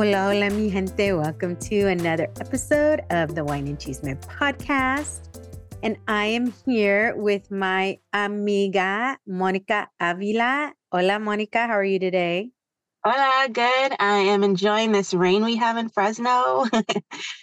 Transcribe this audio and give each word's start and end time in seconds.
Hola, 0.00 0.28
hola, 0.30 0.48
mi 0.48 0.70
gente. 0.70 1.12
Welcome 1.12 1.56
to 1.56 1.88
another 1.88 2.26
episode 2.40 3.02
of 3.10 3.34
the 3.34 3.44
Wine 3.44 3.66
and 3.66 3.78
Chisme 3.78 4.18
podcast. 4.24 5.28
And 5.82 5.98
I 6.08 6.24
am 6.24 6.54
here 6.64 7.14
with 7.16 7.50
my 7.50 7.98
amiga, 8.14 9.18
Monica 9.26 9.90
Avila. 10.00 10.72
Hola, 10.90 11.18
Monica. 11.20 11.66
How 11.66 11.74
are 11.74 11.84
you 11.84 11.98
today? 11.98 12.48
Hola, 13.04 13.46
good. 13.52 13.92
I 14.00 14.20
am 14.32 14.42
enjoying 14.42 14.92
this 14.92 15.12
rain 15.12 15.44
we 15.44 15.56
have 15.56 15.76
in 15.76 15.90
Fresno. 15.90 16.64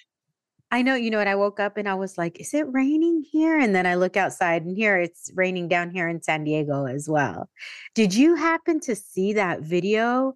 I 0.71 0.81
know, 0.81 0.95
you 0.95 1.11
know 1.11 1.19
what? 1.19 1.27
I 1.27 1.35
woke 1.35 1.59
up 1.59 1.77
and 1.77 1.87
I 1.87 1.93
was 1.93 2.17
like, 2.17 2.39
is 2.39 2.55
it 2.55 2.65
raining 2.71 3.23
here? 3.31 3.59
And 3.59 3.75
then 3.75 3.85
I 3.85 3.93
look 3.93 4.17
outside 4.17 4.65
and 4.65 4.75
here 4.75 4.97
it's 4.97 5.29
raining 5.35 5.67
down 5.67 5.91
here 5.91 6.07
in 6.07 6.23
San 6.23 6.43
Diego 6.43 6.85
as 6.85 7.07
well. 7.07 7.51
Did 7.93 8.15
you 8.15 8.33
happen 8.33 8.79
to 8.79 8.95
see 8.95 9.33
that 9.33 9.61
video? 9.61 10.33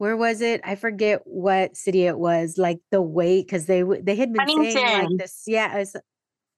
Where 0.00 0.16
was 0.16 0.40
it? 0.40 0.62
I 0.64 0.76
forget 0.76 1.20
what 1.26 1.76
city 1.76 2.06
it 2.06 2.18
was. 2.18 2.56
Like 2.56 2.78
the 2.90 3.02
wait, 3.02 3.46
because 3.46 3.66
they 3.66 3.82
they 3.82 4.14
had 4.16 4.32
been 4.32 4.48
saying 4.48 4.74
like 5.10 5.18
this. 5.18 5.42
Yeah, 5.46 5.76
was- 5.76 5.94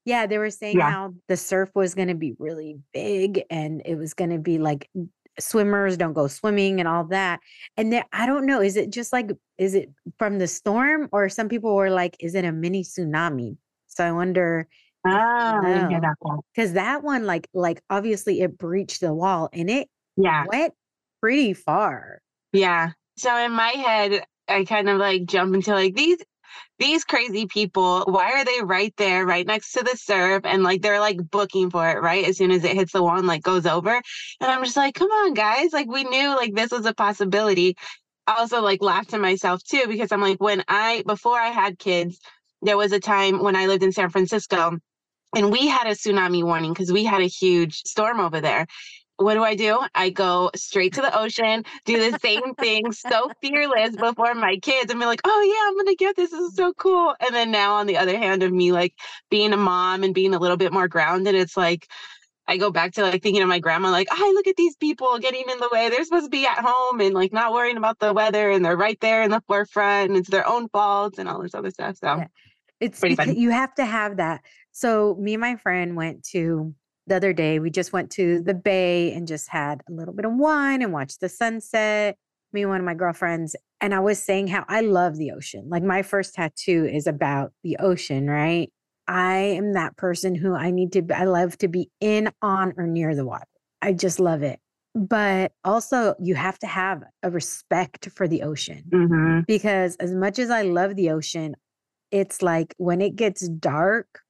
yeah, 0.05 0.29
they 0.29 0.39
were 0.39 0.51
saying 0.51 0.79
Yeah. 0.79 0.89
how 0.89 1.15
the 1.27 1.37
surf 1.37 1.69
was 1.75 1.97
going 1.97 2.07
to 2.07 2.15
be 2.15 2.37
really 2.39 2.77
big 2.95 3.43
and 3.51 3.83
it 3.85 3.97
was 3.97 4.15
going 4.15 4.31
to 4.31 4.39
be 4.39 4.59
like 4.59 4.89
swimmers 5.41 5.97
don't 5.97 6.13
go 6.13 6.29
swimming 6.29 6.79
and 6.79 6.89
all 6.89 7.03
that. 7.07 7.41
And 7.77 7.93
there, 7.93 8.05
I 8.13 8.27
don't 8.27 8.47
know, 8.47 8.61
is 8.61 8.77
it 8.77 8.91
just 8.91 9.13
like 9.13 9.33
is 9.59 9.75
it 9.75 9.91
from 10.21 10.39
the 10.39 10.47
storm 10.47 11.09
or 11.11 11.29
some 11.29 11.49
people 11.49 11.75
were 11.75 11.91
like, 11.91 12.15
is 12.21 12.37
it 12.37 12.45
a 12.45 12.53
mini 12.53 12.85
tsunami? 12.85 13.57
So 13.89 14.05
I 14.05 14.13
wonder 14.13 14.69
Ah, 15.05 15.61
didn't 15.65 15.91
hear 15.91 16.01
No. 16.01 16.15
that 16.23 16.41
because 16.55 16.75
that 16.75 17.03
one, 17.03 17.27
like, 17.27 17.49
like 17.53 17.83
obviously 17.91 18.41
it 18.41 18.57
breached 18.57 19.01
the 19.01 19.13
wall 19.13 19.49
and 19.53 19.69
it 19.69 19.89
Yeah, 20.17 20.45
went 20.47 20.75
pretty 21.21 21.55
far. 21.55 22.23
yeah. 22.53 22.93
So 23.17 23.37
in 23.37 23.53
my 23.53 23.71
head, 23.71 24.25
I 24.49 24.65
kind 24.65 24.89
of 24.89 24.99
like 24.99 25.27
jump 25.27 25.55
into 25.55 25.73
like 25.73 25.95
these 25.95 26.19
these 26.79 27.05
crazy 27.05 27.47
people. 27.47 28.05
Why 28.07 28.33
are 28.33 28.45
they 28.45 28.63
right 28.63 28.95
there, 28.97 29.27
right 29.27 29.47
next 29.47 29.73
to 29.73 29.85
the 29.85 29.97
surf, 29.97 30.43
and 30.45 30.63
like 30.63 30.83
they're 30.83 31.01
like 31.01 31.19
booking 31.31 31.71
for 31.71 31.89
it 31.91 32.03
right 32.03 32.27
as 32.27 32.39
soon 32.39 32.51
as 32.51 32.65
it 32.65 32.77
hits 32.77 32.93
the 32.93 33.03
wall 33.03 33.19
and 33.19 33.27
like 33.27 33.43
goes 33.43 33.67
over? 33.67 33.95
And 33.95 34.51
I'm 34.51 34.65
just 34.65 34.77
like, 34.77 34.95
come 34.95 35.11
on, 35.11 35.35
guys! 35.35 35.73
Like 35.73 35.89
we 35.89 36.05
knew 36.05 36.29
like 36.37 36.55
this 36.55 36.71
was 36.73 36.87
a 36.87 36.95
possibility. 36.95 37.77
I 38.27 38.37
also 38.39 38.61
like 38.63 38.83
laughed 38.83 39.11
to 39.11 39.19
myself 39.19 39.63
too 39.65 39.87
because 39.89 40.13
I'm 40.13 40.21
like, 40.23 40.41
when 40.41 40.65
I 40.69 41.03
before 41.07 41.39
I 41.39 41.49
had 41.49 41.79
kids, 41.79 42.19
there 42.63 42.77
was 42.77 42.93
a 42.93 43.01
time 43.01 43.43
when 43.43 43.57
I 43.57 43.67
lived 43.67 43.83
in 43.83 43.93
San 43.93 44.11
Francisco 44.11 44.79
and 45.35 45.51
we 45.51 45.69
had 45.69 45.87
a 45.87 45.93
tsunami 45.93 46.45
warning 46.45 46.73
because 46.73 46.93
we 46.93 47.05
had 47.05 47.23
a 47.23 47.27
huge 47.27 47.83
storm 47.87 48.21
over 48.21 48.41
there. 48.41 48.67
What 49.23 49.35
do 49.35 49.43
I 49.43 49.55
do? 49.55 49.81
I 49.95 50.11
go 50.11 50.51
straight 50.55 50.95
to 50.95 51.01
the 51.01 51.19
ocean, 51.19 51.65
do 51.85 52.11
the 52.11 52.19
same 52.19 52.55
thing, 52.55 52.93
so 52.93 53.31
fearless 53.41 53.97
before 53.97 54.35
my 54.35 54.57
kids, 54.57 54.91
and 54.91 55.01
be 55.01 55.07
like, 55.07 55.21
oh 55.25 55.43
yeah, 55.43 55.69
I'm 55.69 55.77
gonna 55.77 55.97
get 55.97 56.17
this. 56.17 56.31
This 56.31 56.41
is 56.41 56.57
so 56.57 56.73
cool. 56.75 57.15
And 57.21 57.35
then 57.35 57.51
now, 57.51 57.75
on 57.75 57.87
the 57.87 57.97
other 57.97 58.17
hand, 58.17 58.43
of 58.43 58.53
me 58.53 58.73
like 58.73 58.95
being 59.31 59.53
a 59.53 59.57
mom 59.57 60.03
and 60.03 60.15
being 60.15 60.35
a 60.35 60.39
little 60.39 60.57
bit 60.57 60.73
more 60.73 60.89
grounded, 60.89 61.35
it's 61.35 61.57
like 61.57 61.89
I 62.49 62.57
go 62.57 62.71
back 62.71 62.93
to 62.95 63.03
like 63.03 63.23
thinking 63.23 63.43
of 63.43 63.49
my 63.49 63.61
grandma, 63.61 63.91
like, 63.91 64.09
oh, 64.11 64.33
look 64.35 64.47
at 64.47 64.57
these 64.57 64.77
people 64.77 65.19
getting 65.19 65.45
in 65.49 65.59
the 65.59 65.69
way. 65.73 65.89
They're 65.89 66.05
supposed 66.05 66.27
to 66.27 66.31
be 66.31 66.47
at 66.47 66.59
home 66.59 67.01
and 67.01 67.15
like 67.15 67.33
not 67.33 67.53
worrying 67.53 67.77
about 67.77 67.99
the 67.99 68.13
weather, 68.13 68.51
and 68.51 68.65
they're 68.65 68.77
right 68.77 69.01
there 69.01 69.23
in 69.23 69.31
the 69.31 69.43
forefront, 69.47 70.11
and 70.11 70.19
it's 70.19 70.31
their 70.31 70.47
own 70.49 70.69
faults 70.69 71.19
and 71.19 71.29
all 71.29 71.43
this 71.43 71.55
other 71.55 71.71
stuff. 71.71 71.97
So 71.97 72.17
Yeah. 72.17 72.27
It's 72.81 72.99
Pretty 72.99 73.15
funny. 73.15 73.39
you 73.39 73.51
have 73.51 73.73
to 73.77 73.85
have 73.85 74.17
that. 74.17 74.41
So 74.73 75.17
me 75.21 75.35
and 75.35 75.41
my 75.41 75.55
friend 75.55 75.95
went 75.95 76.25
to 76.33 76.75
the 77.07 77.17
other 77.17 77.33
day. 77.33 77.59
We 77.59 77.71
just 77.71 77.93
went 77.93 78.11
to 78.13 78.41
the 78.43 78.55
bay 78.55 79.13
and 79.13 79.27
just 79.27 79.49
had 79.49 79.83
a 79.89 79.93
little 79.93 80.15
bit 80.15 80.25
of 80.25 80.33
wine 80.35 80.83
and 80.83 80.93
watched 80.93 81.21
the 81.21 81.29
sunset. 81.29 82.17
Me 82.53 82.63
and 82.63 82.71
one 82.71 82.81
of 82.81 82.87
my 82.87 82.95
girlfriends. 82.95 83.57
And 83.81 83.95
I 83.95 84.01
was 84.01 84.23
saying 84.23 84.49
how 84.49 84.65
I 84.69 84.83
love 84.83 85.17
the 85.17 85.33
ocean. 85.33 85.69
Like 85.69 85.83
my 85.83 86.03
first 86.03 86.35
tattoo 86.35 86.85
is 86.85 87.07
about 87.07 87.53
the 87.65 87.77
ocean, 87.79 88.29
right? 88.29 88.71
I 89.09 89.37
am 89.37 89.73
that 89.73 89.97
person 89.97 90.35
who 90.35 90.55
I 90.55 90.71
need 90.71 90.93
to 90.93 91.05
I 91.15 91.25
love 91.25 91.59
to 91.59 91.69
be 91.69 91.91
in, 92.01 92.31
on, 92.41 92.75
or 92.77 92.87
near 92.87 93.15
the 93.15 93.25
water. 93.25 93.47
I 93.81 93.93
just 93.93 94.21
love 94.21 94.43
it. 94.43 94.61
But 94.95 95.53
also, 95.65 96.15
you 96.21 96.35
have 96.35 96.59
to 96.59 96.67
have 96.67 97.03
a 97.23 97.31
respect 97.31 98.11
for 98.11 98.29
the 98.29 98.43
ocean 98.43 98.85
mhm. 98.93 99.47
because 99.47 99.97
as 99.97 100.13
much 100.13 100.39
as 100.39 100.51
I 100.51 100.63
love 100.63 100.97
the 100.97 101.11
ocean, 101.11 101.57
it's 102.11 102.43
like 102.43 102.75
when 102.77 103.01
it 103.01 103.17
gets 103.17 103.49
dark, 103.49 104.21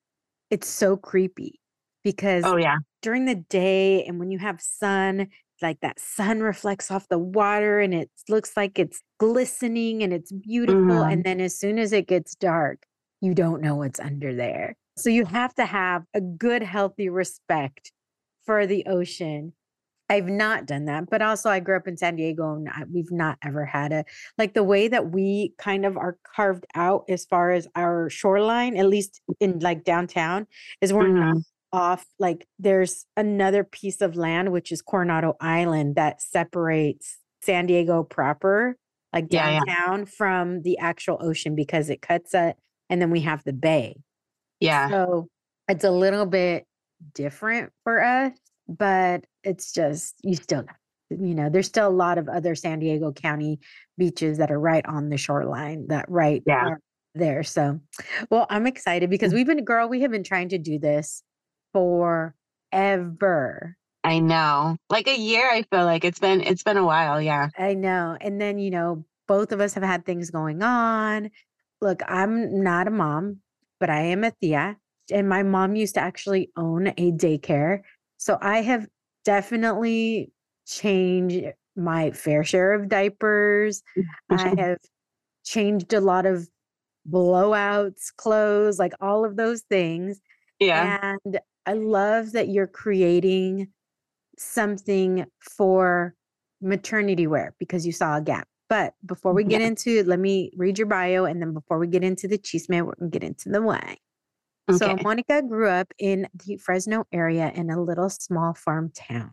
it's 0.50 0.68
so 0.68 0.96
creepy 0.96 1.60
because 2.04 2.44
oh 2.44 2.56
yeah, 2.56 2.78
during 3.02 3.24
the 3.26 3.34
day 3.36 4.04
and 4.04 4.18
when 4.18 4.30
you 4.30 4.38
have 4.38 4.60
sun, 4.60 5.28
like 5.60 5.80
that 5.80 5.98
sun 6.00 6.40
reflects 6.40 6.90
off 6.90 7.08
the 7.08 7.18
water 7.18 7.80
and 7.80 7.94
it 7.94 8.10
looks 8.28 8.56
like 8.56 8.78
it's 8.78 9.00
glistening 9.18 10.02
and 10.02 10.12
it's 10.12 10.32
beautiful. 10.32 10.80
Mhm. 10.80 11.12
And 11.12 11.24
then 11.24 11.40
as 11.40 11.56
soon 11.58 11.78
as 11.78 11.92
it 11.92 12.06
gets 12.08 12.34
dark, 12.34 12.84
you 13.20 13.34
don't 13.34 13.62
know 13.62 13.76
what's 13.76 14.00
under 14.00 14.34
there. 14.34 14.74
So 14.96 15.08
you 15.10 15.24
have 15.26 15.54
to 15.54 15.64
have 15.64 16.04
a 16.14 16.20
good, 16.20 16.62
healthy 16.62 17.08
respect 17.08 17.92
for 18.44 18.66
the 18.66 18.84
ocean. 18.86 19.52
I've 20.10 20.26
not 20.26 20.66
done 20.66 20.84
that, 20.86 21.08
but 21.08 21.22
also 21.22 21.48
I 21.48 21.60
grew 21.60 21.76
up 21.76 21.88
in 21.88 21.96
San 21.96 22.16
Diego 22.16 22.54
and 22.54 22.68
I, 22.68 22.82
we've 22.92 23.10
not 23.12 23.38
ever 23.42 23.64
had 23.64 23.92
a 23.92 24.04
like 24.36 24.52
the 24.52 24.64
way 24.64 24.88
that 24.88 25.10
we 25.10 25.54
kind 25.58 25.86
of 25.86 25.96
are 25.96 26.18
carved 26.36 26.66
out 26.74 27.04
as 27.08 27.24
far 27.24 27.52
as 27.52 27.66
our 27.76 28.10
shoreline, 28.10 28.76
at 28.76 28.88
least 28.88 29.22
in 29.40 29.60
like 29.60 29.84
downtown, 29.84 30.46
is 30.82 30.92
we're 30.92 31.08
not 31.08 31.36
Mhm. 31.36 31.44
Off 31.72 32.04
like 32.18 32.46
there's 32.58 33.06
another 33.16 33.64
piece 33.64 34.00
of 34.00 34.14
land 34.16 34.52
which 34.52 34.70
is 34.72 34.82
Coronado 34.82 35.36
Island 35.40 35.96
that 35.96 36.20
separates 36.20 37.18
San 37.42 37.66
Diego 37.66 38.02
proper, 38.02 38.76
like 39.12 39.26
Yeah, 39.30 39.50
yeah. 39.50 39.60
downtown 39.66 40.06
from 40.06 40.62
the 40.62 40.78
actual 40.78 41.18
ocean 41.20 41.54
because 41.54 41.88
it 41.90 42.02
cuts 42.02 42.34
it 42.34 42.56
and 42.90 43.00
then 43.00 43.10
we 43.10 43.20
have 43.20 43.42
the 43.44 43.52
bay. 43.52 43.96
yeah. 44.60 44.88
So 44.88 45.28
it's 45.68 45.84
a 45.84 45.90
little 45.90 46.26
bit 46.26 46.66
different 47.14 47.72
for 47.84 48.02
us, 48.02 48.32
but 48.68 49.24
it's 49.42 49.72
just, 49.72 50.14
you 50.22 50.34
still, 50.36 50.64
you 51.10 51.34
know, 51.34 51.48
there's 51.48 51.66
still 51.68 51.88
a 51.88 51.90
lot 51.90 52.18
of 52.18 52.28
other 52.28 52.54
San 52.54 52.78
Diego 52.80 53.12
County 53.12 53.60
beaches 53.96 54.38
that 54.38 54.50
are 54.50 54.60
right 54.60 54.84
on 54.86 55.08
the 55.08 55.16
shoreline 55.16 55.86
that 55.88 56.04
right 56.08 56.42
Yeah. 56.46 56.74
there. 57.14 57.42
So, 57.42 57.80
well, 58.30 58.46
I'm 58.50 58.66
excited 58.66 59.08
because 59.10 59.32
mm. 59.32 59.36
we've 59.36 59.46
been, 59.46 59.64
girl, 59.64 59.88
we 59.88 60.00
have 60.02 60.10
been 60.10 60.24
trying 60.24 60.50
to 60.50 60.58
do 60.58 60.78
this 60.78 61.22
forever. 61.72 63.76
I 64.04 64.18
know. 64.18 64.76
Like 64.90 65.06
a 65.06 65.18
year, 65.18 65.48
I 65.50 65.62
feel 65.62 65.84
like 65.84 66.04
it's 66.04 66.18
been 66.18 66.40
it's 66.40 66.62
been 66.62 66.76
a 66.76 66.84
while. 66.84 67.20
Yeah. 67.20 67.48
I 67.58 67.74
know. 67.74 68.16
And 68.20 68.40
then, 68.40 68.58
you 68.58 68.70
know, 68.70 69.04
both 69.28 69.52
of 69.52 69.60
us 69.60 69.74
have 69.74 69.82
had 69.82 70.04
things 70.04 70.30
going 70.30 70.62
on. 70.62 71.30
Look, 71.80 72.02
I'm 72.06 72.62
not 72.62 72.88
a 72.88 72.90
mom, 72.90 73.38
but 73.80 73.90
I 73.90 74.00
am 74.00 74.24
a 74.24 74.30
Thea. 74.30 74.76
And 75.12 75.28
my 75.28 75.42
mom 75.42 75.76
used 75.76 75.94
to 75.94 76.00
actually 76.00 76.50
own 76.56 76.88
a 76.88 77.12
daycare. 77.12 77.80
So 78.16 78.38
I 78.40 78.62
have 78.62 78.86
definitely 79.24 80.32
changed 80.66 81.44
my 81.76 82.10
fair 82.10 82.44
share 82.44 82.74
of 82.74 82.88
diapers. 82.88 83.82
I 84.30 84.54
have 84.58 84.78
changed 85.44 85.92
a 85.92 86.00
lot 86.00 86.26
of 86.26 86.48
blowouts, 87.08 88.14
clothes, 88.16 88.78
like 88.78 88.92
all 89.00 89.24
of 89.24 89.36
those 89.36 89.62
things. 89.62 90.20
yeah. 90.60 91.16
And 91.24 91.40
I 91.66 91.74
love 91.74 92.32
that 92.32 92.48
you're 92.48 92.66
creating 92.66 93.68
something 94.38 95.26
for 95.40 96.14
maternity 96.60 97.26
wear 97.26 97.54
because 97.58 97.86
you 97.86 97.92
saw 97.92 98.16
a 98.16 98.20
gap. 98.20 98.48
But 98.68 98.94
before 99.04 99.34
we 99.34 99.44
get 99.44 99.60
Yeah. 99.60 99.68
into 99.68 99.98
it, 99.98 100.06
let 100.06 100.18
me 100.18 100.50
read 100.56 100.78
your 100.78 100.86
bio. 100.86 101.24
And 101.24 101.42
then 101.42 101.52
before 101.52 101.78
we 101.78 101.86
get 101.86 102.02
into 102.02 102.26
the 102.26 102.38
chisme, 102.38 102.84
we're 102.86 102.94
going 102.94 103.10
to 103.10 103.18
get 103.18 103.26
into 103.26 103.50
the 103.50 103.60
wine. 103.60 103.96
So 104.70 104.96
Monica 105.02 105.42
grew 105.42 105.68
up 105.68 105.92
in 105.98 106.28
the 106.46 106.56
Fresno 106.56 107.04
area 107.12 107.52
in 107.54 107.68
a 107.68 107.82
little 107.82 108.08
small 108.08 108.54
farm 108.54 108.90
town. 108.94 109.32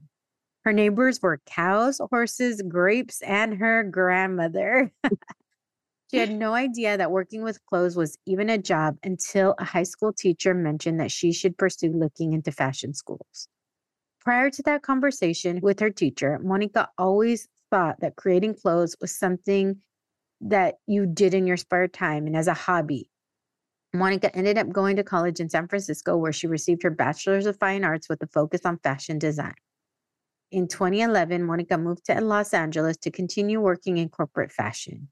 Her 0.65 0.73
neighbors 0.73 1.21
were 1.21 1.39
cows, 1.45 2.01
horses, 2.09 2.61
grapes, 2.67 3.21
and 3.21 3.55
her 3.55 3.83
grandmother. 3.83 4.91
she 6.09 6.17
had 6.17 6.29
mm. 6.29 6.37
no 6.37 6.53
idea 6.53 6.97
that 6.97 7.11
working 7.11 7.43
with 7.43 7.63
clothes 7.65 7.95
was 7.95 8.17
even 8.25 8.49
a 8.49 8.57
job 8.57 8.97
until 9.03 9.55
a 9.59 9.63
high 9.63 9.83
school 9.83 10.11
teacher 10.11 10.53
mentioned 10.53 10.99
that 10.99 11.11
she 11.11 11.31
should 11.31 11.57
pursue 11.57 11.91
looking 11.91 12.33
into 12.33 12.51
fashion 12.51 12.93
schools. 12.93 13.47
Prior 14.21 14.49
to 14.49 14.63
that 14.63 14.81
conversation 14.81 15.59
with 15.61 15.79
her 15.79 15.89
teacher, 15.89 16.39
Monica 16.39 16.89
always 16.97 17.47
thought 17.69 17.99
that 18.01 18.15
creating 18.15 18.55
clothes 18.55 18.95
was 18.99 19.15
something 19.15 19.77
that 20.41 20.75
you 20.87 21.05
did 21.05 21.33
in 21.33 21.45
your 21.45 21.57
spare 21.57 21.87
time 21.87 22.25
and 22.25 22.35
as 22.35 22.47
a 22.47 22.53
hobby. 22.53 23.09
Monica 23.93 24.35
ended 24.35 24.57
up 24.57 24.69
going 24.69 24.95
to 24.95 25.03
college 25.03 25.39
in 25.39 25.49
San 25.49 25.67
Francisco, 25.67 26.15
where 26.15 26.33
she 26.33 26.47
received 26.47 26.83
her 26.83 26.91
Bachelor's 26.91 27.45
of 27.45 27.57
Fine 27.57 27.83
Arts 27.83 28.07
with 28.07 28.21
a 28.21 28.27
focus 28.27 28.61
on 28.65 28.77
fashion 28.79 29.19
design. 29.19 29.55
In 30.51 30.67
2011, 30.67 31.43
Monica 31.43 31.77
moved 31.77 32.05
to 32.05 32.19
Los 32.21 32.53
Angeles 32.53 32.97
to 32.97 33.11
continue 33.11 33.59
working 33.59 33.97
in 33.97 34.09
corporate 34.09 34.51
fashion. 34.51 35.09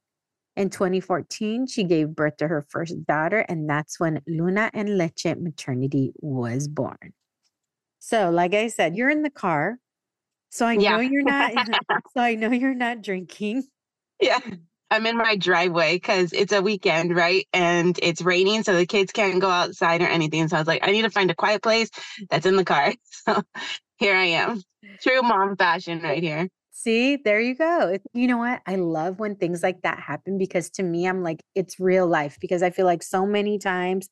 In 0.57 0.71
2014, 0.71 1.67
she 1.67 1.83
gave 1.83 2.15
birth 2.15 2.37
to 2.37 2.47
her 2.47 2.65
first 2.67 3.05
daughter, 3.05 3.45
and 3.47 3.69
that's 3.69 3.99
when 3.99 4.21
Luna 4.25 4.71
and 4.73 4.97
Leche 4.97 5.35
maternity 5.37 6.13
was 6.15 6.67
born. 6.67 7.13
So, 7.99 8.31
like 8.31 8.55
I 8.55 8.67
said, 8.69 8.95
you're 8.95 9.11
in 9.11 9.21
the 9.21 9.29
car. 9.29 9.77
So 10.49 10.65
I 10.65 10.73
yeah. 10.73 10.93
know 10.93 10.99
you're 11.01 11.23
not 11.23 11.51
so 12.13 12.21
I 12.21 12.33
know 12.33 12.51
you're 12.51 12.73
not 12.73 13.03
drinking. 13.03 13.65
Yeah. 14.19 14.39
I'm 14.89 15.05
in 15.05 15.17
my 15.17 15.35
driveway 15.35 15.97
because 15.97 16.33
it's 16.33 16.53
a 16.53 16.61
weekend, 16.61 17.15
right? 17.15 17.45
And 17.53 17.99
it's 18.01 18.21
raining, 18.21 18.63
so 18.63 18.75
the 18.75 18.85
kids 18.85 19.11
can't 19.11 19.39
go 19.39 19.49
outside 19.49 20.01
or 20.01 20.07
anything. 20.07 20.47
So 20.47 20.55
I 20.55 20.59
was 20.59 20.67
like, 20.67 20.87
I 20.87 20.91
need 20.91 21.01
to 21.03 21.11
find 21.11 21.29
a 21.29 21.35
quiet 21.35 21.61
place 21.61 21.89
that's 22.29 22.45
in 22.47 22.55
the 22.55 22.65
car. 22.65 22.93
So 23.27 23.43
here 23.97 24.15
I 24.15 24.25
am. 24.25 24.61
True 25.01 25.21
mom 25.21 25.57
fashion 25.57 26.01
right 26.01 26.23
here. 26.23 26.47
See, 26.79 27.15
there 27.15 27.41
you 27.41 27.55
go. 27.55 27.97
You 28.13 28.27
know 28.27 28.37
what? 28.37 28.61
I 28.67 28.75
love 28.75 29.17
when 29.17 29.35
things 29.35 29.63
like 29.63 29.81
that 29.81 29.97
happen 29.97 30.37
because 30.37 30.69
to 30.71 30.83
me, 30.83 31.07
I'm 31.07 31.23
like, 31.23 31.39
it's 31.55 31.79
real 31.79 32.05
life 32.05 32.37
because 32.39 32.61
I 32.61 32.69
feel 32.69 32.85
like 32.85 33.01
so 33.01 33.25
many 33.25 33.57
times 33.57 34.09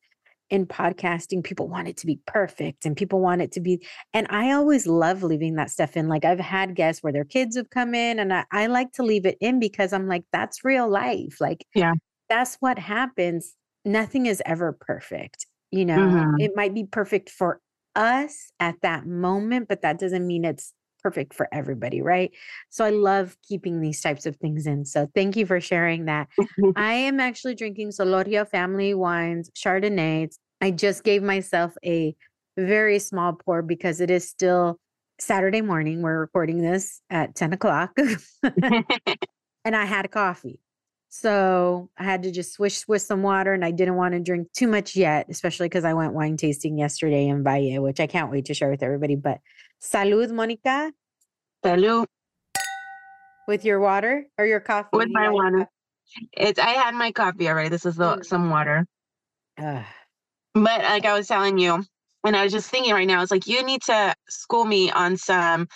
in 0.49 0.65
podcasting, 0.65 1.43
people 1.43 1.67
want 1.67 1.87
it 1.87 1.95
to 1.97 2.07
be 2.07 2.19
perfect 2.25 2.87
and 2.87 2.97
people 2.97 3.19
want 3.19 3.43
it 3.43 3.51
to 3.51 3.59
be. 3.59 3.85
And 4.15 4.25
I 4.31 4.51
always 4.53 4.87
love 4.87 5.21
leaving 5.21 5.53
that 5.57 5.69
stuff 5.69 5.95
in. 5.95 6.07
Like 6.07 6.25
I've 6.25 6.39
had 6.39 6.75
guests 6.75 7.03
where 7.03 7.13
their 7.13 7.23
kids 7.23 7.55
have 7.55 7.69
come 7.69 7.93
in 7.93 8.17
and 8.17 8.33
I, 8.33 8.45
I 8.51 8.65
like 8.65 8.93
to 8.93 9.03
leave 9.03 9.27
it 9.27 9.37
in 9.39 9.59
because 9.59 9.93
I'm 9.93 10.07
like, 10.07 10.23
that's 10.31 10.65
real 10.65 10.89
life. 10.89 11.39
Like, 11.39 11.67
yeah, 11.75 11.93
that's 12.29 12.57
what 12.61 12.79
happens. 12.79 13.53
Nothing 13.85 14.25
is 14.25 14.41
ever 14.43 14.73
perfect. 14.73 15.45
You 15.69 15.85
know, 15.85 15.99
mm-hmm. 15.99 16.39
it 16.39 16.53
might 16.55 16.73
be 16.73 16.85
perfect 16.85 17.29
for 17.29 17.61
us 17.95 18.51
at 18.59 18.81
that 18.81 19.05
moment, 19.05 19.67
but 19.67 19.83
that 19.83 19.99
doesn't 19.99 20.25
mean 20.25 20.45
it's 20.45 20.73
perfect 21.05 21.35
for 21.35 21.47
everybody, 21.51 22.01
right? 22.01 22.31
So 22.71 22.83
I 22.83 22.89
love 22.89 23.37
keeping 23.47 23.79
these 23.79 24.01
types 24.01 24.25
of 24.25 24.35
things 24.37 24.65
in. 24.65 24.85
So 24.85 25.07
thank 25.13 25.35
you 25.35 25.45
for 25.45 25.61
sharing 25.61 26.05
that. 26.05 26.29
I 26.75 26.93
am 26.93 27.19
actually 27.19 27.53
drinking 27.53 27.91
Solorio 27.91 28.49
Family 28.49 28.95
Wines 28.95 29.51
Chardonnay. 29.51 30.35
I 30.61 30.71
just 30.71 31.03
gave 31.03 31.21
myself 31.21 31.77
a 31.85 32.15
very 32.57 32.97
small 32.97 33.33
pour 33.33 33.61
because 33.61 34.01
it 34.01 34.09
is 34.09 34.27
still 34.27 34.79
Saturday 35.19 35.61
morning. 35.61 36.01
We're 36.01 36.21
recording 36.21 36.59
this 36.63 37.01
at 37.11 37.35
10 37.35 37.53
o'clock. 37.53 37.91
and 38.43 39.75
I 39.75 39.85
had 39.85 40.05
a 40.05 40.09
coffee. 40.09 40.59
So 41.09 41.89
I 41.97 42.03
had 42.03 42.23
to 42.23 42.31
just 42.31 42.51
swish 42.53 42.87
with 42.87 43.03
some 43.03 43.21
water 43.21 43.53
and 43.53 43.63
I 43.63 43.71
didn't 43.71 43.95
want 43.95 44.15
to 44.15 44.19
drink 44.19 44.51
too 44.53 44.67
much 44.67 44.95
yet, 44.95 45.27
especially 45.29 45.69
because 45.69 45.85
I 45.85 45.93
went 45.93 46.13
wine 46.13 46.35
tasting 46.35 46.77
yesterday 46.77 47.27
in 47.27 47.43
Valle, 47.43 47.81
which 47.81 48.01
I 48.01 48.07
can't 48.07 48.31
wait 48.31 48.45
to 48.45 48.53
share 48.53 48.69
with 48.69 48.83
everybody. 48.83 49.15
But 49.15 49.39
salud, 49.85 50.31
Monica. 50.31 50.91
Salud. 51.63 52.05
With 53.47 53.63
your 53.63 53.79
water 53.79 54.25
or 54.37 54.45
your 54.45 54.59
coffee? 54.59 54.89
With 54.93 55.09
my 55.11 55.29
water. 55.29 55.67
It's 56.33 56.59
I 56.59 56.71
had 56.71 56.95
my 56.95 57.11
coffee 57.11 57.47
already. 57.47 57.69
This 57.69 57.85
is 57.85 57.95
the, 57.95 58.17
mm. 58.17 58.25
some 58.25 58.49
water. 58.49 58.85
Uh. 59.57 59.83
But 60.53 60.81
like 60.81 61.05
I 61.05 61.13
was 61.13 61.27
telling 61.27 61.57
you, 61.57 61.83
and 62.25 62.35
I 62.35 62.43
was 62.43 62.51
just 62.51 62.69
thinking 62.69 62.93
right 62.93 63.07
now, 63.07 63.21
it's 63.21 63.31
like 63.31 63.47
you 63.47 63.63
need 63.63 63.81
to 63.83 64.15
school 64.29 64.65
me 64.65 64.89
on 64.91 65.17
some 65.17 65.67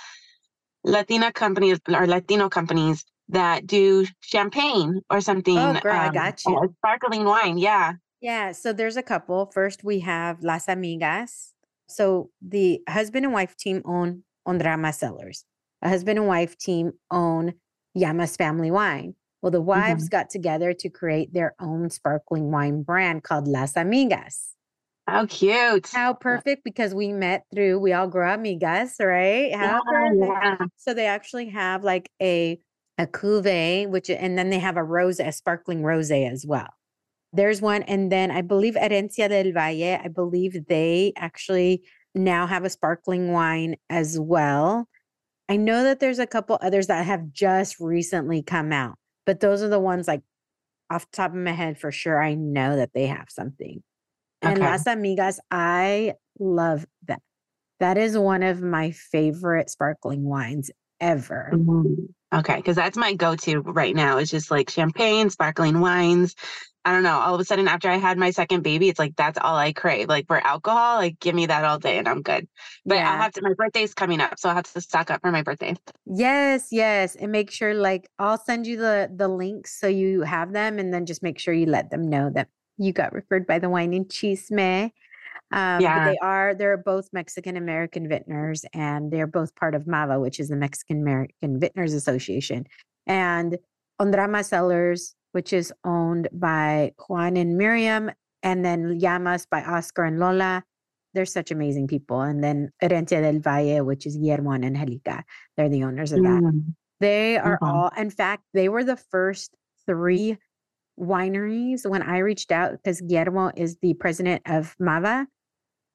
Latina 0.83 1.31
companies 1.31 1.79
or 1.87 2.07
Latino 2.07 2.49
companies 2.49 3.05
that 3.29 3.67
do 3.67 4.05
champagne 4.21 5.01
or 5.09 5.21
something. 5.21 5.57
Oh, 5.57 5.79
girl, 5.81 5.93
um, 5.93 5.99
I 5.99 6.11
got 6.11 6.43
you. 6.45 6.75
Sparkling 6.77 7.25
wine, 7.25 7.57
yeah. 7.57 7.93
Yeah. 8.21 8.51
So 8.53 8.73
there's 8.73 8.97
a 8.97 9.03
couple. 9.03 9.45
First, 9.53 9.83
we 9.83 9.99
have 9.99 10.41
Las 10.43 10.65
Amigas. 10.65 11.51
So 11.89 12.29
the 12.41 12.81
husband 12.87 13.25
and 13.25 13.33
wife 13.33 13.55
team 13.57 13.81
own 13.85 14.23
Ondrama 14.47 14.93
Cellars. 14.93 15.45
A 15.81 15.89
husband 15.89 16.19
and 16.19 16.27
wife 16.27 16.57
team 16.57 16.93
own 17.11 17.53
Llamas 17.95 18.35
Family 18.35 18.71
Wine. 18.71 19.15
Well, 19.41 19.51
the 19.51 19.61
wives 19.61 20.05
mm-hmm. 20.05 20.17
got 20.17 20.29
together 20.29 20.73
to 20.73 20.89
create 20.89 21.33
their 21.33 21.55
own 21.59 21.89
sparkling 21.89 22.51
wine 22.51 22.83
brand 22.83 23.23
called 23.23 23.47
Las 23.47 23.73
Amigas. 23.73 24.49
How 25.07 25.25
cute. 25.25 25.87
How 25.91 26.13
perfect 26.13 26.63
because 26.63 26.93
we 26.93 27.11
met 27.13 27.45
through, 27.53 27.79
we 27.79 27.93
all 27.93 28.07
grew 28.07 28.27
up 28.27 28.39
amigas, 28.39 29.03
right? 29.03 29.55
How 29.55 29.81
yeah, 29.91 30.11
yeah. 30.13 30.57
So 30.75 30.93
they 30.93 31.07
actually 31.07 31.49
have 31.49 31.83
like 31.83 32.11
a 32.21 32.59
a 32.99 33.07
cuvee, 33.07 33.89
which 33.89 34.09
and 34.09 34.37
then 34.37 34.49
they 34.49 34.59
have 34.59 34.77
a 34.77 34.83
rose, 34.83 35.19
a 35.19 35.31
sparkling 35.31 35.83
rose 35.83 36.11
as 36.11 36.45
well. 36.45 36.67
There's 37.31 37.61
one, 37.61 37.83
and 37.83 38.11
then 38.11 38.31
I 38.31 38.41
believe 38.41 38.73
Herencia 38.73 39.29
del 39.29 39.51
Valle. 39.51 39.99
I 40.03 40.07
believe 40.07 40.65
they 40.67 41.13
actually 41.15 41.83
now 42.15 42.47
have 42.47 42.65
a 42.65 42.69
sparkling 42.69 43.31
wine 43.31 43.75
as 43.89 44.19
well. 44.19 44.87
I 45.47 45.57
know 45.57 45.83
that 45.83 45.99
there's 45.99 46.19
a 46.19 46.27
couple 46.27 46.57
others 46.61 46.87
that 46.87 47.05
have 47.05 47.31
just 47.31 47.79
recently 47.79 48.41
come 48.41 48.71
out, 48.71 48.95
but 49.25 49.39
those 49.39 49.61
are 49.61 49.69
the 49.69 49.79
ones 49.79 50.07
like 50.07 50.21
off 50.89 51.09
the 51.11 51.17
top 51.17 51.31
of 51.31 51.37
my 51.37 51.51
head 51.51 51.77
for 51.79 51.91
sure. 51.91 52.21
I 52.21 52.33
know 52.33 52.75
that 52.75 52.93
they 52.93 53.05
have 53.07 53.27
something. 53.29 53.83
And. 54.41 54.59
Las 54.59 54.85
Amigas, 54.85 55.37
I 55.51 56.13
love 56.39 56.85
that. 57.07 57.21
That 57.79 57.97
is 57.97 58.17
one 58.17 58.43
of 58.43 58.61
my 58.61 58.91
favorite 58.91 59.69
sparkling 59.69 60.23
wines 60.23 60.71
ever. 60.99 61.51
Mm-hmm. 61.53 62.05
Okay, 62.31 62.57
because 62.57 62.75
that's 62.75 62.97
my 62.97 63.13
go-to 63.13 63.61
right 63.61 63.95
now. 63.95 64.17
It's 64.17 64.29
just 64.29 64.51
like 64.51 64.69
champagne, 64.69 65.29
sparkling 65.29 65.79
wines. 65.79 66.35
I 66.85 66.93
don't 66.93 67.03
know. 67.03 67.19
All 67.19 67.35
of 67.35 67.41
a 67.41 67.45
sudden, 67.45 67.67
after 67.67 67.89
I 67.89 67.97
had 67.97 68.17
my 68.17 68.31
second 68.31 68.63
baby, 68.63 68.87
it's 68.87 68.99
like 68.99 69.15
that's 69.15 69.37
all 69.41 69.55
I 69.55 69.73
crave. 69.73 70.07
Like 70.07 70.27
for 70.27 70.37
alcohol, 70.45 70.97
like 70.97 71.19
give 71.19 71.35
me 71.35 71.45
that 71.45 71.65
all 71.65 71.77
day 71.77 71.97
and 71.97 72.07
I'm 72.07 72.21
good. 72.21 72.47
But 72.85 72.95
yeah. 72.95 73.11
I'll 73.11 73.17
have 73.17 73.33
to. 73.33 73.41
My 73.41 73.53
birthday's 73.53 73.93
coming 73.93 74.21
up, 74.21 74.39
so 74.39 74.49
I'll 74.49 74.55
have 74.55 74.71
to 74.71 74.81
stock 74.81 75.11
up 75.11 75.21
for 75.21 75.31
my 75.31 75.41
birthday. 75.41 75.75
Yes, 76.05 76.69
yes, 76.71 77.15
and 77.15 77.31
make 77.31 77.51
sure 77.51 77.73
like 77.73 78.09
I'll 78.17 78.37
send 78.37 78.65
you 78.65 78.77
the 78.77 79.11
the 79.13 79.27
links 79.27 79.79
so 79.79 79.87
you 79.87 80.21
have 80.21 80.53
them, 80.53 80.79
and 80.79 80.93
then 80.93 81.05
just 81.05 81.21
make 81.21 81.37
sure 81.37 81.53
you 81.53 81.65
let 81.65 81.91
them 81.91 82.09
know 82.09 82.29
that 82.33 82.47
you 82.77 82.93
got 82.93 83.13
referred 83.13 83.45
by 83.45 83.59
the 83.59 83.69
wine 83.69 83.93
and 83.93 84.07
chisme. 84.07 84.91
Um, 85.51 85.81
yeah. 85.81 86.11
they 86.11 86.17
are 86.19 86.53
they're 86.53 86.77
both 86.77 87.09
Mexican 87.11 87.57
American 87.57 88.07
vintners, 88.07 88.63
and 88.73 89.11
they're 89.11 89.27
both 89.27 89.53
part 89.55 89.75
of 89.75 89.85
MAVA, 89.85 90.19
which 90.19 90.39
is 90.39 90.49
the 90.49 90.55
Mexican 90.55 91.01
American 91.01 91.59
Vintners 91.59 91.93
Association, 91.93 92.67
and 93.05 93.57
Ondrama 94.01 94.45
Cellars, 94.45 95.15
which 95.31 95.53
is 95.53 95.73
owned 95.83 96.27
by 96.31 96.93
Juan 97.07 97.37
and 97.37 97.57
Miriam, 97.57 98.11
and 98.43 98.63
then 98.63 98.99
Llamas 98.99 99.45
by 99.45 99.63
Oscar 99.63 100.05
and 100.05 100.19
Lola. 100.19 100.63
They're 101.13 101.25
such 101.25 101.51
amazing 101.51 101.87
people. 101.87 102.21
And 102.21 102.43
then 102.43 102.71
Herencia 102.81 103.21
del 103.21 103.39
Valle, 103.39 103.83
which 103.83 104.05
is 104.05 104.15
Guillermo 104.15 104.51
and 104.51 104.65
Angelica. 104.65 105.23
They're 105.57 105.69
the 105.69 105.83
owners 105.83 106.11
of 106.11 106.21
that. 106.21 106.41
Mm. 106.41 106.75
They 106.99 107.37
are 107.37 107.55
mm-hmm. 107.55 107.65
all, 107.65 107.91
in 107.97 108.09
fact, 108.11 108.43
they 108.53 108.69
were 108.69 108.83
the 108.83 108.97
first 108.97 109.55
three 109.87 110.37
wineries 110.99 111.89
when 111.89 112.03
I 112.03 112.19
reached 112.19 112.51
out 112.51 112.73
because 112.73 113.01
Guillermo 113.01 113.51
is 113.55 113.77
the 113.81 113.95
president 113.95 114.43
of 114.45 114.75
MAVA 114.79 115.27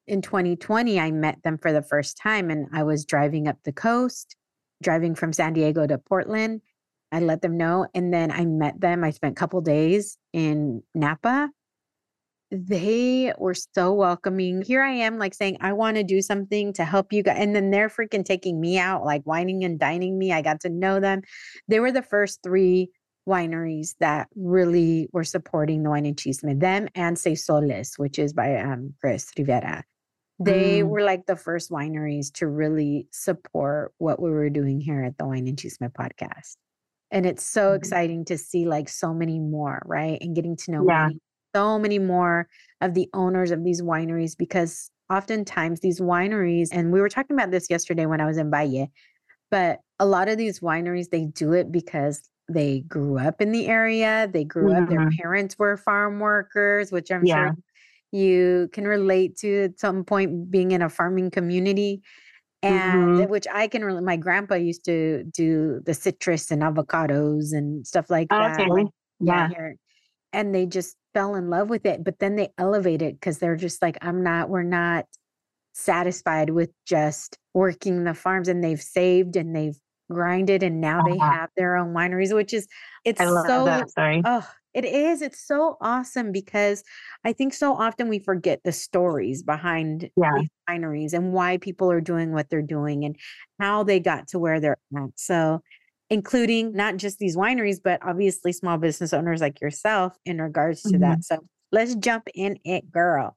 in 0.07 0.23
2020, 0.23 1.01
I 1.01 1.11
met 1.11 1.43
them 1.43 1.59
for 1.59 1.73
the 1.73 1.83
first 1.83 2.19
time 2.19 2.51
and 2.51 2.69
I 2.73 2.83
was 2.83 3.05
driving 3.05 3.49
up 3.49 3.57
the 3.65 3.73
coast, 3.73 4.37
driving 4.83 5.15
from 5.15 5.33
San 5.33 5.55
Diego 5.55 5.87
to 5.87 5.99
Portland. 5.99 6.61
I 7.15 7.21
let 7.21 7.43
them 7.43 7.57
know. 7.57 7.87
And 7.95 8.13
then 8.13 8.33
I 8.33 8.45
met 8.45 8.81
them. 8.81 9.05
I 9.05 9.11
spent 9.11 9.33
a 9.33 9.41
couple 9.41 9.61
days 9.61 10.19
in 10.33 10.83
Napa. 10.95 11.49
They 12.51 13.33
were 13.39 13.55
so 13.55 13.93
welcoming. 13.93 14.63
Here 14.63 14.83
I 14.83 14.91
am, 14.91 15.19
like 15.19 15.33
saying, 15.33 15.59
I 15.61 15.73
want 15.75 15.97
to 15.97 16.03
do 16.03 16.21
something 16.21 16.73
to 16.73 16.85
help 16.85 17.13
you 17.13 17.23
guys. 17.23 17.37
And 17.39 17.55
then 17.55 17.71
they're 17.71 17.89
freaking 17.89 18.25
taking 18.25 18.61
me 18.61 18.79
out, 18.79 19.05
like 19.05 19.23
wining 19.25 19.63
and 19.63 19.79
dining 19.79 20.19
me. 20.19 20.33
I 20.33 20.43
got 20.43 20.61
to 20.61 20.69
know 20.69 20.99
them. 20.99 21.23
They 21.69 21.79
were 21.79 21.93
the 21.93 22.03
first 22.03 22.41
three 22.43 22.91
wineries 23.29 23.95
that 24.01 24.29
really 24.35 25.09
were 25.13 25.25
supporting 25.25 25.85
the 25.85 25.91
wine 25.91 26.07
and 26.07 26.19
cheese 26.19 26.41
chisme, 26.41 26.59
them 26.59 26.89
and 26.97 27.17
Seisoles, 27.17 27.97
which 27.97 28.19
is 28.19 28.33
by 28.33 28.57
um, 28.57 28.93
Chris 29.01 29.31
Rivera. 29.39 29.85
They 30.41 30.81
mm. 30.81 30.89
were 30.89 31.03
like 31.03 31.27
the 31.27 31.37
first 31.37 31.71
wineries 31.71 32.33
to 32.35 32.49
really 32.49 33.07
support 33.13 33.93
what 33.99 34.21
we 34.21 34.31
were 34.31 34.51
doing 34.51 34.81
here 34.81 35.05
at 35.05 35.17
the 35.17 35.27
Wine 35.27 35.47
and 35.47 35.57
Chisme 35.57 35.93
podcast. 35.93 36.57
And 37.11 37.27
it's 37.27 37.45
so 37.45 37.71
mm. 37.71 37.77
exciting 37.77 38.25
to 38.27 38.39
see 38.39 38.67
like 38.67 38.89
so 38.89 39.15
many 39.15 39.39
more, 39.39 39.83
right? 39.87 40.19
And 40.21 40.35
getting 40.35 40.57
to 40.57 40.71
know 40.71 40.85
yeah. 40.87 41.07
many, 41.07 41.21
so 41.55 41.79
many 41.79 41.99
more 41.99 42.49
of 42.81 42.95
the 42.95 43.09
owners 43.15 43.51
of 43.51 43.65
these 43.65 43.83
wineries 43.83 44.37
because 44.37 44.91
oftentimes 45.13 45.81
these 45.81 46.01
wineries, 46.01 46.69
and 46.73 46.93
we 46.93 47.01
were 47.01 47.09
talking 47.09 47.37
about 47.37 47.51
this 47.51 47.69
yesterday 47.71 48.07
when 48.07 48.21
I 48.21 48.27
was 48.27 48.39
in 48.39 48.51
Valle, 48.51 48.89
but 49.51 49.81
a 49.99 50.07
lot 50.07 50.29
of 50.29 50.39
these 50.39 50.61
wineries, 50.61 51.11
they 51.11 51.27
do 51.27 51.53
it 51.53 51.71
because 51.71 52.29
they 52.49 52.81
grew 52.81 53.19
up 53.19 53.41
in 53.41 53.53
the 53.53 53.67
area. 53.69 54.29
They 54.33 54.45
grew 54.45 54.71
mm-hmm. 54.71 54.83
up, 54.83 54.89
their 54.89 55.01
mm-hmm. 55.01 55.17
parents 55.21 55.59
were 55.59 55.77
farm 55.77 56.21
workers, 56.21 56.93
which 56.93 57.11
I'm 57.11 57.25
yeah. 57.25 57.47
sure 57.47 57.57
you 58.15 58.69
can 58.73 58.87
relate 58.87 59.37
to 59.37 59.65
at 59.65 59.81
some 59.81 60.05
point 60.05 60.49
being 60.49 60.71
in 60.71 60.83
a 60.83 60.89
farming 60.89 61.33
community 61.33 62.01
and 62.65 63.19
mm-hmm. 63.19 63.31
which 63.31 63.47
I 63.53 63.69
can 63.69 63.85
really. 63.85 64.03
My 64.03 64.17
grandpa 64.17 64.55
used 64.55 64.85
to 64.87 65.25
do 65.25 65.81
the 65.85 65.95
citrus 65.95 66.51
and 66.51 66.63
avocados 66.63 67.53
and 67.53 67.87
stuff 67.87 68.11
like 68.11 68.29
that. 68.31 68.59
Okay. 68.59 68.69
Like, 68.69 68.87
yeah. 69.21 69.49
Here. 69.49 69.77
And 70.33 70.55
they 70.55 70.67
just 70.67 70.97
fell 71.13 71.37
in 71.37 71.51
love 71.51 71.69
with 71.69 71.87
it, 71.87 72.03
but 72.03 72.19
then 72.19 72.37
they 72.37 72.49
elevate 72.59 73.03
it 73.03 73.15
because 73.15 73.39
they're 73.39 73.57
just 73.57 73.81
like, 73.83 73.99
I'm 74.01 74.23
not. 74.25 74.49
We're 74.49 74.63
not 74.63 75.07
satisfied 75.75 76.51
with 76.51 76.71
just 76.87 77.39
working 77.53 78.05
the 78.05 78.15
farms, 78.15 78.49
and 78.49 78.65
they've 78.65 78.83
saved 78.83 79.37
and 79.37 79.55
they've 79.55 79.79
grinded, 80.11 80.63
and 80.63 80.81
now 80.81 81.01
uh-huh. 81.01 81.09
they 81.11 81.19
have 81.19 81.51
their 81.57 81.77
own 81.77 81.95
wineries, 81.95 82.35
which 82.35 82.53
is 82.53 82.67
it's 83.05 83.21
so. 83.21 83.65
That. 83.65 83.91
Sorry. 83.91 84.23
Oh, 84.25 84.49
it 84.75 84.85
is. 84.85 85.23
It's 85.23 85.47
so 85.47 85.77
awesome 85.81 86.33
because 86.33 86.83
I 87.25 87.33
think 87.33 87.55
so 87.55 87.75
often 87.75 88.09
we 88.09 88.19
forget 88.19 88.61
the 88.65 88.73
stories 88.73 89.43
behind 89.43 90.11
yeah. 90.17 90.33
these 90.37 90.49
wineries 90.69 91.13
and 91.13 91.33
why 91.33 91.59
people 91.59 91.91
are 91.91 92.01
doing 92.01 92.33
what 92.33 92.51
they're 92.51 92.63
doing 92.63 93.05
and 93.05 93.17
how 93.61 93.85
they 93.85 94.01
got 94.01 94.29
to 94.29 94.39
where 94.39 94.61
they're 94.61 94.79
at. 94.97 95.11
So, 95.15 95.61
including 96.11 96.75
not 96.75 96.97
just 96.97 97.19
these 97.19 97.37
wineries, 97.37 97.79
but 97.83 98.01
obviously 98.05 98.53
small 98.53 98.77
business 98.77 99.13
owners 99.13 99.41
like 99.41 99.61
yourself 99.61 100.17
in 100.27 100.41
regards 100.41 100.83
to 100.83 100.91
mm-hmm. 100.91 101.03
that. 101.03 101.25
So, 101.25 101.39
let's 101.73 101.95
jump 101.95 102.29
in 102.35 102.59
it, 102.65 102.91
girl. 102.91 103.37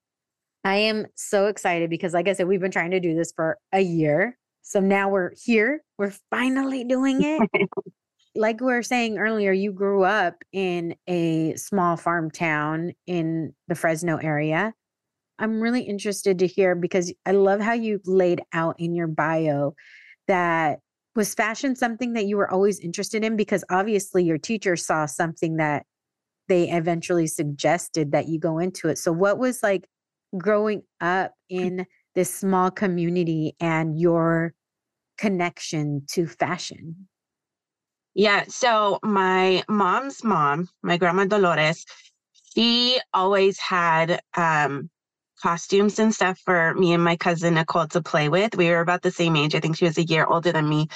I 0.63 0.77
am 0.77 1.05
so 1.15 1.47
excited 1.47 1.89
because, 1.89 2.13
like 2.13 2.27
I 2.27 2.33
said, 2.33 2.47
we've 2.47 2.59
been 2.59 2.71
trying 2.71 2.91
to 2.91 2.99
do 2.99 3.15
this 3.15 3.31
for 3.35 3.57
a 3.71 3.79
year. 3.79 4.37
So 4.63 4.81
now 4.81 5.07
we're 5.07 5.31
here. 5.45 5.81
We're 5.97 6.13
finally 6.29 6.83
doing 6.83 7.21
it. 7.23 7.49
like 8.37 8.61
we 8.61 8.67
were 8.67 8.83
saying 8.83 9.17
earlier, 9.17 9.51
you 9.51 9.71
grew 9.71 10.03
up 10.03 10.35
in 10.53 10.95
a 11.07 11.55
small 11.55 11.97
farm 11.97 12.31
town 12.31 12.93
in 13.05 13.53
the 13.67 13.75
Fresno 13.75 14.17
area. 14.17 14.73
I'm 15.39 15.59
really 15.59 15.81
interested 15.81 16.39
to 16.39 16.47
hear 16.47 16.75
because 16.75 17.13
I 17.25 17.31
love 17.31 17.59
how 17.59 17.73
you 17.73 17.99
laid 18.05 18.41
out 18.53 18.79
in 18.79 18.95
your 18.95 19.07
bio 19.07 19.73
that 20.27 20.79
was 21.15 21.33
fashion 21.33 21.75
something 21.75 22.13
that 22.13 22.25
you 22.25 22.37
were 22.37 22.49
always 22.49 22.79
interested 22.79 23.23
in 23.23 23.35
because 23.35 23.63
obviously 23.69 24.23
your 24.23 24.37
teacher 24.37 24.75
saw 24.75 25.05
something 25.05 25.57
that 25.57 25.85
they 26.47 26.69
eventually 26.69 27.27
suggested 27.27 28.11
that 28.11 28.27
you 28.27 28.39
go 28.39 28.59
into 28.59 28.87
it. 28.87 28.97
So 28.97 29.11
what 29.11 29.37
was 29.37 29.61
like 29.61 29.87
growing 30.37 30.83
up 31.01 31.31
mm. 31.51 31.61
in 31.65 31.85
this 32.15 32.33
small 32.33 32.71
community 32.71 33.55
and 33.59 33.99
your 33.99 34.53
connection 35.17 36.03
to 36.11 36.27
fashion? 36.27 37.07
Yeah. 38.17 38.45
So 38.49 38.99
my 39.03 39.63
mom's 39.69 40.23
mom, 40.23 40.69
my 40.83 40.97
grandma 40.97 41.25
Dolores, 41.25 41.85
she 42.55 42.99
always 43.13 43.59
had 43.59 44.21
um, 44.35 44.89
costumes 45.43 45.99
and 45.99 46.15
stuff 46.15 46.39
for 46.43 46.73
me 46.73 46.93
and 46.93 47.03
my 47.03 47.15
cousin 47.15 47.55
Nicole 47.55 47.87
to 47.89 48.01
play 48.01 48.27
with. 48.27 48.57
We 48.57 48.71
were 48.71 48.81
about 48.81 49.03
the 49.03 49.11
same 49.11 49.35
age. 49.35 49.53
I 49.53 49.61
think 49.61 49.77
she 49.77 49.85
was 49.85 49.99
a 49.99 50.03
year 50.03 50.25
older 50.25 50.51
than 50.51 50.67
me. 50.67 50.87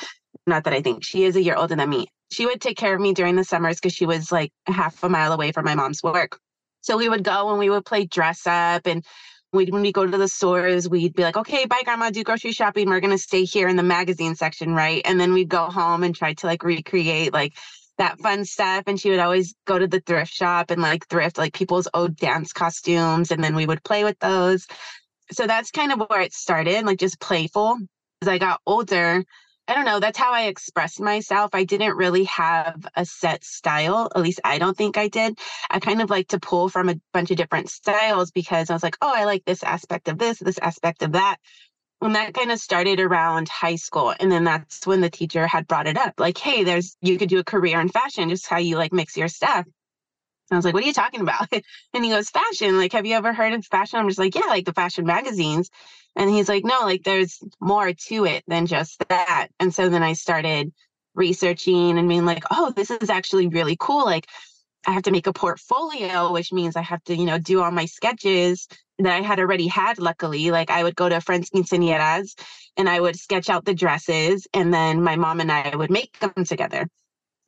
Not 0.47 0.63
that 0.65 0.73
I 0.73 0.81
think 0.81 1.05
she 1.05 1.25
is 1.25 1.35
a 1.35 1.43
year 1.43 1.55
older 1.55 1.75
than 1.75 1.89
me. 1.91 2.07
She 2.31 2.47
would 2.47 2.61
take 2.61 2.77
care 2.77 2.95
of 2.95 3.01
me 3.01 3.13
during 3.13 3.35
the 3.35 3.45
summers 3.45 3.77
because 3.77 3.93
she 3.93 4.07
was 4.07 4.31
like 4.31 4.51
half 4.67 5.03
a 5.03 5.09
mile 5.09 5.33
away 5.33 5.51
from 5.51 5.65
my 5.65 5.75
mom's 5.75 6.03
work. 6.03 6.39
So 6.81 6.97
we 6.97 7.09
would 7.09 7.23
go 7.23 7.51
and 7.51 7.59
we 7.59 7.69
would 7.69 7.85
play 7.85 8.05
dress 8.05 8.47
up 8.47 8.87
and 8.87 9.05
we'd, 9.53 9.71
when 9.71 9.81
we 9.81 9.91
go 9.91 10.05
to 10.05 10.17
the 10.17 10.27
stores, 10.27 10.89
we'd 10.89 11.13
be 11.13 11.23
like, 11.23 11.37
okay, 11.37 11.65
bye, 11.65 11.81
grandma, 11.83 12.09
do 12.09 12.23
grocery 12.23 12.51
shopping. 12.51 12.89
We're 12.89 12.99
going 12.99 13.11
to 13.11 13.17
stay 13.17 13.43
here 13.43 13.67
in 13.67 13.75
the 13.75 13.83
magazine 13.83 14.35
section, 14.35 14.73
right? 14.73 15.01
And 15.05 15.19
then 15.19 15.33
we'd 15.33 15.49
go 15.49 15.65
home 15.65 16.03
and 16.03 16.15
try 16.15 16.33
to 16.33 16.47
like 16.47 16.63
recreate 16.63 17.33
like 17.33 17.53
that 17.97 18.19
fun 18.19 18.45
stuff. 18.45 18.83
And 18.87 18.99
she 18.99 19.09
would 19.09 19.19
always 19.19 19.53
go 19.65 19.77
to 19.77 19.87
the 19.87 19.99
thrift 19.99 20.33
shop 20.33 20.71
and 20.71 20.81
like 20.81 21.07
thrift 21.07 21.37
like 21.37 21.53
people's 21.53 21.87
old 21.93 22.15
dance 22.15 22.53
costumes. 22.53 23.31
And 23.31 23.43
then 23.43 23.55
we 23.55 23.65
would 23.65 23.83
play 23.83 24.03
with 24.03 24.19
those. 24.19 24.67
So 25.31 25.47
that's 25.47 25.71
kind 25.71 25.91
of 25.91 26.01
where 26.09 26.21
it 26.21 26.33
started, 26.33 26.85
like 26.85 26.99
just 26.99 27.19
playful. 27.19 27.77
As 28.21 28.27
I 28.27 28.37
got 28.37 28.61
older, 28.65 29.23
I 29.71 29.73
don't 29.73 29.85
know, 29.85 30.01
that's 30.01 30.17
how 30.17 30.33
I 30.33 30.47
expressed 30.47 30.99
myself. 30.99 31.51
I 31.53 31.63
didn't 31.63 31.95
really 31.95 32.25
have 32.25 32.85
a 32.93 33.05
set 33.05 33.45
style. 33.45 34.11
At 34.13 34.21
least 34.21 34.41
I 34.43 34.57
don't 34.57 34.75
think 34.75 34.97
I 34.97 35.07
did. 35.07 35.39
I 35.69 35.79
kind 35.79 36.01
of 36.01 36.09
like 36.09 36.27
to 36.29 36.41
pull 36.41 36.67
from 36.67 36.89
a 36.89 36.99
bunch 37.13 37.31
of 37.31 37.37
different 37.37 37.69
styles 37.69 38.31
because 38.31 38.69
I 38.69 38.73
was 38.73 38.83
like, 38.83 38.97
oh, 39.01 39.13
I 39.15 39.23
like 39.23 39.45
this 39.45 39.63
aspect 39.63 40.09
of 40.09 40.17
this, 40.17 40.39
this 40.39 40.57
aspect 40.57 41.03
of 41.03 41.13
that. 41.13 41.37
And 42.01 42.15
that 42.15 42.33
kind 42.33 42.51
of 42.51 42.59
started 42.59 42.99
around 42.99 43.47
high 43.47 43.77
school. 43.77 44.13
And 44.19 44.29
then 44.29 44.43
that's 44.43 44.85
when 44.85 44.99
the 44.99 45.09
teacher 45.09 45.47
had 45.47 45.67
brought 45.67 45.87
it 45.87 45.95
up 45.95 46.15
like, 46.17 46.37
hey, 46.37 46.65
there's, 46.65 46.97
you 46.99 47.17
could 47.17 47.29
do 47.29 47.39
a 47.39 47.43
career 47.45 47.79
in 47.79 47.87
fashion, 47.87 48.27
just 48.27 48.47
how 48.47 48.57
you 48.57 48.75
like 48.75 48.91
mix 48.91 49.15
your 49.15 49.29
stuff. 49.29 49.65
I 50.51 50.55
was 50.57 50.65
like, 50.65 50.73
what 50.73 50.83
are 50.83 50.87
you 50.87 50.93
talking 50.93 51.21
about? 51.21 51.47
And 51.93 52.03
he 52.03 52.11
goes, 52.11 52.29
fashion. 52.29 52.77
Like, 52.77 52.93
have 52.93 53.05
you 53.05 53.15
ever 53.15 53.33
heard 53.33 53.53
of 53.53 53.65
fashion? 53.65 53.99
I'm 53.99 54.07
just 54.07 54.19
like, 54.19 54.35
yeah, 54.35 54.47
like 54.47 54.65
the 54.65 54.73
fashion 54.73 55.05
magazines. 55.05 55.69
And 56.15 56.29
he's 56.29 56.49
like, 56.49 56.65
no, 56.65 56.81
like 56.81 57.03
there's 57.03 57.39
more 57.59 57.93
to 57.93 58.25
it 58.25 58.43
than 58.47 58.65
just 58.65 59.03
that. 59.09 59.47
And 59.59 59.73
so 59.73 59.89
then 59.89 60.03
I 60.03 60.13
started 60.13 60.71
researching 61.15 61.97
and 61.97 62.07
being 62.07 62.25
like, 62.25 62.43
oh, 62.51 62.71
this 62.75 62.91
is 62.91 63.09
actually 63.09 63.47
really 63.47 63.77
cool. 63.79 64.05
Like, 64.05 64.27
I 64.85 64.91
have 64.91 65.03
to 65.03 65.11
make 65.11 65.27
a 65.27 65.33
portfolio, 65.33 66.31
which 66.31 66.51
means 66.51 66.75
I 66.75 66.81
have 66.81 67.03
to, 67.05 67.15
you 67.15 67.25
know, 67.25 67.37
do 67.37 67.61
all 67.61 67.71
my 67.71 67.85
sketches 67.85 68.67
that 68.99 69.13
I 69.13 69.21
had 69.21 69.39
already 69.39 69.67
had, 69.67 69.99
luckily. 69.99 70.51
Like, 70.51 70.71
I 70.71 70.83
would 70.83 70.95
go 70.95 71.07
to 71.09 71.21
friends' 71.21 71.49
quinceañeras 71.51 72.33
and 72.77 72.89
I 72.89 72.99
would 72.99 73.17
sketch 73.17 73.49
out 73.49 73.65
the 73.65 73.73
dresses, 73.75 74.47
and 74.53 74.73
then 74.73 75.03
my 75.03 75.15
mom 75.17 75.39
and 75.39 75.51
I 75.51 75.75
would 75.75 75.91
make 75.91 76.17
them 76.19 76.45
together. 76.45 76.87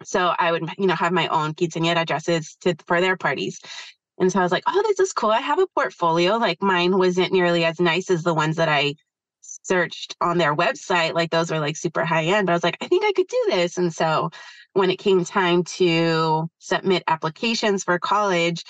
So 0.07 0.33
I 0.38 0.51
would, 0.51 0.69
you 0.77 0.88
know, 0.88 0.95
have 0.95 1.13
my 1.13 1.27
own 1.27 1.53
quinceañera 1.53 2.05
dresses 2.05 2.55
to 2.62 2.75
for 2.88 3.01
their 3.01 3.17
parties. 3.17 3.60
And 4.19 4.31
so 4.31 4.39
I 4.39 4.43
was 4.43 4.51
like, 4.51 4.63
oh, 4.67 4.83
this 4.88 5.00
is 5.00 5.13
cool. 5.13 5.31
I 5.31 5.39
have 5.39 5.60
a 5.60 5.67
portfolio. 5.67 6.38
Like 6.38 6.62
mine 6.62 6.98
wasn't 6.98 7.33
nearly 7.33 7.65
as 7.65 7.79
nice 7.79 8.10
as 8.10 8.24
the 8.24 8.33
ones 8.33 8.57
that 8.57 8.69
I 8.69 8.95
searched 9.41 10.15
on 10.22 10.38
their 10.38 10.55
website. 10.55 11.13
Like 11.13 11.31
those 11.31 11.51
were 11.51 11.60
like 11.60 11.75
super 11.75 12.05
high 12.05 12.25
end. 12.25 12.48
But 12.48 12.53
I 12.53 12.55
was 12.55 12.63
like, 12.63 12.77
I 12.81 12.88
think 12.88 13.03
I 13.03 13.13
could 13.13 13.27
do 13.27 13.45
this. 13.50 13.77
And 13.77 13.93
so 13.93 14.29
when 14.74 14.89
it 14.89 14.98
came 14.98 15.25
time 15.25 15.63
to 15.63 16.50
submit 16.60 17.03
applications 17.07 17.83
for 17.83 18.00
college, 18.00 18.63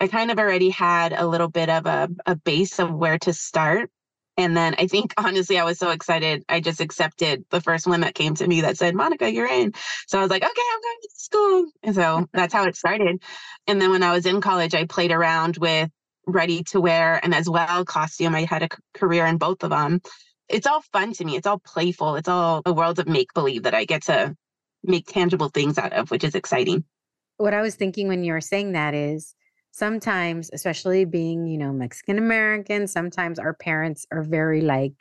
I 0.00 0.06
kind 0.06 0.30
of 0.30 0.38
already 0.38 0.70
had 0.70 1.12
a 1.12 1.26
little 1.26 1.48
bit 1.48 1.68
of 1.68 1.86
a, 1.86 2.08
a 2.26 2.36
base 2.36 2.78
of 2.78 2.92
where 2.92 3.18
to 3.18 3.32
start. 3.32 3.90
And 4.38 4.56
then 4.56 4.76
I 4.78 4.86
think 4.86 5.12
honestly, 5.18 5.58
I 5.58 5.64
was 5.64 5.80
so 5.80 5.90
excited. 5.90 6.44
I 6.48 6.60
just 6.60 6.80
accepted 6.80 7.44
the 7.50 7.60
first 7.60 7.88
one 7.88 8.00
that 8.02 8.14
came 8.14 8.36
to 8.36 8.46
me 8.46 8.60
that 8.60 8.78
said, 8.78 8.94
Monica, 8.94 9.30
you're 9.30 9.48
in. 9.48 9.74
So 10.06 10.16
I 10.16 10.22
was 10.22 10.30
like, 10.30 10.44
okay, 10.44 10.62
I'm 10.72 10.80
going 10.80 10.96
to 11.02 11.10
school. 11.14 11.66
And 11.82 11.94
so 11.94 12.28
that's 12.32 12.54
how 12.54 12.64
it 12.64 12.76
started. 12.76 13.20
And 13.66 13.82
then 13.82 13.90
when 13.90 14.04
I 14.04 14.12
was 14.12 14.26
in 14.26 14.40
college, 14.40 14.76
I 14.76 14.84
played 14.84 15.10
around 15.10 15.56
with 15.56 15.90
ready 16.24 16.62
to 16.62 16.80
wear 16.80 17.18
and 17.22 17.34
as 17.34 17.50
well 17.50 17.84
costume. 17.84 18.34
I 18.36 18.44
had 18.44 18.62
a 18.62 18.68
career 18.94 19.26
in 19.26 19.38
both 19.38 19.64
of 19.64 19.70
them. 19.70 20.00
It's 20.48 20.68
all 20.68 20.82
fun 20.92 21.14
to 21.14 21.24
me. 21.24 21.36
It's 21.36 21.46
all 21.46 21.58
playful. 21.58 22.14
It's 22.14 22.28
all 22.28 22.62
a 22.64 22.72
world 22.72 23.00
of 23.00 23.08
make 23.08 23.34
believe 23.34 23.64
that 23.64 23.74
I 23.74 23.84
get 23.86 24.02
to 24.04 24.36
make 24.84 25.06
tangible 25.06 25.48
things 25.48 25.78
out 25.78 25.92
of, 25.92 26.12
which 26.12 26.22
is 26.22 26.36
exciting. 26.36 26.84
What 27.38 27.54
I 27.54 27.60
was 27.60 27.74
thinking 27.74 28.06
when 28.06 28.22
you 28.22 28.32
were 28.32 28.40
saying 28.40 28.72
that 28.72 28.94
is 28.94 29.34
sometimes, 29.70 30.50
especially 30.52 31.04
being, 31.04 31.46
you 31.46 31.58
know, 31.58 31.72
Mexican 31.72 32.18
American, 32.18 32.86
sometimes 32.86 33.38
our 33.38 33.54
parents 33.54 34.06
are 34.10 34.22
very 34.22 34.60
like, 34.60 34.92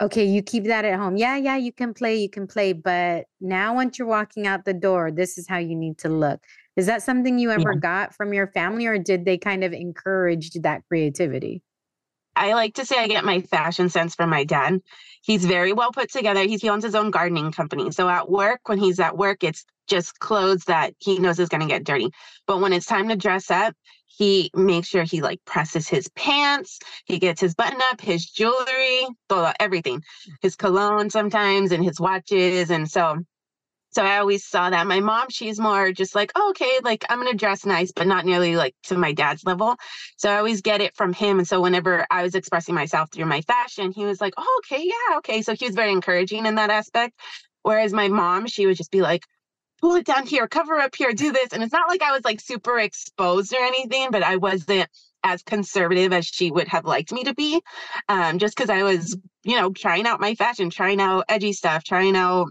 okay, 0.00 0.24
you 0.24 0.42
keep 0.42 0.64
that 0.64 0.84
at 0.84 0.98
home. 0.98 1.16
Yeah, 1.16 1.36
yeah, 1.36 1.56
you 1.56 1.72
can 1.72 1.94
play, 1.94 2.16
you 2.16 2.28
can 2.28 2.46
play. 2.46 2.72
But 2.72 3.26
now, 3.40 3.74
once 3.74 3.98
you're 3.98 4.08
walking 4.08 4.46
out 4.46 4.64
the 4.64 4.74
door, 4.74 5.10
this 5.10 5.38
is 5.38 5.48
how 5.48 5.58
you 5.58 5.74
need 5.74 5.98
to 5.98 6.08
look. 6.08 6.40
Is 6.76 6.86
that 6.86 7.02
something 7.02 7.38
you 7.38 7.50
ever 7.50 7.72
yeah. 7.72 7.80
got 7.80 8.14
from 8.14 8.34
your 8.34 8.48
family, 8.48 8.86
or 8.86 8.98
did 8.98 9.24
they 9.24 9.38
kind 9.38 9.64
of 9.64 9.72
encourage 9.72 10.50
that 10.52 10.82
creativity? 10.88 11.62
I 12.36 12.52
like 12.52 12.74
to 12.74 12.84
say 12.84 12.98
I 12.98 13.08
get 13.08 13.24
my 13.24 13.40
fashion 13.40 13.88
sense 13.88 14.14
from 14.14 14.28
my 14.28 14.44
dad. 14.44 14.82
He's 15.22 15.46
very 15.46 15.72
well 15.72 15.90
put 15.90 16.12
together. 16.12 16.42
He's, 16.42 16.60
he 16.60 16.68
owns 16.68 16.84
his 16.84 16.94
own 16.94 17.10
gardening 17.10 17.50
company. 17.50 17.90
So 17.92 18.08
at 18.10 18.30
work, 18.30 18.68
when 18.68 18.78
he's 18.78 19.00
at 19.00 19.16
work, 19.16 19.42
it's 19.42 19.64
just 19.88 20.18
clothes 20.18 20.64
that 20.64 20.94
he 20.98 21.18
knows 21.18 21.38
is 21.38 21.48
going 21.48 21.62
to 21.62 21.66
get 21.66 21.84
dirty. 21.84 22.10
But 22.46 22.60
when 22.60 22.74
it's 22.74 22.84
time 22.84 23.08
to 23.08 23.16
dress 23.16 23.50
up, 23.50 23.74
he 24.06 24.50
makes 24.54 24.88
sure 24.88 25.02
he 25.04 25.20
like 25.20 25.44
presses 25.44 25.88
his 25.88 26.08
pants, 26.08 26.78
he 27.04 27.18
gets 27.18 27.40
his 27.40 27.54
button 27.54 27.80
up, 27.90 28.00
his 28.00 28.24
jewelry, 28.26 29.06
everything, 29.60 30.02
his 30.40 30.56
cologne 30.56 31.10
sometimes, 31.10 31.72
and 31.72 31.84
his 31.84 32.00
watches. 32.00 32.70
And 32.70 32.90
so, 32.90 33.18
so 33.90 34.04
I 34.04 34.18
always 34.18 34.46
saw 34.46 34.70
that. 34.70 34.86
My 34.86 35.00
mom, 35.00 35.26
she's 35.30 35.58
more 35.58 35.92
just 35.92 36.14
like, 36.14 36.32
oh, 36.34 36.50
okay, 36.50 36.78
like 36.82 37.04
I'm 37.08 37.18
gonna 37.18 37.34
dress 37.34 37.66
nice, 37.66 37.92
but 37.92 38.06
not 38.06 38.24
nearly 38.26 38.56
like 38.56 38.74
to 38.84 38.96
my 38.96 39.12
dad's 39.12 39.44
level. 39.44 39.76
So 40.16 40.30
I 40.30 40.38
always 40.38 40.60
get 40.62 40.80
it 40.80 40.94
from 40.96 41.12
him. 41.12 41.38
And 41.38 41.48
so 41.48 41.60
whenever 41.60 42.06
I 42.10 42.22
was 42.22 42.34
expressing 42.34 42.74
myself 42.74 43.10
through 43.12 43.26
my 43.26 43.40
fashion, 43.42 43.92
he 43.92 44.06
was 44.06 44.20
like, 44.20 44.34
oh, 44.36 44.60
okay, 44.64 44.82
yeah, 44.84 45.18
okay. 45.18 45.42
So 45.42 45.54
he 45.54 45.66
was 45.66 45.74
very 45.74 45.92
encouraging 45.92 46.46
in 46.46 46.54
that 46.56 46.70
aspect. 46.70 47.18
Whereas 47.62 47.92
my 47.92 48.08
mom, 48.08 48.46
she 48.46 48.66
would 48.66 48.76
just 48.76 48.90
be 48.92 49.02
like, 49.02 49.22
pull 49.80 49.94
it 49.96 50.06
down 50.06 50.26
here, 50.26 50.48
cover 50.48 50.78
up 50.78 50.94
here, 50.94 51.12
do 51.12 51.32
this. 51.32 51.52
And 51.52 51.62
it's 51.62 51.72
not 51.72 51.88
like 51.88 52.02
I 52.02 52.12
was 52.12 52.24
like 52.24 52.40
super 52.40 52.78
exposed 52.78 53.54
or 53.54 53.60
anything, 53.60 54.10
but 54.10 54.22
I 54.22 54.36
wasn't 54.36 54.88
as 55.24 55.42
conservative 55.42 56.12
as 56.12 56.26
she 56.26 56.50
would 56.50 56.68
have 56.68 56.84
liked 56.84 57.12
me 57.12 57.24
to 57.24 57.34
be. 57.34 57.60
Um, 58.08 58.38
just 58.38 58.56
because 58.56 58.70
I 58.70 58.82
was, 58.82 59.16
you 59.44 59.56
know, 59.56 59.72
trying 59.72 60.06
out 60.06 60.20
my 60.20 60.34
fashion, 60.34 60.70
trying 60.70 61.00
out 61.00 61.24
edgy 61.28 61.52
stuff, 61.52 61.84
trying 61.84 62.16
out 62.16 62.48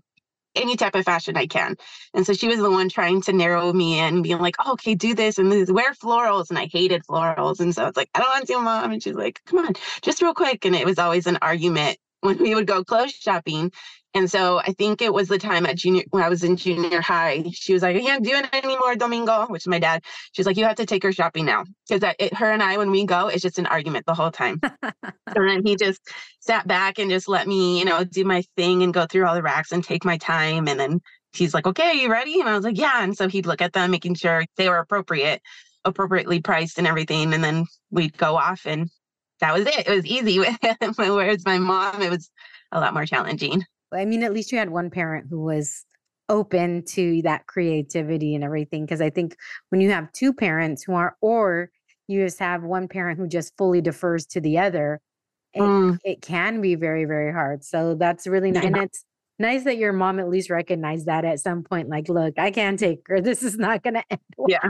any 0.55 0.75
type 0.75 0.95
of 0.95 1.05
fashion 1.05 1.37
I 1.37 1.47
can. 1.47 1.75
And 2.13 2.25
so 2.25 2.33
she 2.33 2.47
was 2.47 2.59
the 2.59 2.71
one 2.71 2.89
trying 2.89 3.21
to 3.23 3.33
narrow 3.33 3.71
me 3.73 3.99
in, 3.99 4.21
being 4.21 4.39
like, 4.39 4.55
oh, 4.63 4.73
okay, 4.73 4.95
do 4.95 5.13
this 5.13 5.37
and 5.37 5.51
this, 5.51 5.69
wear 5.69 5.93
florals. 5.93 6.49
And 6.49 6.57
I 6.57 6.67
hated 6.71 7.03
florals. 7.03 7.59
And 7.59 7.73
so 7.75 7.87
it's 7.87 7.97
like, 7.97 8.09
I 8.15 8.19
don't 8.19 8.29
want 8.29 8.47
to, 8.47 8.59
mom. 8.59 8.91
And 8.91 9.03
she's 9.03 9.15
like, 9.15 9.41
come 9.45 9.59
on, 9.59 9.73
just 10.01 10.21
real 10.21 10.33
quick. 10.33 10.65
And 10.65 10.75
it 10.75 10.85
was 10.85 10.99
always 10.99 11.27
an 11.27 11.37
argument 11.41 11.97
when 12.21 12.37
we 12.37 12.55
would 12.55 12.67
go 12.67 12.83
clothes 12.83 13.11
shopping. 13.11 13.71
And 14.15 14.31
so 14.31 14.59
I 14.59 14.71
think 14.71 15.01
it 15.01 15.13
was 15.13 15.27
the 15.27 15.37
time 15.37 15.65
at 15.65 15.75
junior 15.75 16.03
when 16.09 16.23
I 16.23 16.29
was 16.29 16.45
in 16.45 16.55
junior 16.55 17.01
high. 17.01 17.43
She 17.51 17.73
was 17.73 17.81
like, 17.81 17.97
I 17.97 17.99
can't 17.99 18.23
do 18.23 18.31
it 18.31 18.47
anymore, 18.53 18.95
Domingo, 18.95 19.45
which 19.47 19.63
is 19.63 19.67
my 19.67 19.77
dad. 19.77 20.03
She's 20.31 20.45
like, 20.45 20.55
you 20.55 20.63
have 20.63 20.77
to 20.77 20.85
take 20.85 21.03
her 21.03 21.11
shopping 21.11 21.43
now. 21.45 21.65
Because 21.85 21.99
that 21.99 22.33
her 22.33 22.49
and 22.49 22.63
I, 22.63 22.77
when 22.77 22.91
we 22.91 23.05
go, 23.05 23.27
it's 23.27 23.41
just 23.41 23.59
an 23.59 23.65
argument 23.65 24.05
the 24.05 24.13
whole 24.13 24.31
time. 24.31 24.61
and 24.81 25.49
then 25.49 25.65
he 25.65 25.75
just 25.75 25.99
sat 26.39 26.65
back 26.65 26.97
and 26.97 27.11
just 27.11 27.27
let 27.27 27.45
me, 27.45 27.77
you 27.77 27.83
know, 27.83 28.05
do 28.05 28.23
my 28.23 28.41
thing 28.55 28.83
and 28.83 28.93
go 28.93 29.05
through 29.05 29.27
all 29.27 29.35
the 29.35 29.43
racks 29.43 29.73
and 29.73 29.83
take 29.83 30.05
my 30.05 30.17
time. 30.17 30.69
And 30.69 30.79
then 30.79 31.01
he's 31.33 31.53
like, 31.53 31.67
okay, 31.67 31.89
are 31.89 31.93
you 31.93 32.09
ready? 32.09 32.39
And 32.39 32.47
I 32.47 32.55
was 32.55 32.63
like, 32.63 32.77
yeah. 32.77 33.03
And 33.03 33.17
so 33.17 33.27
he'd 33.27 33.45
look 33.45 33.61
at 33.61 33.73
them, 33.73 33.91
making 33.91 34.15
sure 34.15 34.45
they 34.55 34.69
were 34.69 34.77
appropriate, 34.77 35.41
appropriately 35.83 36.39
priced 36.39 36.77
and 36.77 36.87
everything. 36.87 37.33
And 37.33 37.43
then 37.43 37.65
we'd 37.91 38.17
go 38.17 38.37
off 38.37 38.61
and 38.65 38.89
that 39.41 39.53
was 39.53 39.67
it. 39.67 39.87
It 39.87 39.93
was 39.93 40.05
easy 40.05 40.39
with 40.39 40.57
him. 40.61 40.93
Whereas 40.95 41.43
my 41.45 41.57
mom, 41.57 42.01
it 42.01 42.09
was 42.09 42.29
a 42.71 42.79
lot 42.79 42.93
more 42.93 43.05
challenging. 43.05 43.65
I 43.93 44.05
mean, 44.05 44.23
at 44.23 44.33
least 44.33 44.51
you 44.51 44.57
had 44.57 44.69
one 44.69 44.89
parent 44.89 45.27
who 45.29 45.41
was 45.41 45.85
open 46.27 46.83
to 46.83 47.21
that 47.21 47.45
creativity 47.47 48.35
and 48.35 48.43
everything. 48.43 48.85
Cause 48.87 49.01
I 49.01 49.09
think 49.09 49.35
when 49.69 49.81
you 49.81 49.91
have 49.91 50.11
two 50.11 50.33
parents 50.33 50.83
who 50.83 50.93
are, 50.93 51.15
or 51.21 51.69
you 52.07 52.23
just 52.23 52.39
have 52.39 52.63
one 52.63 52.87
parent 52.87 53.19
who 53.19 53.27
just 53.27 53.55
fully 53.57 53.81
defers 53.81 54.25
to 54.27 54.41
the 54.41 54.57
other, 54.57 55.01
it, 55.53 55.61
mm. 55.61 55.97
it 56.03 56.21
can 56.21 56.61
be 56.61 56.75
very, 56.75 57.05
very 57.05 57.31
hard. 57.31 57.63
So 57.63 57.95
that's 57.95 58.27
really 58.27 58.51
nice. 58.51 58.63
Yeah. 58.63 58.67
And 58.67 58.77
it's 58.77 59.05
nice 59.39 59.63
that 59.63 59.77
your 59.77 59.93
mom 59.93 60.19
at 60.19 60.29
least 60.29 60.49
recognized 60.49 61.05
that 61.05 61.25
at 61.25 61.39
some 61.39 61.63
point. 61.63 61.89
Like, 61.89 62.09
look, 62.09 62.37
I 62.37 62.51
can't 62.51 62.79
take 62.79 62.99
her. 63.07 63.21
This 63.25 63.43
is 63.43 63.57
not 63.57 63.83
going 63.83 63.95
to 63.95 64.03
end. 64.09 64.21
Well. 64.37 64.47
Yeah. 64.49 64.67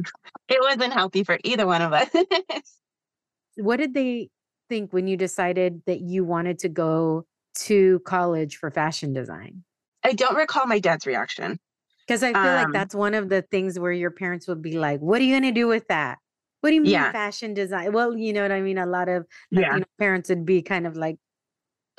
It 0.47 0.61
wasn't 0.61 0.93
healthy 0.93 1.23
for 1.23 1.39
either 1.43 1.65
one 1.65 1.81
of 1.81 1.93
us. 1.93 2.09
what 3.55 3.77
did 3.77 3.93
they 3.93 4.29
think 4.69 4.93
when 4.93 5.07
you 5.07 5.17
decided 5.17 5.81
that 5.85 6.01
you 6.01 6.23
wanted 6.23 6.59
to 6.59 6.69
go 6.69 7.25
to 7.55 7.99
college 8.05 8.57
for 8.57 8.71
fashion 8.71 9.13
design? 9.13 9.63
I 10.03 10.13
don't 10.13 10.35
recall 10.35 10.65
my 10.65 10.79
dad's 10.79 11.05
reaction. 11.05 11.59
Because 12.07 12.21
I 12.21 12.33
feel 12.33 12.41
um, 12.41 12.63
like 12.63 12.71
that's 12.71 12.93
one 12.93 13.15
of 13.15 13.29
the 13.29 13.41
things 13.41 13.79
where 13.79 13.91
your 13.91 14.11
parents 14.11 14.47
would 14.47 14.61
be 14.61 14.77
like, 14.77 14.99
What 14.99 15.21
are 15.21 15.23
you 15.23 15.33
going 15.33 15.53
to 15.53 15.59
do 15.59 15.67
with 15.67 15.87
that? 15.87 16.19
What 16.61 16.69
do 16.69 16.75
you 16.75 16.81
mean 16.81 16.91
yeah. 16.91 17.11
fashion 17.11 17.53
design? 17.53 17.93
Well, 17.93 18.15
you 18.15 18.33
know 18.33 18.41
what 18.41 18.51
I 18.51 18.61
mean? 18.61 18.77
A 18.77 18.85
lot 18.85 19.09
of 19.09 19.25
yeah. 19.51 19.79
parents 19.99 20.29
would 20.29 20.45
be 20.45 20.61
kind 20.61 20.85
of 20.85 20.95
like, 20.95 21.17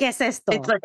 ¿Qué 0.00 0.08
es 0.08 0.20
esto? 0.20 0.52
It's 0.52 0.68
like, 0.68 0.82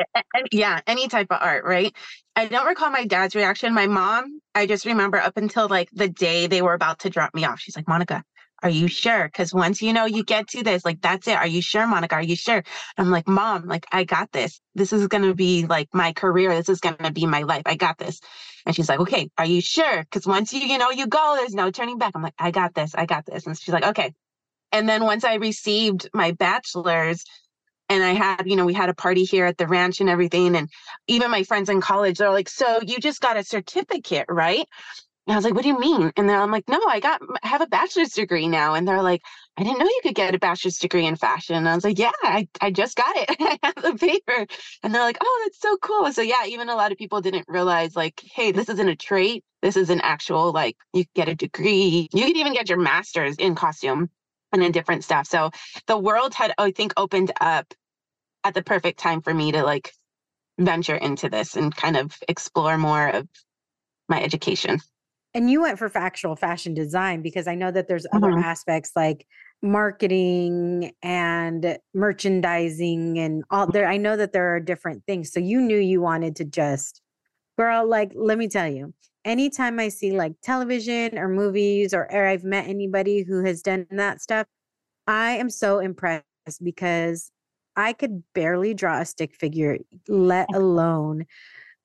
yeah, 0.51 0.79
any 0.87 1.07
type 1.07 1.27
of 1.29 1.37
art, 1.41 1.65
right? 1.65 1.93
I 2.35 2.45
don't 2.45 2.65
recall 2.65 2.89
my 2.89 3.05
dad's 3.05 3.35
reaction. 3.35 3.73
My 3.73 3.85
mom, 3.85 4.39
I 4.55 4.65
just 4.65 4.85
remember 4.85 5.17
up 5.17 5.37
until 5.37 5.67
like 5.67 5.89
the 5.91 6.07
day 6.07 6.47
they 6.47 6.61
were 6.61 6.73
about 6.73 6.99
to 6.99 7.09
drop 7.09 7.35
me 7.35 7.43
off, 7.45 7.59
she's 7.59 7.75
like, 7.75 7.87
Monica, 7.87 8.23
are 8.63 8.69
you 8.69 8.87
sure? 8.87 9.25
Because 9.25 9.53
once 9.53 9.81
you 9.81 9.93
know 9.93 10.05
you 10.05 10.23
get 10.23 10.47
to 10.49 10.63
this, 10.63 10.85
like, 10.85 11.01
that's 11.01 11.27
it. 11.27 11.35
Are 11.35 11.47
you 11.47 11.61
sure, 11.61 11.87
Monica? 11.87 12.15
Are 12.15 12.23
you 12.23 12.35
sure? 12.35 12.63
I'm 12.97 13.09
like, 13.09 13.27
Mom, 13.27 13.67
like, 13.67 13.85
I 13.91 14.03
got 14.03 14.31
this. 14.31 14.61
This 14.75 14.93
is 14.93 15.07
going 15.07 15.23
to 15.23 15.33
be 15.33 15.65
like 15.65 15.89
my 15.93 16.13
career. 16.13 16.53
This 16.53 16.69
is 16.69 16.79
going 16.79 16.97
to 16.97 17.11
be 17.11 17.25
my 17.25 17.43
life. 17.43 17.63
I 17.65 17.75
got 17.75 17.97
this. 17.97 18.19
And 18.65 18.75
she's 18.75 18.89
like, 18.89 18.99
Okay, 18.99 19.29
are 19.37 19.45
you 19.45 19.61
sure? 19.61 20.03
Because 20.03 20.27
once 20.27 20.53
you, 20.53 20.61
you 20.61 20.77
know, 20.77 20.91
you 20.91 21.07
go, 21.07 21.35
there's 21.37 21.55
no 21.55 21.71
turning 21.71 21.97
back. 21.97 22.11
I'm 22.15 22.21
like, 22.21 22.35
I 22.37 22.51
got 22.51 22.75
this. 22.75 22.93
I 22.95 23.05
got 23.05 23.25
this. 23.25 23.47
And 23.47 23.57
she's 23.57 23.73
like, 23.73 23.85
Okay. 23.85 24.13
And 24.71 24.87
then 24.87 25.03
once 25.03 25.23
I 25.23 25.35
received 25.35 26.09
my 26.13 26.31
bachelor's, 26.33 27.23
and 27.89 28.03
I 28.03 28.13
had, 28.13 28.43
you 28.45 28.55
know, 28.55 28.65
we 28.65 28.73
had 28.73 28.89
a 28.89 28.93
party 28.93 29.25
here 29.25 29.45
at 29.45 29.57
the 29.57 29.67
ranch 29.67 29.99
and 29.99 30.09
everything. 30.09 30.55
And 30.55 30.69
even 31.07 31.29
my 31.29 31.43
friends 31.43 31.69
in 31.69 31.81
college, 31.81 32.19
they're 32.19 32.31
like, 32.31 32.49
So 32.49 32.81
you 32.81 32.99
just 32.99 33.21
got 33.21 33.37
a 33.37 33.43
certificate, 33.43 34.27
right? 34.29 34.65
And 35.27 35.33
I 35.33 35.37
was 35.37 35.45
like, 35.45 35.53
what 35.53 35.61
do 35.61 35.69
you 35.69 35.79
mean? 35.79 36.11
And 36.17 36.27
then 36.27 36.39
I'm 36.39 36.49
like, 36.51 36.67
no, 36.67 36.79
I 36.87 36.99
got, 36.99 37.21
I 37.43 37.47
have 37.47 37.61
a 37.61 37.67
bachelor's 37.67 38.09
degree 38.09 38.47
now. 38.47 38.73
And 38.73 38.87
they're 38.87 39.03
like, 39.03 39.21
I 39.55 39.63
didn't 39.63 39.77
know 39.77 39.85
you 39.85 39.99
could 40.01 40.15
get 40.15 40.33
a 40.33 40.39
bachelor's 40.39 40.79
degree 40.79 41.05
in 41.05 41.15
fashion. 41.15 41.55
And 41.55 41.69
I 41.69 41.75
was 41.75 41.83
like, 41.83 41.99
yeah, 41.99 42.11
I, 42.23 42.47
I 42.59 42.71
just 42.71 42.97
got 42.97 43.15
it. 43.15 43.29
I 43.39 43.59
have 43.61 43.75
the 43.75 43.95
paper. 43.97 44.47
And 44.81 44.93
they're 44.93 45.03
like, 45.03 45.19
oh, 45.21 45.41
that's 45.45 45.59
so 45.61 45.77
cool. 45.77 46.11
So 46.11 46.23
yeah, 46.23 46.45
even 46.47 46.69
a 46.69 46.75
lot 46.75 46.91
of 46.91 46.97
people 46.97 47.21
didn't 47.21 47.45
realize 47.47 47.95
like, 47.95 48.19
hey, 48.33 48.51
this 48.51 48.67
isn't 48.69 48.89
a 48.89 48.95
trait. 48.95 49.43
This 49.61 49.77
is 49.77 49.91
an 49.91 50.01
actual, 50.01 50.51
like, 50.51 50.75
you 50.91 51.05
get 51.13 51.29
a 51.29 51.35
degree. 51.35 52.09
You 52.11 52.25
could 52.25 52.37
even 52.37 52.53
get 52.53 52.67
your 52.67 52.79
master's 52.79 53.35
in 53.35 53.53
costume 53.53 54.09
and 54.51 54.63
in 54.63 54.71
different 54.71 55.03
stuff. 55.03 55.27
So 55.27 55.51
the 55.85 55.97
world 55.97 56.33
had, 56.33 56.51
I 56.57 56.71
think, 56.71 56.93
opened 56.97 57.31
up 57.39 57.71
at 58.43 58.55
the 58.55 58.63
perfect 58.63 58.99
time 58.99 59.21
for 59.21 59.33
me 59.33 59.51
to 59.51 59.63
like 59.63 59.93
venture 60.59 60.95
into 60.95 61.29
this 61.29 61.55
and 61.55 61.75
kind 61.75 61.95
of 61.95 62.17
explore 62.27 62.77
more 62.77 63.07
of 63.07 63.27
my 64.09 64.21
education. 64.21 64.79
And 65.33 65.49
you 65.49 65.61
went 65.61 65.79
for 65.79 65.87
factual 65.89 66.35
fashion 66.35 66.73
design 66.73 67.21
because 67.21 67.47
I 67.47 67.55
know 67.55 67.71
that 67.71 67.87
there's 67.87 68.05
other 68.11 68.31
mm-hmm. 68.31 68.43
aspects 68.43 68.91
like 68.95 69.25
marketing 69.61 70.91
and 71.01 71.77
merchandising 71.93 73.17
and 73.17 73.43
all 73.49 73.67
there. 73.67 73.87
I 73.87 73.97
know 73.97 74.17
that 74.17 74.33
there 74.33 74.53
are 74.55 74.59
different 74.59 75.03
things. 75.05 75.31
So 75.31 75.39
you 75.39 75.61
knew 75.61 75.77
you 75.77 76.01
wanted 76.01 76.35
to 76.37 76.45
just, 76.45 77.01
girl, 77.57 77.87
like, 77.87 78.11
let 78.15 78.37
me 78.37 78.47
tell 78.47 78.67
you, 78.67 78.93
anytime 79.23 79.79
I 79.79 79.89
see 79.89 80.11
like 80.11 80.33
television 80.41 81.17
or 81.17 81.27
movies 81.27 81.93
or, 81.93 82.11
or 82.11 82.27
I've 82.27 82.43
met 82.43 82.67
anybody 82.67 83.23
who 83.23 83.43
has 83.45 83.61
done 83.61 83.85
that 83.91 84.21
stuff, 84.21 84.47
I 85.07 85.31
am 85.33 85.49
so 85.49 85.79
impressed 85.79 86.25
because 86.63 87.31
I 87.75 87.93
could 87.93 88.23
barely 88.33 88.73
draw 88.73 88.99
a 88.99 89.05
stick 89.05 89.35
figure, 89.35 89.77
let 90.07 90.47
alone 90.53 91.25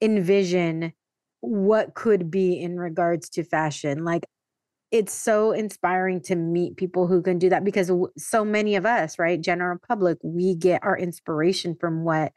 envision 0.00 0.92
what 1.40 1.94
could 1.94 2.30
be 2.30 2.60
in 2.60 2.78
regards 2.78 3.28
to 3.30 3.44
fashion. 3.44 4.04
Like 4.04 4.24
it's 4.90 5.12
so 5.12 5.52
inspiring 5.52 6.20
to 6.22 6.36
meet 6.36 6.76
people 6.76 7.06
who 7.06 7.22
can 7.22 7.38
do 7.38 7.48
that 7.50 7.64
because 7.64 7.90
so 8.16 8.44
many 8.44 8.76
of 8.76 8.86
us, 8.86 9.18
right, 9.18 9.40
general 9.40 9.78
public, 9.86 10.18
we 10.22 10.54
get 10.54 10.82
our 10.84 10.96
inspiration 10.96 11.76
from 11.78 12.04
what 12.04 12.32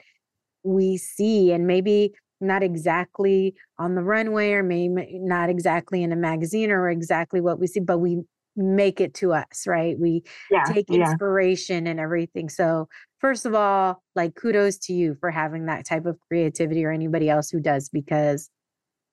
we 0.63 0.97
see 0.97 1.51
and 1.51 1.67
maybe 1.67 2.13
not 2.41 2.63
exactly 2.63 3.55
on 3.77 3.95
the 3.95 4.03
runway 4.03 4.51
or 4.53 4.63
maybe 4.63 5.19
not 5.19 5.49
exactly 5.49 6.03
in 6.03 6.12
a 6.12 6.15
magazine 6.15 6.71
or 6.71 6.89
exactly 6.89 7.41
what 7.41 7.59
we 7.59 7.67
see, 7.67 7.79
but 7.79 7.99
we 7.99 8.21
make 8.55 8.99
it 8.99 9.13
to 9.15 9.33
us, 9.33 9.65
right? 9.67 9.97
We 9.99 10.23
yeah, 10.49 10.63
take 10.63 10.89
inspiration 10.89 11.85
yeah. 11.85 11.91
and 11.91 11.99
everything. 11.99 12.49
So, 12.49 12.88
first 13.19 13.45
of 13.45 13.53
all, 13.53 14.01
like 14.15 14.35
kudos 14.35 14.77
to 14.79 14.93
you 14.93 15.15
for 15.19 15.31
having 15.31 15.65
that 15.65 15.85
type 15.85 16.05
of 16.05 16.17
creativity 16.27 16.83
or 16.83 16.91
anybody 16.91 17.29
else 17.29 17.49
who 17.49 17.59
does 17.59 17.89
because 17.89 18.49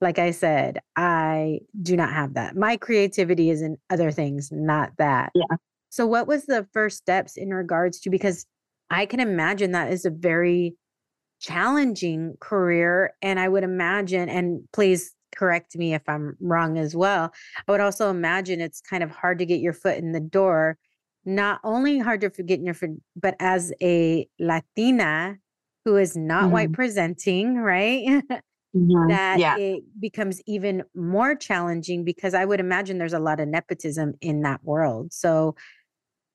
like 0.01 0.19
I 0.19 0.31
said, 0.31 0.81
I 0.97 1.61
do 1.83 1.97
not 1.97 2.13
have 2.13 2.35
that. 2.35 2.57
My 2.57 2.77
creativity 2.77 3.51
is 3.51 3.63
in 3.63 3.77
other 3.91 4.11
things, 4.11 4.51
not 4.53 4.93
that. 4.99 5.33
Yeah. 5.35 5.57
So, 5.91 6.07
what 6.07 6.27
was 6.27 6.47
the 6.47 6.67
first 6.73 6.99
steps 6.99 7.37
in 7.37 7.51
regards 7.51 8.01
to? 8.01 8.11
Because 8.11 8.45
I 8.91 9.07
can 9.07 9.21
imagine 9.21 9.73
that 9.73 9.91
is 9.91 10.05
a 10.05 10.11
very 10.11 10.77
challenging 11.41 12.35
career. 12.41 13.15
And 13.23 13.41
I 13.41 13.49
would 13.49 13.65
imagine, 13.65 14.29
and 14.29 14.61
please 14.73 15.15
correct 15.35 15.77
me 15.77 15.95
if 15.95 16.03
I'm 16.09 16.37
wrong 16.41 16.79
as 16.79 16.95
well, 16.95 17.33
I 17.67 17.73
would 17.73 17.81
also 17.81 18.11
imagine 18.11 18.61
it's 18.61 18.81
kind 18.81 19.03
of 19.03 19.11
hard 19.11 19.39
to 19.39 19.47
get 19.47 19.61
your 19.61 19.73
foot 19.73 19.99
in 19.99 20.13
the 20.13 20.21
door. 20.21 20.79
Not 21.25 21.61
only 21.65 21.99
hard 21.99 22.21
to 22.21 22.31
get 22.43 22.59
in 22.59 22.65
your 22.65 22.75
foot, 22.75 22.91
but 23.17 23.35
as 23.41 23.73
a 23.83 24.29
Latina 24.39 25.39
who 25.85 25.97
is 25.97 26.17
not 26.17 26.45
mm-hmm. 26.45 26.53
white 26.53 26.73
presenting, 26.73 27.57
right? 27.57 28.23
mm-hmm. 28.77 29.09
that 29.09 29.39
yeah. 29.39 29.57
it 29.57 29.85
becomes 30.01 30.41
even 30.47 30.85
more 30.95 31.35
challenging 31.35 32.05
because 32.05 32.35
I 32.35 32.45
would 32.45 32.61
imagine 32.61 32.99
there's 32.99 33.13
a 33.13 33.19
lot 33.19 33.41
of 33.41 33.49
nepotism 33.49 34.15
in 34.21 34.43
that 34.43 34.63
world. 34.63 35.13
So, 35.13 35.55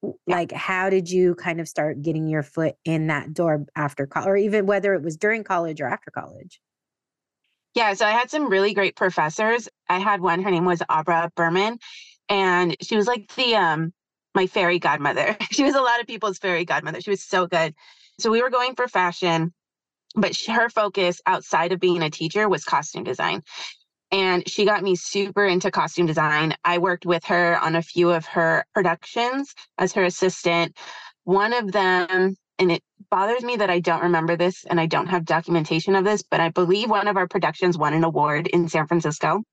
yeah. 0.01 0.11
like, 0.27 0.51
how 0.51 0.89
did 0.89 1.09
you 1.09 1.35
kind 1.35 1.61
of 1.61 1.67
start 1.67 2.01
getting 2.01 2.27
your 2.27 2.43
foot 2.43 2.75
in 2.85 3.07
that 3.07 3.33
door 3.33 3.65
after 3.75 4.07
college, 4.07 4.27
or 4.27 4.37
even 4.37 4.65
whether 4.65 4.93
it 4.93 5.03
was 5.03 5.17
during 5.17 5.43
college 5.43 5.79
or 5.81 5.87
after 5.87 6.11
college? 6.11 6.59
Yeah, 7.73 7.93
so 7.93 8.05
I 8.05 8.11
had 8.11 8.29
some 8.29 8.49
really 8.49 8.73
great 8.73 8.95
professors. 8.95 9.69
I 9.87 9.99
had 9.99 10.21
one, 10.21 10.41
her 10.41 10.51
name 10.51 10.65
was 10.65 10.81
Abra 10.89 11.31
Berman, 11.35 11.79
and 12.27 12.75
she 12.81 12.95
was 12.95 13.07
like 13.07 13.33
the 13.35 13.55
um 13.55 13.93
my 14.33 14.47
fairy 14.47 14.79
godmother. 14.79 15.37
she 15.51 15.63
was 15.63 15.75
a 15.75 15.81
lot 15.81 15.99
of 15.99 16.07
people's 16.07 16.37
fairy 16.37 16.65
godmother. 16.65 17.01
She 17.01 17.09
was 17.09 17.23
so 17.23 17.47
good. 17.47 17.73
So 18.19 18.31
we 18.31 18.41
were 18.41 18.49
going 18.49 18.75
for 18.75 18.87
fashion 18.87 19.53
but 20.15 20.37
her 20.47 20.69
focus 20.69 21.21
outside 21.25 21.71
of 21.71 21.79
being 21.79 22.03
a 22.03 22.09
teacher 22.09 22.49
was 22.49 22.65
costume 22.65 23.03
design 23.03 23.41
and 24.11 24.49
she 24.49 24.65
got 24.65 24.83
me 24.83 24.95
super 24.95 25.45
into 25.45 25.71
costume 25.71 26.07
design. 26.07 26.55
I 26.65 26.79
worked 26.79 27.05
with 27.05 27.25
her 27.25 27.59
on 27.59 27.75
a 27.77 27.83
few 27.83 28.11
of 28.11 28.25
her 28.27 28.65
productions 28.73 29.55
as 29.79 29.93
her 29.93 30.05
assistant. 30.05 30.77
One 31.25 31.53
of 31.53 31.71
them, 31.73 32.35
and 32.59 32.73
it 32.73 32.83
bothers 33.11 33.43
me 33.43 33.57
that 33.57 33.71
I 33.71 33.81
don't 33.81 34.03
remember 34.03 34.37
this 34.37 34.65
and 34.65 34.81
I 34.81 34.87
don't 34.87 35.07
have 35.07 35.25
documentation 35.25 35.95
of 35.95 36.05
this, 36.05 36.23
but 36.23 36.41
I 36.41 36.49
believe 36.49 36.89
one 36.89 37.07
of 37.07 37.17
our 37.17 37.27
productions 37.27 37.77
won 37.77 37.93
an 37.93 38.05
award 38.05 38.47
in 38.47 38.69
San 38.69 38.87
Francisco. 38.87 39.43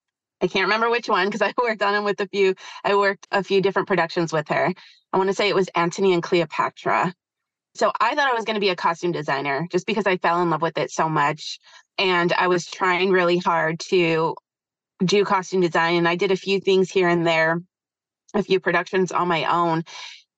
I 0.42 0.48
can't 0.48 0.66
remember 0.66 0.90
which 0.90 1.08
one 1.08 1.28
because 1.28 1.42
I 1.42 1.54
worked 1.62 1.82
on 1.82 1.94
them 1.94 2.04
with 2.04 2.20
a 2.20 2.28
few. 2.28 2.54
I 2.84 2.96
worked 2.96 3.28
a 3.32 3.44
few 3.44 3.62
different 3.62 3.88
productions 3.88 4.32
with 4.32 4.48
her. 4.48 4.74
I 5.12 5.18
want 5.18 5.30
to 5.30 5.34
say 5.34 5.50
it 5.50 5.56
was 5.56 5.68
Antony 5.76 6.14
and 6.14 6.22
Cleopatra. 6.22 7.14
So 7.78 7.92
I 8.00 8.16
thought 8.16 8.28
I 8.28 8.34
was 8.34 8.44
going 8.44 8.56
to 8.56 8.60
be 8.60 8.70
a 8.70 8.76
costume 8.76 9.12
designer 9.12 9.68
just 9.70 9.86
because 9.86 10.04
I 10.04 10.16
fell 10.16 10.42
in 10.42 10.50
love 10.50 10.62
with 10.62 10.76
it 10.78 10.90
so 10.90 11.08
much. 11.08 11.60
And 11.96 12.32
I 12.32 12.48
was 12.48 12.66
trying 12.66 13.12
really 13.12 13.38
hard 13.38 13.78
to 13.90 14.34
do 15.04 15.24
costume 15.24 15.60
design. 15.60 15.94
And 15.94 16.08
I 16.08 16.16
did 16.16 16.32
a 16.32 16.36
few 16.36 16.58
things 16.58 16.90
here 16.90 17.08
and 17.08 17.24
there, 17.24 17.62
a 18.34 18.42
few 18.42 18.58
productions 18.58 19.12
on 19.12 19.28
my 19.28 19.44
own. 19.44 19.84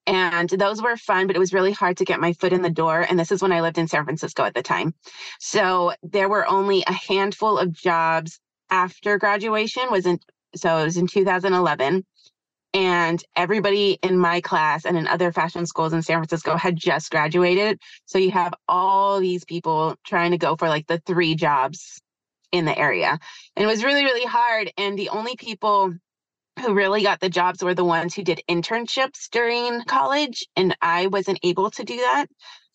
And 0.07 0.50
those 0.50 0.83
were 0.83 0.98
fun, 0.98 1.26
but 1.26 1.37
it 1.37 1.38
was 1.38 1.55
really 1.55 1.72
hard 1.72 1.96
to 1.96 2.05
get 2.05 2.20
my 2.20 2.35
foot 2.35 2.53
in 2.53 2.61
the 2.61 2.68
door. 2.68 3.07
And 3.09 3.18
this 3.18 3.33
is 3.33 3.40
when 3.40 3.53
I 3.53 3.62
lived 3.62 3.79
in 3.79 3.88
San 3.88 4.05
Francisco 4.05 4.44
at 4.44 4.53
the 4.53 4.62
time. 4.62 4.92
So 5.38 5.94
there 6.03 6.29
were 6.29 6.46
only 6.46 6.85
a 6.87 6.92
handful 6.92 7.57
of 7.57 7.72
jobs 7.72 8.38
after 8.68 9.16
graduation 9.16 9.85
was 9.90 10.05
in 10.05 10.20
so 10.55 10.79
it 10.79 10.85
was 10.85 10.96
in 10.96 11.07
2011 11.07 12.05
and 12.72 13.22
everybody 13.35 13.98
in 14.02 14.18
my 14.18 14.40
class 14.40 14.85
and 14.85 14.96
in 14.96 15.09
other 15.09 15.33
fashion 15.33 15.66
schools 15.66 15.92
in 15.92 16.02
San 16.02 16.18
Francisco 16.18 16.56
had 16.56 16.76
just 16.76 17.11
graduated. 17.11 17.80
So 18.04 18.18
you 18.18 18.30
have 18.30 18.54
all 18.68 19.20
these 19.20 19.44
people 19.44 19.96
trying 20.06 20.30
to 20.30 20.38
go 20.38 20.56
for 20.56 20.68
like 20.68 20.87
the 20.87 20.98
three 20.98 21.35
jobs 21.35 22.00
in 22.52 22.64
the 22.64 22.78
area. 22.78 23.18
And 23.56 23.64
it 23.64 23.66
was 23.66 23.85
really, 23.85 24.04
really 24.04 24.26
hard. 24.26 24.72
And 24.76 24.98
the 24.98 25.09
only 25.09 25.37
people 25.37 25.94
who 26.61 26.74
really 26.74 27.02
got 27.02 27.20
the 27.20 27.28
jobs 27.28 27.62
were 27.62 27.74
the 27.74 27.85
ones 27.85 28.14
who 28.14 28.22
did 28.22 28.42
internships 28.48 29.28
during 29.30 29.83
college. 29.83 30.46
And 30.56 30.76
I 30.83 31.06
wasn't 31.09 31.40
able 31.42 31.70
to 31.72 31.85
do 31.85 31.96
that. 31.96 32.26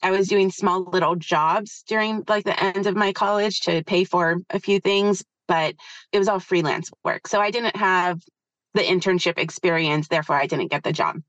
I 0.02 0.12
was 0.12 0.28
doing 0.28 0.52
small 0.52 0.84
little 0.84 1.16
jobs 1.16 1.84
during 1.88 2.24
like 2.28 2.44
the 2.44 2.62
end 2.62 2.86
of 2.86 2.96
my 2.96 3.14
college 3.14 3.62
to 3.62 3.84
pay 3.84 4.04
for 4.04 4.38
a 4.50 4.60
few 4.60 4.80
things, 4.80 5.24
but 5.48 5.76
it 6.12 6.20
was 6.20 6.28
all 6.28 6.40
freelance 6.40 6.92
work. 7.04 7.28
So 7.28 7.40
I 7.40 7.50
didn't 7.50 7.76
have 7.76 8.22
the 8.76 8.82
internship 8.82 9.40
experience, 9.40 10.08
therefore 10.08 10.36
I 10.36 10.46
didn't 10.46 10.70
get 10.70 10.84
the 10.84 10.94
job. 10.94 11.22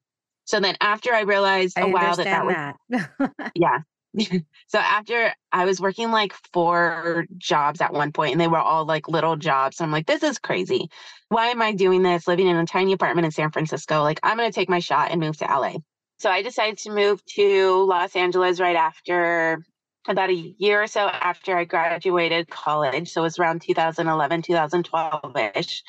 So 0.45 0.61
then 0.61 0.77
after 0.81 1.15
I 1.15 1.23
realized 1.23 1.79
I 1.79 1.83
a 1.83 1.89
while 1.89 2.17
that 2.17 2.25
that 2.25 2.45
was 2.45 2.55
that. 2.91 3.53
yeah. 3.55 3.79
so 4.67 4.79
after 4.79 5.33
I 5.53 5.65
was 5.65 5.81
working 5.81 6.11
like 6.11 6.33
four 6.53 7.27
jobs 7.37 7.81
at 7.81 7.93
one 7.93 8.13
point 8.13 8.33
and 8.33 8.41
they 8.41 8.49
were 8.49 8.59
all 8.59 8.85
like 8.85 9.09
little 9.09 9.37
jobs. 9.37 9.81
I'm 9.81 9.91
like, 9.91 10.07
this 10.07 10.23
is 10.23 10.39
crazy. 10.39 10.91
Why 11.29 11.49
am 11.49 11.63
I 11.63 11.73
doing 11.73 12.03
this 12.03 12.27
living 12.27 12.47
in 12.47 12.57
a 12.57 12.67
tiny 12.67 12.93
apartment 12.93 13.27
in 13.27 13.33
San 13.33 13.51
Francisco? 13.51 14.03
Like 14.03 14.21
I'm 14.23 14.37
going 14.37 14.51
to 14.51 14.55
take 14.55 14.69
my 14.69 14.79
shot 14.79 15.11
and 15.11 15.21
move 15.21 15.37
to 15.39 15.45
LA. 15.45 15.75
So 16.19 16.31
I 16.31 16.43
decided 16.43 16.79
to 16.79 16.93
move 16.93 17.25
to 17.37 17.85
Los 17.85 18.17
Angeles 18.17 18.59
right 18.59 18.77
after 18.77 19.63
about 20.09 20.31
a 20.31 20.55
year 20.59 20.83
or 20.83 20.87
so 20.87 21.09
after 21.09 21.57
I 21.57 21.65
graduated 21.65 22.49
college. 22.49 23.11
So 23.11 23.21
it 23.21 23.25
was 23.25 23.39
around 23.39 23.63
2011, 23.63 24.43
2012 24.43 25.37
ish. 25.57 25.83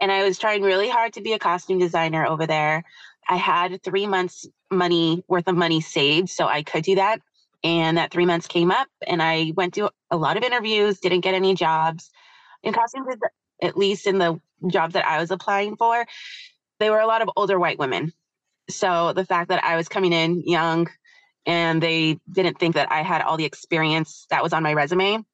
And 0.00 0.10
I 0.10 0.24
was 0.24 0.38
trying 0.38 0.62
really 0.62 0.88
hard 0.88 1.12
to 1.14 1.20
be 1.20 1.32
a 1.32 1.38
costume 1.38 1.78
designer 1.78 2.26
over 2.26 2.46
there. 2.46 2.84
I 3.28 3.36
had 3.36 3.82
three 3.82 4.06
months 4.06 4.46
money 4.70 5.24
worth 5.28 5.48
of 5.48 5.56
money 5.56 5.80
saved, 5.80 6.28
so 6.28 6.46
I 6.46 6.62
could 6.62 6.84
do 6.84 6.96
that. 6.96 7.20
And 7.62 7.96
that 7.96 8.10
three 8.10 8.26
months 8.26 8.46
came 8.46 8.70
up, 8.70 8.88
and 9.06 9.22
I 9.22 9.52
went 9.56 9.74
to 9.74 9.90
a 10.10 10.16
lot 10.16 10.36
of 10.36 10.42
interviews, 10.42 11.00
didn't 11.00 11.20
get 11.22 11.34
any 11.34 11.54
jobs. 11.54 12.10
In 12.62 12.74
costume, 12.74 13.06
at 13.62 13.76
least 13.76 14.06
in 14.06 14.18
the 14.18 14.38
jobs 14.66 14.94
that 14.94 15.06
I 15.06 15.18
was 15.18 15.30
applying 15.30 15.76
for, 15.76 16.04
they 16.78 16.90
were 16.90 17.00
a 17.00 17.06
lot 17.06 17.22
of 17.22 17.30
older 17.36 17.58
white 17.58 17.78
women. 17.78 18.12
So 18.68 19.12
the 19.14 19.24
fact 19.24 19.48
that 19.48 19.64
I 19.64 19.76
was 19.76 19.88
coming 19.88 20.12
in 20.12 20.42
young 20.42 20.88
and 21.46 21.82
they 21.82 22.18
didn't 22.30 22.58
think 22.58 22.74
that 22.74 22.90
I 22.90 23.02
had 23.02 23.22
all 23.22 23.36
the 23.36 23.44
experience 23.44 24.26
that 24.30 24.42
was 24.42 24.52
on 24.52 24.62
my 24.62 24.72
resume. 24.72 25.24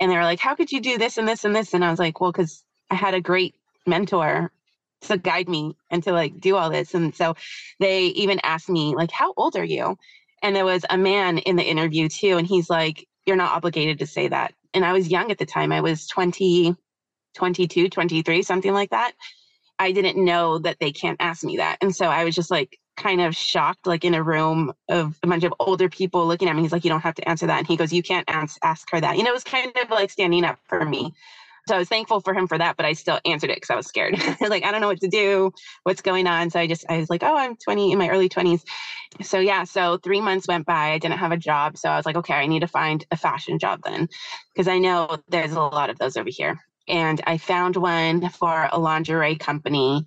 And 0.00 0.10
they 0.10 0.16
were 0.16 0.24
like, 0.24 0.40
How 0.40 0.54
could 0.54 0.72
you 0.72 0.80
do 0.80 0.98
this 0.98 1.18
and 1.18 1.28
this 1.28 1.44
and 1.44 1.54
this? 1.54 1.74
And 1.74 1.84
I 1.84 1.90
was 1.90 1.98
like, 1.98 2.20
Well, 2.20 2.32
because 2.32 2.64
I 2.90 2.94
had 2.96 3.14
a 3.14 3.20
great 3.20 3.54
mentor 3.86 4.52
to 5.02 5.18
guide 5.18 5.48
me 5.48 5.76
and 5.90 6.02
to 6.04 6.12
like 6.12 6.40
do 6.40 6.56
all 6.56 6.70
this. 6.70 6.94
And 6.94 7.14
so 7.14 7.36
they 7.80 8.06
even 8.06 8.40
asked 8.42 8.68
me, 8.68 8.94
like, 8.94 9.10
how 9.10 9.32
old 9.36 9.56
are 9.56 9.64
you? 9.64 9.96
And 10.42 10.54
there 10.54 10.64
was 10.64 10.84
a 10.90 10.98
man 10.98 11.38
in 11.38 11.56
the 11.56 11.62
interview 11.62 12.08
too. 12.08 12.36
And 12.36 12.46
he's 12.46 12.70
like, 12.70 13.06
you're 13.26 13.36
not 13.36 13.52
obligated 13.52 13.98
to 13.98 14.06
say 14.06 14.28
that. 14.28 14.54
And 14.74 14.84
I 14.84 14.92
was 14.92 15.08
young 15.08 15.30
at 15.30 15.38
the 15.38 15.46
time. 15.46 15.72
I 15.72 15.80
was 15.80 16.06
20, 16.06 16.74
22, 17.34 17.88
23, 17.88 18.42
something 18.42 18.72
like 18.72 18.90
that. 18.90 19.12
I 19.78 19.92
didn't 19.92 20.22
know 20.22 20.58
that 20.58 20.78
they 20.80 20.92
can't 20.92 21.20
ask 21.20 21.44
me 21.44 21.58
that. 21.58 21.78
And 21.80 21.94
so 21.94 22.06
I 22.06 22.24
was 22.24 22.34
just 22.34 22.50
like 22.50 22.78
kind 22.96 23.20
of 23.20 23.36
shocked, 23.36 23.86
like 23.86 24.04
in 24.04 24.14
a 24.14 24.22
room 24.22 24.72
of 24.88 25.18
a 25.22 25.26
bunch 25.26 25.44
of 25.44 25.52
older 25.60 25.88
people 25.88 26.26
looking 26.26 26.48
at 26.48 26.56
me. 26.56 26.62
He's 26.62 26.72
like, 26.72 26.84
you 26.84 26.90
don't 26.90 27.02
have 27.02 27.14
to 27.16 27.28
answer 27.28 27.46
that. 27.46 27.58
And 27.58 27.66
he 27.66 27.76
goes, 27.76 27.92
you 27.92 28.02
can't 28.02 28.28
ask, 28.28 28.58
ask 28.62 28.88
her 28.90 29.00
that. 29.00 29.18
You 29.18 29.22
know, 29.22 29.30
it 29.30 29.34
was 29.34 29.44
kind 29.44 29.70
of 29.82 29.90
like 29.90 30.10
standing 30.10 30.44
up 30.44 30.58
for 30.66 30.84
me. 30.84 31.14
So 31.68 31.74
I 31.74 31.78
was 31.78 31.88
thankful 31.88 32.20
for 32.20 32.32
him 32.32 32.46
for 32.46 32.58
that, 32.58 32.76
but 32.76 32.86
I 32.86 32.92
still 32.92 33.18
answered 33.24 33.50
it 33.50 33.56
because 33.56 33.70
I 33.70 33.76
was 33.76 33.86
scared. 33.86 34.14
like, 34.40 34.64
I 34.64 34.70
don't 34.70 34.80
know 34.80 34.86
what 34.86 35.00
to 35.00 35.08
do, 35.08 35.50
what's 35.82 36.00
going 36.00 36.26
on. 36.26 36.50
So 36.50 36.60
I 36.60 36.66
just, 36.66 36.84
I 36.88 36.98
was 36.98 37.10
like, 37.10 37.24
oh, 37.24 37.36
I'm 37.36 37.56
20 37.56 37.92
in 37.92 37.98
my 37.98 38.08
early 38.08 38.28
20s. 38.28 38.62
So 39.22 39.40
yeah, 39.40 39.64
so 39.64 39.98
three 39.98 40.20
months 40.20 40.46
went 40.46 40.66
by. 40.66 40.92
I 40.92 40.98
didn't 40.98 41.18
have 41.18 41.32
a 41.32 41.36
job. 41.36 41.76
So 41.76 41.88
I 41.88 41.96
was 41.96 42.06
like, 42.06 42.16
okay, 42.16 42.34
I 42.34 42.46
need 42.46 42.60
to 42.60 42.68
find 42.68 43.04
a 43.10 43.16
fashion 43.16 43.58
job 43.58 43.80
then 43.84 44.08
because 44.54 44.68
I 44.68 44.78
know 44.78 45.18
there's 45.28 45.52
a 45.52 45.60
lot 45.60 45.90
of 45.90 45.98
those 45.98 46.16
over 46.16 46.30
here. 46.30 46.60
And 46.88 47.20
I 47.26 47.38
found 47.38 47.74
one 47.74 48.28
for 48.30 48.68
a 48.70 48.78
lingerie 48.78 49.36
company 49.36 50.06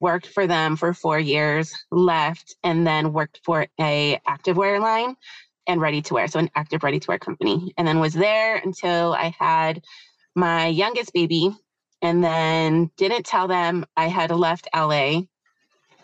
worked 0.00 0.26
for 0.26 0.46
them 0.46 0.76
for 0.76 0.94
four 0.94 1.18
years, 1.18 1.74
left, 1.90 2.54
and 2.62 2.86
then 2.86 3.12
worked 3.12 3.40
for 3.44 3.66
a 3.80 4.20
activewear 4.28 4.80
line 4.80 5.16
and 5.66 5.80
ready 5.80 6.02
to 6.02 6.14
wear. 6.14 6.28
So 6.28 6.38
an 6.38 6.50
active 6.54 6.82
ready 6.82 7.00
to 7.00 7.08
wear 7.08 7.18
company. 7.18 7.72
And 7.76 7.86
then 7.86 7.98
was 8.00 8.14
there 8.14 8.56
until 8.56 9.14
I 9.14 9.34
had 9.38 9.82
my 10.38 10.68
youngest 10.68 11.12
baby 11.12 11.50
and 12.00 12.22
then 12.22 12.90
didn't 12.96 13.26
tell 13.26 13.48
them 13.48 13.84
I 13.96 14.06
had 14.06 14.30
left 14.30 14.68
LA 14.74 15.22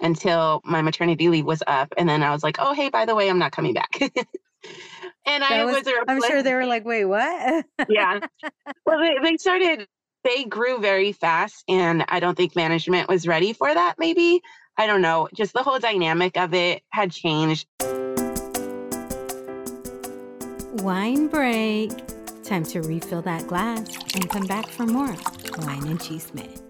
until 0.01 0.61
my 0.65 0.83
maternity 0.83 1.29
leave 1.29 1.47
was 1.47 1.63
up. 1.67 1.95
And 1.97 2.09
then 2.09 2.23
I 2.23 2.33
was 2.33 2.43
like, 2.43 2.57
oh, 2.59 2.75
hey, 2.75 2.91
by 2.91 3.05
the 3.07 3.15
way, 3.15 3.31
I'm 3.31 3.39
not 3.39 3.53
coming 3.53 3.75
back. 3.75 3.91
and 4.01 5.43
That 5.43 5.53
I 5.53 5.65
was, 5.65 5.77
was, 5.77 5.87
a 5.87 5.93
I'm 6.09 6.21
sure 6.23 6.43
they 6.43 6.53
were 6.53 6.67
like, 6.67 6.85
wait, 6.85 7.05
what? 7.05 7.65
yeah. 7.89 8.21
Well, 8.87 9.01
they, 9.01 9.15
they 9.23 9.37
started, 9.37 9.87
they 10.25 10.45
grew 10.45 10.79
very 10.79 11.13
fast. 11.13 11.65
And 11.69 12.05
I 12.09 12.21
don't 12.21 12.37
think 12.37 12.57
management 12.57 13.09
was 13.09 13.27
ready 13.27 13.53
for 13.53 13.73
that, 13.73 13.95
maybe. 13.99 14.43
I 14.77 14.87
don't 14.87 15.01
know. 15.01 15.29
Just 15.33 15.53
the 15.53 15.63
whole 15.63 15.79
dynamic 15.79 16.37
of 16.37 16.53
it 16.55 16.83
had 16.91 17.13
changed. 17.13 17.67
Wine 20.83 21.29
break. 21.29 21.93
Time 22.45 22.65
to 22.65 22.83
refill 22.83 23.23
that 23.23 23.47
glass 23.47 23.89
and 24.15 24.29
come 24.29 24.47
back 24.47 24.69
for 24.69 24.85
more 24.85 25.17
wine 25.59 25.87
and 25.87 25.99
Chisme. 25.99 26.61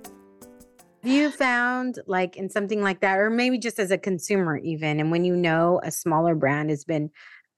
Have 1.03 1.13
you 1.13 1.31
found 1.33 1.99
like 2.07 2.37
in 2.37 2.49
something 2.49 2.81
like 2.81 3.01
that, 3.01 3.19
or 3.19 3.29
maybe 3.29 3.59
just 3.59 3.81
as 3.81 3.91
a 3.91 3.99
consumer, 3.99 4.57
even, 4.59 5.01
and 5.01 5.11
when 5.11 5.25
you 5.25 5.35
know 5.35 5.81
a 5.83 5.91
smaller 5.91 6.37
brand 6.37 6.71
has 6.71 6.85
been, 6.85 7.11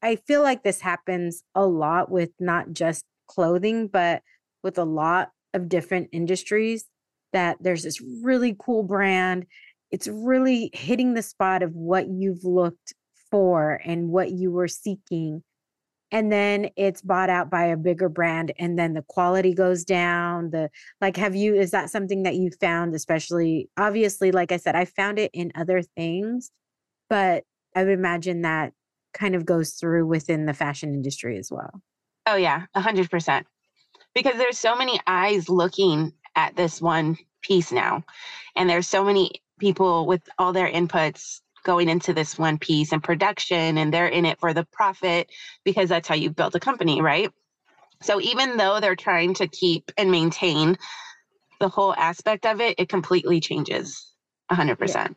I 0.02 0.16
feel 0.16 0.42
like 0.42 0.62
this 0.62 0.80
happens 0.80 1.42
a 1.54 1.66
lot 1.66 2.10
with 2.10 2.30
not 2.40 2.72
just 2.72 3.04
clothing, 3.28 3.86
but 3.88 4.22
with 4.62 4.78
a 4.78 4.84
lot 4.84 5.30
of 5.52 5.68
different 5.68 6.08
industries 6.10 6.86
that 7.34 7.58
there's 7.60 7.82
this 7.82 8.00
really 8.00 8.56
cool 8.58 8.82
brand. 8.82 9.44
It's 9.90 10.08
really 10.08 10.70
hitting 10.72 11.12
the 11.12 11.22
spot 11.22 11.62
of 11.62 11.74
what 11.74 12.08
you've 12.08 12.44
looked 12.44 12.94
for 13.30 13.80
and 13.84 14.08
what 14.08 14.30
you 14.32 14.50
were 14.50 14.68
seeking 14.68 15.42
and 16.16 16.32
then 16.32 16.70
it's 16.76 17.02
bought 17.02 17.28
out 17.28 17.50
by 17.50 17.64
a 17.64 17.76
bigger 17.76 18.08
brand 18.08 18.52
and 18.58 18.78
then 18.78 18.94
the 18.94 19.02
quality 19.02 19.52
goes 19.52 19.84
down 19.84 20.50
the 20.50 20.70
like 21.00 21.16
have 21.16 21.34
you 21.36 21.54
is 21.54 21.70
that 21.72 21.90
something 21.90 22.22
that 22.22 22.34
you 22.34 22.50
found 22.60 22.94
especially 22.94 23.68
obviously 23.76 24.32
like 24.32 24.52
i 24.52 24.56
said 24.56 24.74
i 24.74 24.84
found 24.84 25.18
it 25.18 25.30
in 25.34 25.52
other 25.54 25.82
things 25.82 26.50
but 27.10 27.44
i 27.74 27.82
would 27.84 27.92
imagine 27.92 28.42
that 28.42 28.72
kind 29.12 29.34
of 29.34 29.44
goes 29.44 29.72
through 29.72 30.06
within 30.06 30.46
the 30.46 30.54
fashion 30.54 30.94
industry 30.94 31.38
as 31.38 31.50
well 31.50 31.82
Oh, 32.26 32.34
yeah, 32.34 32.66
100%. 32.76 33.44
Because 34.14 34.36
there's 34.36 34.58
so 34.58 34.74
many 34.76 34.98
eyes 35.06 35.48
looking 35.48 36.12
at 36.34 36.56
this 36.56 36.82
one 36.82 37.16
piece 37.42 37.70
now. 37.70 38.04
And 38.56 38.68
there's 38.68 38.88
so 38.88 39.04
many 39.04 39.42
people 39.60 40.06
with 40.06 40.22
all 40.38 40.52
their 40.52 40.68
inputs 40.68 41.40
going 41.66 41.88
into 41.90 42.14
this 42.14 42.38
one 42.38 42.56
piece 42.58 42.92
and 42.92 43.02
production, 43.02 43.76
and 43.76 43.92
they're 43.92 44.06
in 44.06 44.24
it 44.24 44.38
for 44.40 44.54
the 44.54 44.64
profit 44.72 45.28
because 45.64 45.88
that's 45.90 46.08
how 46.08 46.14
you 46.14 46.30
build 46.30 46.54
a 46.54 46.60
company, 46.60 47.02
right? 47.02 47.30
So 48.02 48.20
even 48.20 48.56
though 48.56 48.78
they're 48.80 48.94
trying 48.96 49.34
to 49.34 49.48
keep 49.48 49.90
and 49.98 50.10
maintain 50.10 50.78
the 51.60 51.68
whole 51.68 51.94
aspect 51.94 52.46
of 52.46 52.60
it, 52.60 52.76
it 52.78 52.88
completely 52.88 53.40
changes 53.40 54.12
100%. 54.50 55.14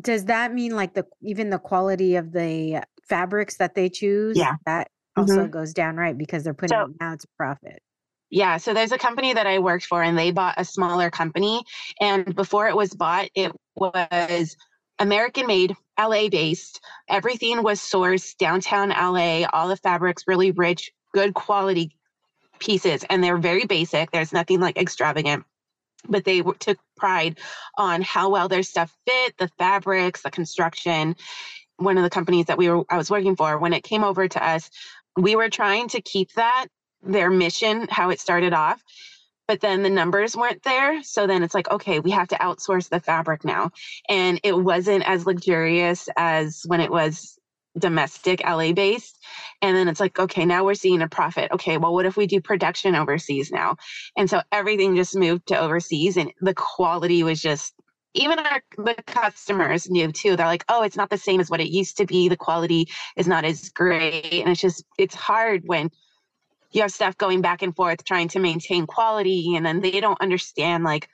does 0.00 0.24
that 0.26 0.54
mean 0.54 0.74
like 0.74 0.94
the 0.94 1.04
even 1.20 1.50
the 1.50 1.58
quality 1.58 2.16
of 2.16 2.32
the 2.32 2.82
fabrics 3.08 3.56
that 3.58 3.74
they 3.74 3.88
choose 3.88 4.36
Yeah. 4.38 4.54
that 4.64 4.88
mm-hmm. 5.18 5.22
also 5.22 5.48
goes 5.48 5.74
down 5.74 5.96
right 5.96 6.16
because 6.16 6.44
they're 6.44 6.54
putting 6.54 6.78
So- 6.78 6.84
it 6.84 6.96
now 7.00 7.16
to 7.16 7.26
profit 7.36 7.82
Yeah, 8.30 8.58
so 8.58 8.72
there's 8.72 8.92
a 8.92 8.98
company 8.98 9.34
that 9.34 9.48
I 9.48 9.58
worked 9.58 9.84
for 9.84 10.00
and 10.00 10.16
they 10.16 10.30
bought 10.30 10.54
a 10.56 10.64
smaller 10.64 11.10
company. 11.10 11.64
And 12.00 12.32
before 12.36 12.68
it 12.68 12.76
was 12.76 12.94
bought, 12.94 13.28
it 13.34 13.50
was 13.74 14.56
American 15.00 15.48
made, 15.48 15.74
LA 16.00 16.28
based. 16.28 16.80
Everything 17.08 17.62
was 17.62 17.80
sourced 17.80 18.36
downtown 18.36 18.90
LA, 18.90 19.46
all 19.52 19.68
the 19.68 19.76
fabrics 19.76 20.24
really 20.26 20.50
rich, 20.50 20.92
good 21.12 21.34
quality 21.34 21.96
pieces. 22.58 23.04
And 23.08 23.22
they're 23.22 23.38
very 23.38 23.66
basic. 23.66 24.10
There's 24.10 24.32
nothing 24.32 24.60
like 24.60 24.78
extravagant. 24.78 25.44
But 26.08 26.24
they 26.24 26.42
took 26.42 26.78
pride 26.96 27.38
on 27.76 28.02
how 28.02 28.30
well 28.30 28.48
their 28.48 28.62
stuff 28.62 28.94
fit, 29.06 29.36
the 29.38 29.48
fabrics, 29.58 30.22
the 30.22 30.30
construction. 30.30 31.16
One 31.76 31.98
of 31.98 32.04
the 32.04 32.10
companies 32.10 32.46
that 32.46 32.58
we 32.58 32.70
were 32.70 32.84
I 32.88 32.96
was 32.96 33.10
working 33.10 33.36
for, 33.36 33.58
when 33.58 33.72
it 33.72 33.84
came 33.84 34.04
over 34.04 34.26
to 34.26 34.44
us, 34.46 34.70
we 35.16 35.36
were 35.36 35.50
trying 35.50 35.88
to 35.88 36.00
keep 36.00 36.32
that 36.34 36.66
their 37.02 37.30
mission, 37.30 37.86
how 37.90 38.10
it 38.10 38.20
started 38.20 38.52
off. 38.52 38.82
But 39.50 39.60
then 39.60 39.82
the 39.82 39.90
numbers 39.90 40.36
weren't 40.36 40.62
there. 40.62 41.02
So 41.02 41.26
then 41.26 41.42
it's 41.42 41.56
like, 41.56 41.68
okay, 41.68 41.98
we 41.98 42.12
have 42.12 42.28
to 42.28 42.36
outsource 42.36 42.88
the 42.88 43.00
fabric 43.00 43.44
now. 43.44 43.72
And 44.08 44.38
it 44.44 44.56
wasn't 44.56 45.02
as 45.08 45.26
luxurious 45.26 46.08
as 46.16 46.62
when 46.68 46.80
it 46.80 46.92
was 46.92 47.36
domestic 47.76 48.44
LA 48.44 48.72
based. 48.72 49.18
And 49.60 49.76
then 49.76 49.88
it's 49.88 49.98
like, 49.98 50.20
okay, 50.20 50.44
now 50.44 50.64
we're 50.64 50.74
seeing 50.74 51.02
a 51.02 51.08
profit. 51.08 51.50
Okay, 51.50 51.78
well, 51.78 51.92
what 51.92 52.06
if 52.06 52.16
we 52.16 52.28
do 52.28 52.40
production 52.40 52.94
overseas 52.94 53.50
now? 53.50 53.74
And 54.16 54.30
so 54.30 54.40
everything 54.52 54.94
just 54.94 55.16
moved 55.16 55.48
to 55.48 55.58
overseas 55.58 56.16
and 56.16 56.30
the 56.40 56.54
quality 56.54 57.24
was 57.24 57.42
just 57.42 57.74
even 58.14 58.38
our 58.38 58.62
the 58.76 58.94
customers 59.08 59.90
knew 59.90 60.12
too. 60.12 60.36
They're 60.36 60.46
like, 60.46 60.64
oh, 60.68 60.84
it's 60.84 60.96
not 60.96 61.10
the 61.10 61.18
same 61.18 61.40
as 61.40 61.50
what 61.50 61.60
it 61.60 61.70
used 61.70 61.96
to 61.96 62.06
be. 62.06 62.28
The 62.28 62.36
quality 62.36 62.86
is 63.16 63.26
not 63.26 63.44
as 63.44 63.68
great. 63.70 64.42
And 64.42 64.48
it's 64.48 64.60
just 64.60 64.84
it's 64.96 65.16
hard 65.16 65.62
when 65.64 65.90
you 66.72 66.82
have 66.82 66.92
stuff 66.92 67.16
going 67.18 67.40
back 67.40 67.62
and 67.62 67.74
forth 67.74 68.04
trying 68.04 68.28
to 68.28 68.38
maintain 68.38 68.86
quality 68.86 69.56
and 69.56 69.66
then 69.66 69.80
they 69.80 70.00
don't 70.00 70.20
understand 70.20 70.84
like 70.84 71.08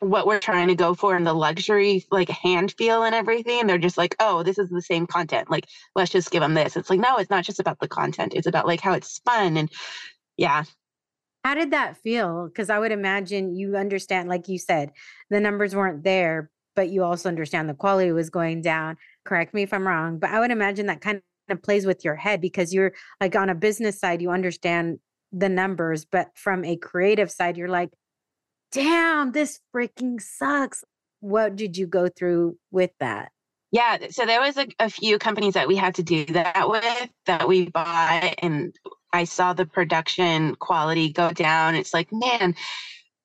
what 0.00 0.26
we're 0.26 0.38
trying 0.38 0.68
to 0.68 0.74
go 0.74 0.94
for 0.94 1.16
and 1.16 1.26
the 1.26 1.32
luxury 1.32 2.04
like 2.10 2.28
hand 2.28 2.74
feel 2.76 3.02
and 3.02 3.14
everything 3.14 3.60
and 3.60 3.68
they're 3.68 3.78
just 3.78 3.96
like 3.96 4.14
oh 4.20 4.42
this 4.42 4.58
is 4.58 4.68
the 4.68 4.82
same 4.82 5.06
content. 5.06 5.50
Like 5.50 5.66
let's 5.94 6.10
just 6.10 6.30
give 6.30 6.42
them 6.42 6.54
this. 6.54 6.76
It's 6.76 6.90
like 6.90 7.00
no 7.00 7.16
it's 7.16 7.30
not 7.30 7.44
just 7.44 7.60
about 7.60 7.78
the 7.80 7.88
content. 7.88 8.34
It's 8.34 8.46
about 8.46 8.66
like 8.66 8.80
how 8.80 8.92
it's 8.92 9.18
fun 9.20 9.56
and 9.56 9.70
yeah. 10.36 10.64
How 11.44 11.54
did 11.54 11.70
that 11.70 11.96
feel? 11.96 12.48
Because 12.48 12.70
i 12.70 12.78
would 12.78 12.92
imagine 12.92 13.54
you 13.54 13.76
understand 13.76 14.28
like 14.28 14.48
you 14.48 14.58
said 14.58 14.90
the 15.30 15.40
numbers 15.40 15.74
weren't 15.74 16.04
there 16.04 16.50
but 16.74 16.90
you 16.90 17.02
also 17.02 17.30
understand 17.30 17.70
the 17.70 17.74
quality 17.74 18.12
was 18.12 18.28
going 18.28 18.60
down. 18.60 18.98
Correct 19.24 19.54
me 19.54 19.62
if 19.62 19.72
i'm 19.72 19.86
wrong 19.86 20.18
but 20.18 20.30
i 20.30 20.40
would 20.40 20.50
imagine 20.50 20.86
that 20.86 21.00
kind 21.00 21.22
of 21.50 21.62
plays 21.62 21.86
with 21.86 22.04
your 22.04 22.16
head 22.16 22.40
because 22.40 22.72
you're 22.72 22.92
like 23.20 23.36
on 23.36 23.50
a 23.50 23.54
business 23.54 23.98
side, 23.98 24.22
you 24.22 24.30
understand 24.30 24.98
the 25.32 25.48
numbers, 25.48 26.04
but 26.04 26.30
from 26.34 26.64
a 26.64 26.76
creative 26.76 27.30
side, 27.30 27.56
you're 27.56 27.68
like, 27.68 27.90
damn, 28.72 29.32
this 29.32 29.60
freaking 29.74 30.20
sucks. 30.20 30.84
What 31.20 31.56
did 31.56 31.76
you 31.76 31.86
go 31.86 32.08
through 32.08 32.58
with 32.70 32.90
that? 33.00 33.30
Yeah, 33.72 33.98
so 34.10 34.24
there 34.24 34.40
was 34.40 34.56
a, 34.56 34.68
a 34.78 34.88
few 34.88 35.18
companies 35.18 35.54
that 35.54 35.68
we 35.68 35.76
had 35.76 35.96
to 35.96 36.02
do 36.02 36.24
that 36.26 36.68
with 36.70 37.10
that 37.26 37.48
we 37.48 37.68
bought, 37.68 38.34
and 38.38 38.74
I 39.12 39.24
saw 39.24 39.52
the 39.52 39.66
production 39.66 40.54
quality 40.54 41.12
go 41.12 41.32
down. 41.32 41.74
It's 41.74 41.92
like, 41.92 42.08
man, 42.12 42.54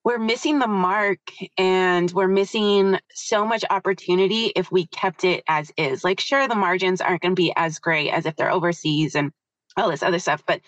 we're 0.04 0.18
missing 0.18 0.60
the 0.60 0.68
mark 0.68 1.20
and 1.58 2.10
we're 2.12 2.28
missing 2.28 3.00
so 3.14 3.46
much 3.46 3.64
opportunity 3.70 4.52
if 4.56 4.72
we 4.72 4.88
kept 4.88 5.24
it 5.24 5.44
as 5.48 5.72
is. 5.78 6.04
Like, 6.04 6.20
sure, 6.20 6.48
the 6.48 6.56
margins 6.56 7.02
aren't 7.02 7.22
going 7.22 7.36
to 7.36 7.42
be 7.42 7.54
as 7.56 7.80
great 7.80 8.10
as 8.10 8.26
if 8.26 8.36
they're 8.36 8.52
overseas 8.52 9.16
and 9.16 9.32
all 9.78 9.90
this 9.90 10.04
other 10.04 10.20
stuff, 10.20 10.44
but 10.46 10.62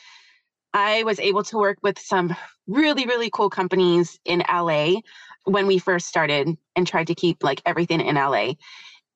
I 0.73 1.03
was 1.03 1.19
able 1.19 1.43
to 1.43 1.57
work 1.57 1.77
with 1.81 1.99
some 1.99 2.35
really, 2.67 3.05
really 3.05 3.29
cool 3.29 3.49
companies 3.49 4.19
in 4.25 4.43
LA 4.51 5.01
when 5.45 5.67
we 5.67 5.77
first 5.77 6.07
started 6.07 6.55
and 6.75 6.87
tried 6.87 7.07
to 7.07 7.15
keep 7.15 7.43
like 7.43 7.61
everything 7.65 8.01
in 8.01 8.15
LA 8.15 8.53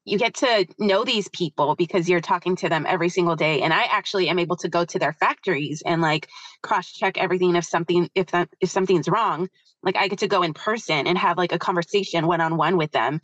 you 0.08 0.18
get 0.18 0.36
to 0.36 0.66
know 0.80 1.04
these 1.04 1.28
people 1.28 1.76
because 1.76 2.08
you're 2.08 2.22
talking 2.22 2.56
to 2.56 2.70
them 2.70 2.86
every 2.88 3.10
single 3.10 3.36
day. 3.36 3.62
And 3.62 3.74
i 3.74 3.84
actually 3.84 4.30
am 4.30 4.40
able 4.40 4.56
to 4.58 4.70
go 4.70 4.86
to 4.86 4.98
their 4.98 5.12
factories 5.12 5.84
and 5.86 6.02
like 6.02 6.30
cross 6.64 6.92
check 6.94 7.18
everything 7.18 7.56
if 7.58 7.66
something 7.66 8.10
if 8.16 8.28
that 8.28 8.50
if 8.62 8.70
something's 8.70 9.10
wrong. 9.10 9.50
Like 9.84 9.98
i 9.98 10.08
get 10.08 10.20
to 10.20 10.28
go 10.28 10.44
in 10.44 10.54
person 10.54 11.08
and 11.08 11.18
have 11.18 11.38
like 11.38 11.52
a 11.52 11.60
conversation 11.60 12.26
one 12.26 12.40
on 12.40 12.56
one 12.56 12.78
with 12.78 12.92
them. 12.94 13.20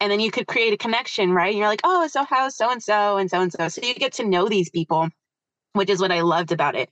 And 0.00 0.12
then 0.12 0.20
you 0.20 0.30
could 0.30 0.46
create 0.46 0.72
a 0.72 0.76
connection 0.76 1.32
right? 1.32 1.48
And 1.48 1.58
you're 1.58 1.66
like 1.66 1.80
oh 1.82 2.06
so 2.06 2.22
how 2.24 2.48
so 2.50 2.70
and 2.70 2.82
so 2.82 3.16
and 3.16 3.28
so 3.28 3.40
and 3.40 3.52
so 3.52 3.68
so 3.68 3.82
you 3.82 3.94
get 3.94 4.12
to 4.14 4.24
know 4.24 4.48
these 4.48 4.70
people 4.70 5.08
which 5.72 5.90
is 5.90 6.00
what 6.00 6.12
i 6.12 6.20
loved 6.20 6.52
about 6.52 6.76
it. 6.76 6.88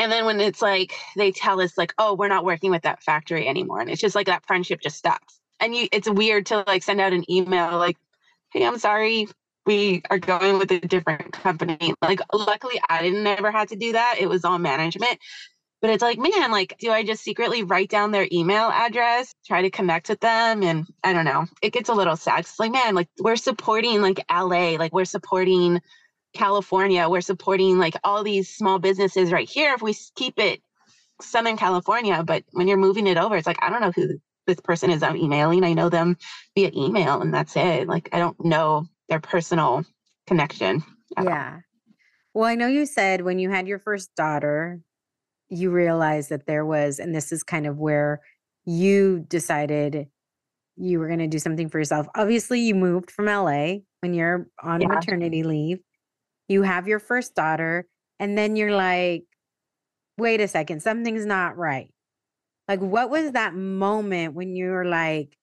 And 0.00 0.10
then 0.10 0.24
when 0.24 0.40
it's 0.40 0.60
like 0.60 0.92
they 1.16 1.30
tell 1.30 1.60
us 1.60 1.78
like 1.78 1.94
oh 1.98 2.14
we're 2.14 2.26
not 2.26 2.44
working 2.44 2.72
with 2.72 2.82
that 2.82 3.04
factory 3.04 3.46
anymore. 3.46 3.80
And 3.80 3.90
it's 3.90 4.00
just 4.00 4.16
like 4.16 4.26
that 4.26 4.44
friendship 4.44 4.80
just 4.80 4.96
stops. 4.96 5.38
And 5.60 5.72
you 5.72 5.86
it's 5.92 6.10
weird 6.10 6.46
to 6.46 6.64
like 6.66 6.82
send 6.82 7.00
out 7.00 7.12
an 7.12 7.30
email 7.30 7.78
like 7.78 7.96
hey, 8.52 8.64
I'm 8.64 8.78
sorry, 8.78 9.28
we 9.66 10.02
are 10.10 10.18
going 10.18 10.58
with 10.58 10.70
a 10.72 10.80
different 10.80 11.32
company. 11.32 11.94
Like, 12.02 12.20
luckily, 12.32 12.80
I 12.88 13.02
didn't 13.02 13.26
ever 13.26 13.50
had 13.50 13.68
to 13.68 13.76
do 13.76 13.92
that. 13.92 14.16
It 14.18 14.28
was 14.28 14.44
all 14.44 14.58
management. 14.58 15.18
But 15.80 15.90
it's 15.90 16.02
like, 16.02 16.18
man, 16.18 16.50
like, 16.50 16.76
do 16.78 16.90
I 16.90 17.02
just 17.04 17.22
secretly 17.22 17.62
write 17.62 17.88
down 17.88 18.10
their 18.10 18.28
email 18.30 18.68
address, 18.68 19.34
try 19.46 19.62
to 19.62 19.70
connect 19.70 20.10
with 20.10 20.20
them? 20.20 20.62
And 20.62 20.86
I 21.02 21.12
don't 21.12 21.24
know. 21.24 21.46
It 21.62 21.72
gets 21.72 21.88
a 21.88 21.94
little 21.94 22.16
sad. 22.16 22.40
It's 22.40 22.58
like, 22.58 22.72
man, 22.72 22.94
like, 22.94 23.08
we're 23.18 23.36
supporting 23.36 24.02
like 24.02 24.22
LA, 24.30 24.72
like, 24.72 24.92
we're 24.92 25.06
supporting 25.06 25.80
California, 26.32 27.08
we're 27.08 27.20
supporting 27.20 27.78
like 27.78 27.96
all 28.04 28.22
these 28.22 28.48
small 28.54 28.78
businesses 28.78 29.32
right 29.32 29.48
here. 29.48 29.74
If 29.74 29.82
we 29.82 29.96
keep 30.14 30.38
it 30.38 30.60
Southern 31.20 31.56
California, 31.56 32.22
but 32.24 32.44
when 32.52 32.68
you're 32.68 32.76
moving 32.76 33.06
it 33.06 33.16
over, 33.16 33.36
it's 33.36 33.46
like, 33.46 33.62
I 33.62 33.70
don't 33.70 33.80
know 33.80 33.92
who 33.92 34.20
this 34.50 34.60
person 34.60 34.90
is 34.90 35.02
I'm 35.02 35.16
emailing. 35.16 35.64
I 35.64 35.72
know 35.72 35.88
them 35.88 36.16
via 36.56 36.70
email 36.74 37.20
and 37.22 37.32
that's 37.32 37.56
it. 37.56 37.88
Like 37.88 38.08
I 38.12 38.18
don't 38.18 38.42
know 38.44 38.86
their 39.08 39.20
personal 39.20 39.84
connection. 40.26 40.82
Yeah. 41.20 41.54
All. 41.54 41.60
Well, 42.32 42.44
I 42.44 42.54
know 42.54 42.68
you 42.68 42.86
said 42.86 43.22
when 43.22 43.38
you 43.38 43.50
had 43.50 43.66
your 43.66 43.78
first 43.78 44.14
daughter, 44.14 44.80
you 45.48 45.70
realized 45.70 46.30
that 46.30 46.46
there 46.46 46.64
was, 46.64 46.98
and 46.98 47.14
this 47.14 47.32
is 47.32 47.42
kind 47.42 47.66
of 47.66 47.78
where 47.78 48.20
you 48.64 49.24
decided 49.28 50.06
you 50.76 50.98
were 50.98 51.08
going 51.08 51.18
to 51.18 51.26
do 51.26 51.38
something 51.40 51.68
for 51.68 51.78
yourself. 51.78 52.06
Obviously, 52.14 52.60
you 52.60 52.74
moved 52.74 53.10
from 53.10 53.26
LA 53.26 53.78
when 54.00 54.14
you're 54.14 54.46
on 54.62 54.80
yeah. 54.80 54.88
maternity 54.88 55.42
leave. 55.42 55.80
You 56.48 56.62
have 56.62 56.86
your 56.86 57.00
first 57.00 57.34
daughter, 57.34 57.86
and 58.18 58.38
then 58.38 58.54
you're 58.56 58.74
like, 58.74 59.24
wait 60.16 60.40
a 60.40 60.48
second, 60.48 60.82
something's 60.82 61.26
not 61.26 61.56
right. 61.56 61.90
Like, 62.70 62.78
what 62.78 63.10
was 63.10 63.32
that 63.32 63.52
moment 63.52 64.34
when 64.34 64.54
you 64.54 64.70
were 64.70 64.84
like, 64.84 65.36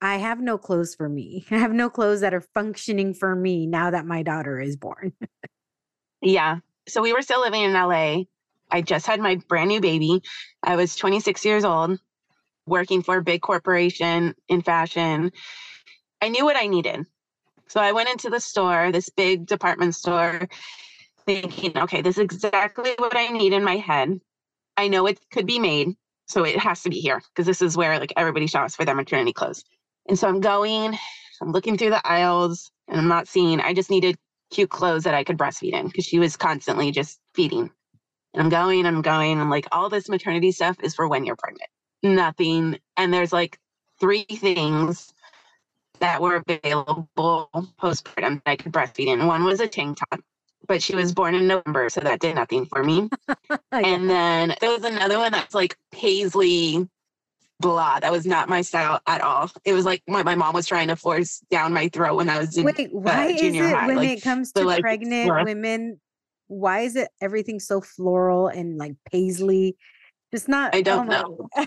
I 0.00 0.16
have 0.16 0.40
no 0.40 0.56
clothes 0.56 0.94
for 0.94 1.06
me. 1.06 1.44
I 1.50 1.58
have 1.58 1.74
no 1.74 1.90
clothes 1.90 2.22
that 2.22 2.32
are 2.32 2.40
functioning 2.40 3.12
for 3.12 3.36
me 3.36 3.66
now 3.66 3.90
that 3.90 4.06
my 4.06 4.22
daughter 4.22 4.58
is 4.58 4.74
born. 4.74 5.12
yeah. 6.22 6.60
So 6.88 7.02
we 7.02 7.12
were 7.12 7.20
still 7.20 7.42
living 7.42 7.64
in 7.64 7.74
LA. 7.74 8.22
I 8.70 8.80
just 8.80 9.06
had 9.06 9.20
my 9.20 9.34
brand 9.46 9.68
new 9.68 9.82
baby. 9.82 10.22
I 10.62 10.76
was 10.76 10.96
26 10.96 11.44
years 11.44 11.66
old, 11.66 12.00
working 12.66 13.02
for 13.02 13.18
a 13.18 13.22
big 13.22 13.42
corporation 13.42 14.34
in 14.48 14.62
fashion. 14.62 15.32
I 16.22 16.30
knew 16.30 16.46
what 16.46 16.56
I 16.56 16.66
needed. 16.66 17.04
So 17.66 17.78
I 17.78 17.92
went 17.92 18.08
into 18.08 18.30
the 18.30 18.40
store, 18.40 18.90
this 18.90 19.10
big 19.10 19.44
department 19.44 19.96
store, 19.96 20.48
thinking, 21.26 21.76
okay, 21.76 22.00
this 22.00 22.16
is 22.16 22.22
exactly 22.22 22.94
what 22.96 23.14
I 23.14 23.28
need 23.28 23.52
in 23.52 23.62
my 23.62 23.76
head. 23.76 24.18
I 24.78 24.88
know 24.88 25.06
it 25.06 25.20
could 25.30 25.46
be 25.46 25.58
made. 25.58 25.94
So 26.28 26.44
it 26.44 26.58
has 26.58 26.82
to 26.82 26.90
be 26.90 27.00
here 27.00 27.22
because 27.28 27.46
this 27.46 27.62
is 27.62 27.76
where 27.76 27.98
like 27.98 28.12
everybody 28.16 28.46
shops 28.46 28.76
for 28.76 28.84
their 28.84 28.94
maternity 28.94 29.32
clothes. 29.32 29.64
And 30.08 30.18
so 30.18 30.28
I'm 30.28 30.40
going, 30.40 30.96
I'm 31.40 31.52
looking 31.52 31.76
through 31.76 31.90
the 31.90 32.06
aisles 32.06 32.70
and 32.86 32.98
I'm 32.98 33.08
not 33.08 33.28
seeing, 33.28 33.60
I 33.60 33.72
just 33.72 33.90
needed 33.90 34.16
cute 34.50 34.70
clothes 34.70 35.04
that 35.04 35.14
I 35.14 35.24
could 35.24 35.38
breastfeed 35.38 35.72
in 35.72 35.86
because 35.86 36.04
she 36.04 36.18
was 36.18 36.36
constantly 36.36 36.90
just 36.90 37.18
feeding. 37.34 37.70
And 38.34 38.42
I'm 38.42 38.48
going, 38.50 38.84
I'm 38.86 39.02
going, 39.02 39.40
I'm 39.40 39.50
like, 39.50 39.66
all 39.72 39.88
this 39.88 40.08
maternity 40.08 40.52
stuff 40.52 40.76
is 40.82 40.94
for 40.94 41.08
when 41.08 41.24
you're 41.24 41.36
pregnant. 41.36 41.70
Nothing. 42.02 42.78
And 42.96 43.12
there's 43.12 43.32
like 43.32 43.58
three 43.98 44.24
things 44.24 45.12
that 46.00 46.20
were 46.20 46.42
available 46.46 47.50
postpartum 47.80 48.42
that 48.44 48.50
I 48.50 48.56
could 48.56 48.72
breastfeed 48.72 49.06
in. 49.06 49.26
One 49.26 49.44
was 49.44 49.60
a 49.60 49.66
tank 49.66 49.98
top 49.98 50.20
but 50.68 50.82
she 50.82 50.94
was 50.94 51.12
born 51.12 51.34
in 51.34 51.46
November, 51.46 51.88
so 51.88 52.00
that 52.00 52.20
did 52.20 52.36
nothing 52.36 52.66
for 52.66 52.84
me. 52.84 53.08
and 53.72 54.08
then 54.08 54.54
there 54.60 54.70
was 54.70 54.84
another 54.84 55.18
one 55.18 55.32
that's 55.32 55.54
like 55.54 55.76
paisley 55.90 56.86
blah. 57.60 58.00
That 58.00 58.12
was 58.12 58.26
not 58.26 58.48
my 58.48 58.62
style 58.62 59.00
at 59.06 59.20
all. 59.20 59.50
It 59.64 59.72
was 59.72 59.84
like 59.84 60.02
what 60.06 60.24
my 60.24 60.34
mom 60.34 60.54
was 60.54 60.66
trying 60.66 60.88
to 60.88 60.96
force 60.96 61.40
down 61.50 61.72
my 61.72 61.88
throat 61.88 62.16
when 62.16 62.28
I 62.28 62.38
was 62.38 62.56
in 62.56 62.64
Wait, 62.64 62.92
why 62.92 63.26
uh, 63.26 63.28
is 63.30 63.54
it 63.54 63.74
high. 63.74 63.86
when 63.86 63.96
like, 63.96 64.18
it 64.18 64.22
comes 64.22 64.52
to 64.52 64.64
like, 64.64 64.80
pregnant 64.80 65.44
women? 65.44 66.00
Why 66.46 66.80
is 66.80 66.96
it 66.96 67.08
everything 67.20 67.60
so 67.60 67.80
floral 67.80 68.48
and 68.48 68.78
like 68.78 68.94
paisley? 69.10 69.76
Just 70.32 70.48
not. 70.48 70.74
I 70.74 70.82
don't 70.82 71.12
oh 71.12 71.48
know. 71.56 71.66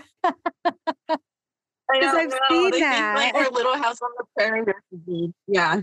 I 1.90 2.00
don't 2.00 2.16
I've 2.16 2.30
know. 2.30 2.36
Seen 2.48 2.70
they 2.70 2.80
that. 2.80 3.18
Think, 3.18 3.34
like 3.34 3.44
our 3.44 3.50
little 3.50 3.76
house 3.76 3.98
on 4.00 4.10
the 4.16 4.24
prairie. 4.36 4.64
Yeah. 5.46 5.82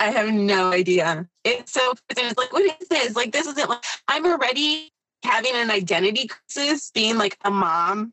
I 0.00 0.10
have 0.10 0.32
no 0.32 0.72
idea. 0.72 1.28
It's 1.44 1.72
so 1.72 1.94
it's 2.10 2.38
like, 2.38 2.52
what 2.52 2.62
is 2.80 2.88
this? 2.88 3.16
Like, 3.16 3.32
this 3.32 3.46
isn't 3.46 3.68
like 3.68 3.84
I'm 4.06 4.26
already 4.26 4.92
having 5.24 5.54
an 5.54 5.70
identity 5.70 6.28
crisis, 6.28 6.90
being 6.92 7.18
like 7.18 7.36
a 7.44 7.50
mom 7.50 8.12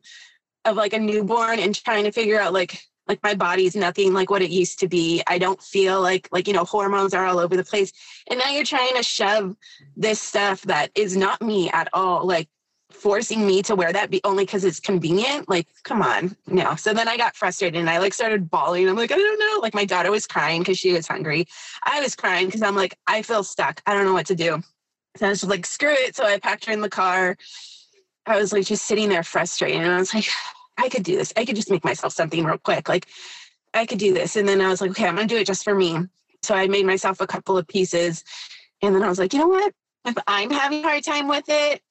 of 0.66 0.76
like 0.76 0.94
a 0.94 1.00
newborn 1.00 1.60
and 1.60 1.76
trying 1.76 2.04
to 2.04 2.12
figure 2.12 2.40
out 2.40 2.54
like 2.54 2.82
like 3.08 3.22
my 3.22 3.36
body's 3.36 3.76
nothing 3.76 4.14
like 4.14 4.32
what 4.32 4.42
it 4.42 4.50
used 4.50 4.80
to 4.80 4.88
be. 4.88 5.22
I 5.28 5.38
don't 5.38 5.62
feel 5.62 6.02
like 6.02 6.28
like 6.32 6.48
you 6.48 6.54
know 6.54 6.66
hormones 6.66 7.14
are 7.14 7.26
all 7.26 7.40
over 7.40 7.56
the 7.56 7.64
place. 7.64 7.92
And 8.30 8.40
now 8.40 8.50
you're 8.50 8.66
trying 8.66 8.96
to 8.96 9.04
shove 9.04 9.56
this 9.96 10.20
stuff 10.20 10.62
that 10.64 10.92
is 10.96 11.16
not 11.16 11.42
me 11.42 11.70
at 11.70 11.88
all. 11.94 12.26
Like 12.26 12.50
forcing 12.96 13.46
me 13.46 13.62
to 13.64 13.76
wear 13.76 13.94
that 13.94 14.10
be 14.10 14.22
only 14.24 14.46
because 14.46 14.64
it's 14.64 14.80
convenient. 14.80 15.48
Like, 15.50 15.68
come 15.84 16.02
on, 16.02 16.36
no. 16.48 16.76
So 16.76 16.94
then 16.94 17.08
I 17.08 17.18
got 17.18 17.36
frustrated 17.36 17.80
and 17.80 17.90
I 17.90 18.00
like 18.00 18.14
started 18.14 18.50
bawling. 18.50 18.90
I'm 18.90 18.96
like, 18.96 19.12
I 19.12 19.18
don't 19.18 19.40
know. 19.40 19.60
Like 19.62 19.74
my 19.74 19.86
daughter 19.86 20.12
was 20.12 20.26
crying 20.28 20.62
because 20.62 20.80
she 20.80 20.94
was 20.94 21.08
hungry. 21.08 21.46
I 21.84 22.02
was 22.02 22.16
crying 22.16 22.48
because 22.48 22.62
I'm 22.62 22.76
like, 22.76 22.98
I 23.08 23.22
feel 23.22 23.44
stuck. 23.44 23.82
I 23.86 23.94
don't 23.94 24.06
know 24.06 24.14
what 24.14 24.28
to 24.28 24.36
do. 24.36 24.62
So 25.18 25.28
I 25.28 25.30
was 25.30 25.44
like, 25.44 25.66
screw 25.66 25.94
it. 25.94 26.16
So 26.16 26.26
I 26.26 26.40
packed 26.40 26.66
her 26.66 26.74
in 26.74 26.82
the 26.82 26.90
car 26.90 27.38
I 28.26 28.38
was 28.38 28.52
like 28.52 28.66
just 28.66 28.86
sitting 28.86 29.10
there 29.10 29.24
frustrated. 29.24 29.82
And 29.82 29.92
I 29.92 29.98
was 29.98 30.14
like, 30.14 30.28
I 30.78 30.90
could 30.90 31.04
do 31.04 31.16
this. 31.16 31.32
I 31.38 31.46
could 31.46 31.56
just 31.56 31.72
make 31.72 31.86
myself 31.86 32.14
something 32.14 32.44
real 32.44 32.58
quick. 32.58 32.90
Like 32.90 33.08
I 33.74 33.86
could 33.86 34.00
do 34.00 34.14
this. 34.14 34.36
And 34.36 34.48
then 34.48 34.62
I 34.62 34.70
was 34.70 34.82
like, 34.82 34.92
okay, 34.92 35.08
I'm 35.08 35.16
going 35.16 35.28
to 35.28 35.34
do 35.34 35.40
it 35.40 35.48
just 35.48 35.64
for 35.64 35.74
me. 35.74 35.98
So 36.44 36.54
I 36.54 36.68
made 36.68 36.86
myself 36.86 37.22
a 37.22 37.28
couple 37.28 37.58
of 37.58 37.68
pieces. 37.68 38.24
And 38.82 38.94
then 38.94 39.04
I 39.04 39.08
was 39.08 39.18
like, 39.18 39.34
you 39.34 39.40
know 39.40 39.48
what? 39.48 39.74
If 40.06 40.16
I'm 40.28 40.52
having 40.52 40.84
a 40.84 40.88
hard 40.88 41.04
time 41.04 41.28
with 41.28 41.46
it, 41.48 41.82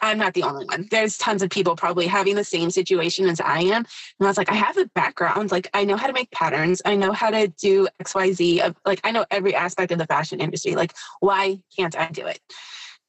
I'm 0.00 0.18
not 0.18 0.34
the 0.34 0.42
only 0.42 0.66
one. 0.66 0.88
There's 0.90 1.16
tons 1.16 1.42
of 1.42 1.50
people 1.50 1.74
probably 1.74 2.06
having 2.06 2.36
the 2.36 2.44
same 2.44 2.70
situation 2.70 3.28
as 3.28 3.40
I 3.40 3.60
am. 3.60 3.84
And 3.84 3.86
I 4.20 4.26
was 4.26 4.36
like, 4.36 4.50
I 4.50 4.54
have 4.54 4.76
a 4.76 4.86
background. 4.94 5.50
Like, 5.50 5.68
I 5.74 5.84
know 5.84 5.96
how 5.96 6.06
to 6.06 6.12
make 6.12 6.30
patterns. 6.30 6.82
I 6.84 6.96
know 6.96 7.12
how 7.12 7.30
to 7.30 7.48
do 7.48 7.88
XYZ. 8.02 8.60
Of, 8.60 8.76
like, 8.84 9.00
I 9.04 9.10
know 9.10 9.24
every 9.30 9.54
aspect 9.54 9.92
of 9.92 9.98
the 9.98 10.06
fashion 10.06 10.40
industry. 10.40 10.74
Like, 10.74 10.94
why 11.20 11.58
can't 11.76 11.96
I 11.96 12.08
do 12.10 12.26
it? 12.26 12.40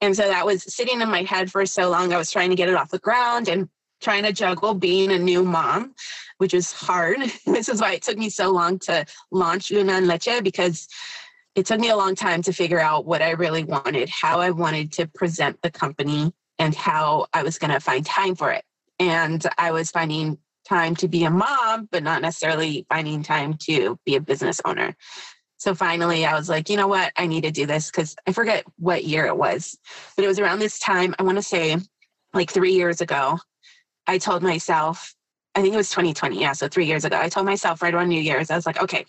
And 0.01 0.15
so 0.15 0.27
that 0.27 0.45
was 0.45 0.63
sitting 0.73 1.01
in 1.01 1.09
my 1.09 1.23
head 1.23 1.51
for 1.51 1.65
so 1.65 1.89
long. 1.89 2.13
I 2.13 2.17
was 2.17 2.31
trying 2.31 2.51
to 2.51 2.55
get 2.55 2.69
it 2.69 2.75
off 2.75 2.89
the 2.89 2.99
ground 2.99 3.49
and 3.49 3.67
trying 4.01 4.23
to 4.23 4.31
juggle 4.31 4.73
being 4.73 5.11
a 5.11 5.17
new 5.17 5.43
mom, 5.43 5.93
which 6.37 6.53
was 6.53 6.71
hard. 6.71 7.17
this 7.45 7.67
is 7.67 7.81
why 7.81 7.93
it 7.93 8.03
took 8.03 8.17
me 8.17 8.29
so 8.29 8.51
long 8.51 8.79
to 8.79 9.05
launch 9.31 9.71
Luna 9.71 9.93
and 9.93 10.07
Leche 10.07 10.41
because 10.43 10.87
it 11.55 11.65
took 11.65 11.79
me 11.79 11.89
a 11.89 11.97
long 11.97 12.13
time 12.13 12.43
to 12.43 12.53
figure 12.53 12.79
out 12.79 13.05
what 13.05 13.23
I 13.23 13.31
really 13.31 13.63
wanted, 13.63 14.09
how 14.09 14.39
I 14.39 14.51
wanted 14.51 14.91
to 14.93 15.07
present 15.07 15.59
the 15.63 15.71
company, 15.71 16.31
and 16.59 16.73
how 16.73 17.27
I 17.33 17.43
was 17.43 17.57
going 17.57 17.71
to 17.71 17.79
find 17.79 18.05
time 18.05 18.35
for 18.35 18.51
it. 18.51 18.63
And 18.99 19.45
I 19.57 19.71
was 19.71 19.91
finding 19.91 20.37
time 20.67 20.95
to 20.97 21.07
be 21.07 21.23
a 21.23 21.29
mom, 21.29 21.87
but 21.91 22.03
not 22.03 22.21
necessarily 22.21 22.85
finding 22.89 23.23
time 23.23 23.55
to 23.61 23.97
be 24.05 24.15
a 24.15 24.21
business 24.21 24.59
owner. 24.65 24.95
So 25.57 25.73
finally, 25.73 26.25
I 26.25 26.35
was 26.35 26.49
like, 26.49 26.69
you 26.69 26.77
know 26.77 26.87
what? 26.87 27.11
I 27.15 27.25
need 27.25 27.43
to 27.43 27.51
do 27.51 27.65
this 27.65 27.89
because 27.89 28.15
I 28.27 28.31
forget 28.31 28.63
what 28.77 29.05
year 29.05 29.25
it 29.25 29.37
was, 29.37 29.77
but 30.15 30.23
it 30.23 30.27
was 30.27 30.39
around 30.39 30.59
this 30.59 30.79
time. 30.79 31.15
I 31.17 31.23
want 31.23 31.37
to 31.37 31.43
say 31.43 31.77
like 32.33 32.51
three 32.51 32.73
years 32.73 33.01
ago. 33.01 33.39
I 34.05 34.17
told 34.17 34.43
myself, 34.43 35.15
I 35.55 35.61
think 35.61 35.73
it 35.73 35.77
was 35.77 35.89
2020. 35.89 36.39
Yeah. 36.39 36.53
So 36.53 36.67
three 36.67 36.85
years 36.85 37.05
ago, 37.05 37.19
I 37.19 37.29
told 37.29 37.45
myself 37.45 37.81
right 37.81 37.93
around 37.93 38.09
New 38.09 38.21
Year's, 38.21 38.51
I 38.51 38.55
was 38.55 38.65
like, 38.65 38.81
okay, 38.81 39.05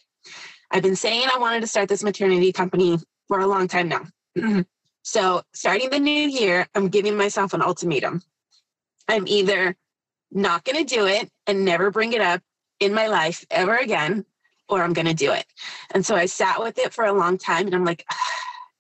I've 0.71 0.83
been 0.83 0.97
saying 0.97 1.29
I 1.33 1.39
wanted 1.39 1.61
to 1.61 1.67
start 1.67 1.89
this 1.89 2.03
maternity 2.03 2.53
company 2.53 2.99
for 3.27 3.41
a 3.41 3.47
long 3.47 3.69
time 3.69 3.89
now. 3.89 4.07
so 5.09 5.42
starting 5.55 5.88
the 5.88 5.99
new 5.99 6.29
year, 6.29 6.68
I'm 6.75 6.88
giving 6.88 7.16
myself 7.16 7.55
an 7.55 7.62
ultimatum. 7.62 8.21
I'm 9.09 9.27
either 9.27 9.75
not 10.31 10.66
going 10.66 10.85
to 10.85 10.94
do 10.94 11.07
it 11.07 11.31
and 11.47 11.64
never 11.64 11.90
bring 11.90 12.12
it 12.12 12.21
up 12.21 12.42
in 12.79 12.92
my 12.92 13.07
life 13.07 13.42
ever 13.51 13.75
again, 13.79 14.27
or 14.68 14.83
I'm 14.83 14.92
going 14.92 15.07
to 15.07 15.14
do 15.14 15.33
it. 15.33 15.47
And 15.92 16.05
so 16.05 16.14
I 16.14 16.27
sat 16.27 16.61
with 16.61 16.77
it 16.77 16.92
for 16.92 17.07
a 17.07 17.14
long 17.14 17.38
time 17.38 17.64
and 17.64 17.75
I'm 17.75 17.87
like, 17.87 18.05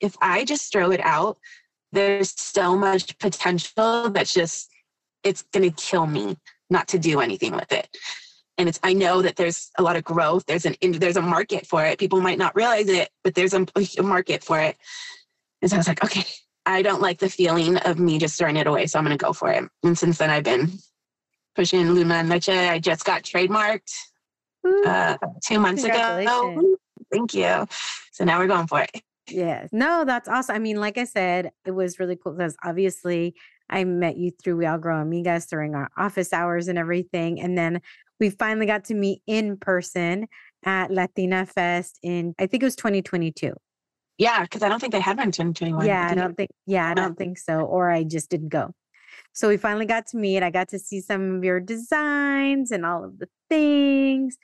if 0.00 0.18
I 0.20 0.44
just 0.44 0.70
throw 0.70 0.90
it 0.90 1.00
out, 1.02 1.38
there's 1.92 2.38
so 2.38 2.76
much 2.76 3.16
potential 3.16 4.10
that's 4.10 4.34
just, 4.34 4.68
it's 5.24 5.44
going 5.54 5.70
to 5.70 5.82
kill 5.82 6.06
me 6.06 6.36
not 6.68 6.88
to 6.88 6.98
do 6.98 7.20
anything 7.20 7.54
with 7.54 7.72
it. 7.72 7.88
And 8.58 8.68
it's, 8.68 8.80
I 8.82 8.92
know 8.92 9.22
that 9.22 9.36
there's 9.36 9.70
a 9.78 9.82
lot 9.82 9.96
of 9.96 10.04
growth. 10.04 10.44
There's 10.44 10.66
an, 10.66 10.76
there's 10.82 11.16
a 11.16 11.22
market 11.22 11.66
for 11.66 11.86
it. 11.86 11.98
People 11.98 12.20
might 12.20 12.36
not 12.36 12.54
realize 12.54 12.88
it, 12.90 13.08
but 13.24 13.34
there's 13.34 13.54
a, 13.54 13.66
a 13.98 14.02
market 14.02 14.44
for 14.44 14.60
it. 14.60 14.76
And 15.62 15.70
so 15.70 15.76
I 15.76 15.78
was 15.78 15.88
like, 15.88 16.04
okay, 16.04 16.24
I 16.66 16.82
don't 16.82 17.00
like 17.00 17.18
the 17.18 17.28
feeling 17.28 17.76
of 17.78 17.98
me 17.98 18.18
just 18.18 18.38
throwing 18.38 18.56
it 18.56 18.66
away. 18.66 18.86
So 18.86 18.98
I'm 18.98 19.04
going 19.04 19.16
to 19.16 19.22
go 19.22 19.32
for 19.32 19.50
it. 19.50 19.64
And 19.82 19.98
since 19.98 20.18
then 20.18 20.30
I've 20.30 20.44
been 20.44 20.70
pushing 21.54 21.90
Luna 21.90 22.14
and 22.14 22.28
Leche. 22.28 22.50
I 22.50 22.78
just 22.78 23.04
got 23.04 23.22
trademarked 23.22 23.92
uh, 24.86 25.16
two 25.46 25.58
months 25.58 25.84
ago. 25.84 26.76
Thank 27.12 27.34
you. 27.34 27.66
So 28.12 28.24
now 28.24 28.38
we're 28.38 28.46
going 28.46 28.66
for 28.66 28.82
it. 28.82 28.90
Yes. 29.30 29.68
No, 29.72 30.04
that's 30.04 30.28
awesome. 30.28 30.56
I 30.56 30.58
mean, 30.58 30.78
like 30.78 30.98
I 30.98 31.04
said, 31.04 31.50
it 31.66 31.72
was 31.72 31.98
really 31.98 32.16
cool 32.16 32.32
because 32.32 32.56
obviously 32.64 33.34
I 33.68 33.84
met 33.84 34.16
you 34.16 34.30
through 34.30 34.56
We 34.56 34.66
All 34.66 34.78
Grow 34.78 34.96
Amigas 34.96 35.48
during 35.48 35.74
our 35.74 35.90
office 35.96 36.32
hours 36.32 36.68
and 36.68 36.78
everything. 36.78 37.40
And 37.40 37.56
then 37.56 37.80
we 38.20 38.30
finally 38.30 38.66
got 38.66 38.84
to 38.84 38.94
meet 38.94 39.22
in 39.26 39.56
person 39.56 40.28
at 40.64 40.90
Latina 40.90 41.46
Fest 41.46 41.98
in, 42.02 42.34
I 42.38 42.46
think 42.46 42.62
it 42.62 42.66
was 42.66 42.76
2022. 42.76 43.54
Yeah, 44.18 44.42
because 44.42 44.62
I 44.62 44.68
don't 44.68 44.80
think 44.80 44.92
they 44.92 45.00
had 45.00 45.16
one 45.16 45.28
in 45.28 45.32
2021. 45.32 45.86
Yeah, 45.86 46.08
I 46.10 46.14
don't 46.14 46.36
think, 46.36 46.50
yeah, 46.66 46.90
I 46.90 46.94
don't 46.94 47.16
think 47.16 47.38
so. 47.38 47.60
Or 47.60 47.90
I 47.90 48.02
just 48.02 48.28
didn't 48.28 48.48
go. 48.48 48.72
So 49.32 49.48
we 49.48 49.56
finally 49.56 49.86
got 49.86 50.06
to 50.08 50.16
meet. 50.16 50.42
I 50.42 50.50
got 50.50 50.68
to 50.70 50.78
see 50.78 51.00
some 51.00 51.36
of 51.36 51.44
your 51.44 51.60
designs 51.60 52.72
and 52.72 52.84
all 52.84 53.04
of 53.04 53.18
the 53.18 53.28
things. 53.48 54.36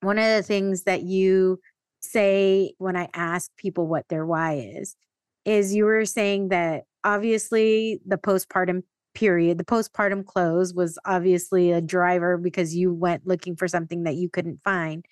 One 0.00 0.18
of 0.18 0.24
the 0.24 0.42
things 0.42 0.82
that 0.82 1.02
you 1.02 1.60
say 2.00 2.72
when 2.78 2.96
I 2.96 3.08
ask 3.14 3.50
people 3.56 3.86
what 3.86 4.08
their 4.08 4.26
why 4.26 4.54
is, 4.54 4.96
is 5.44 5.74
you 5.74 5.84
were 5.84 6.04
saying 6.04 6.48
that 6.48 6.84
obviously 7.04 8.00
the 8.04 8.18
postpartum 8.18 8.82
period, 9.14 9.58
the 9.58 9.64
postpartum 9.64 10.24
clothes 10.26 10.74
was 10.74 10.98
obviously 11.04 11.70
a 11.70 11.80
driver 11.80 12.36
because 12.36 12.74
you 12.74 12.92
went 12.92 13.26
looking 13.26 13.56
for 13.56 13.68
something 13.68 14.02
that 14.02 14.16
you 14.16 14.28
couldn't 14.28 14.60
find. 14.64 15.04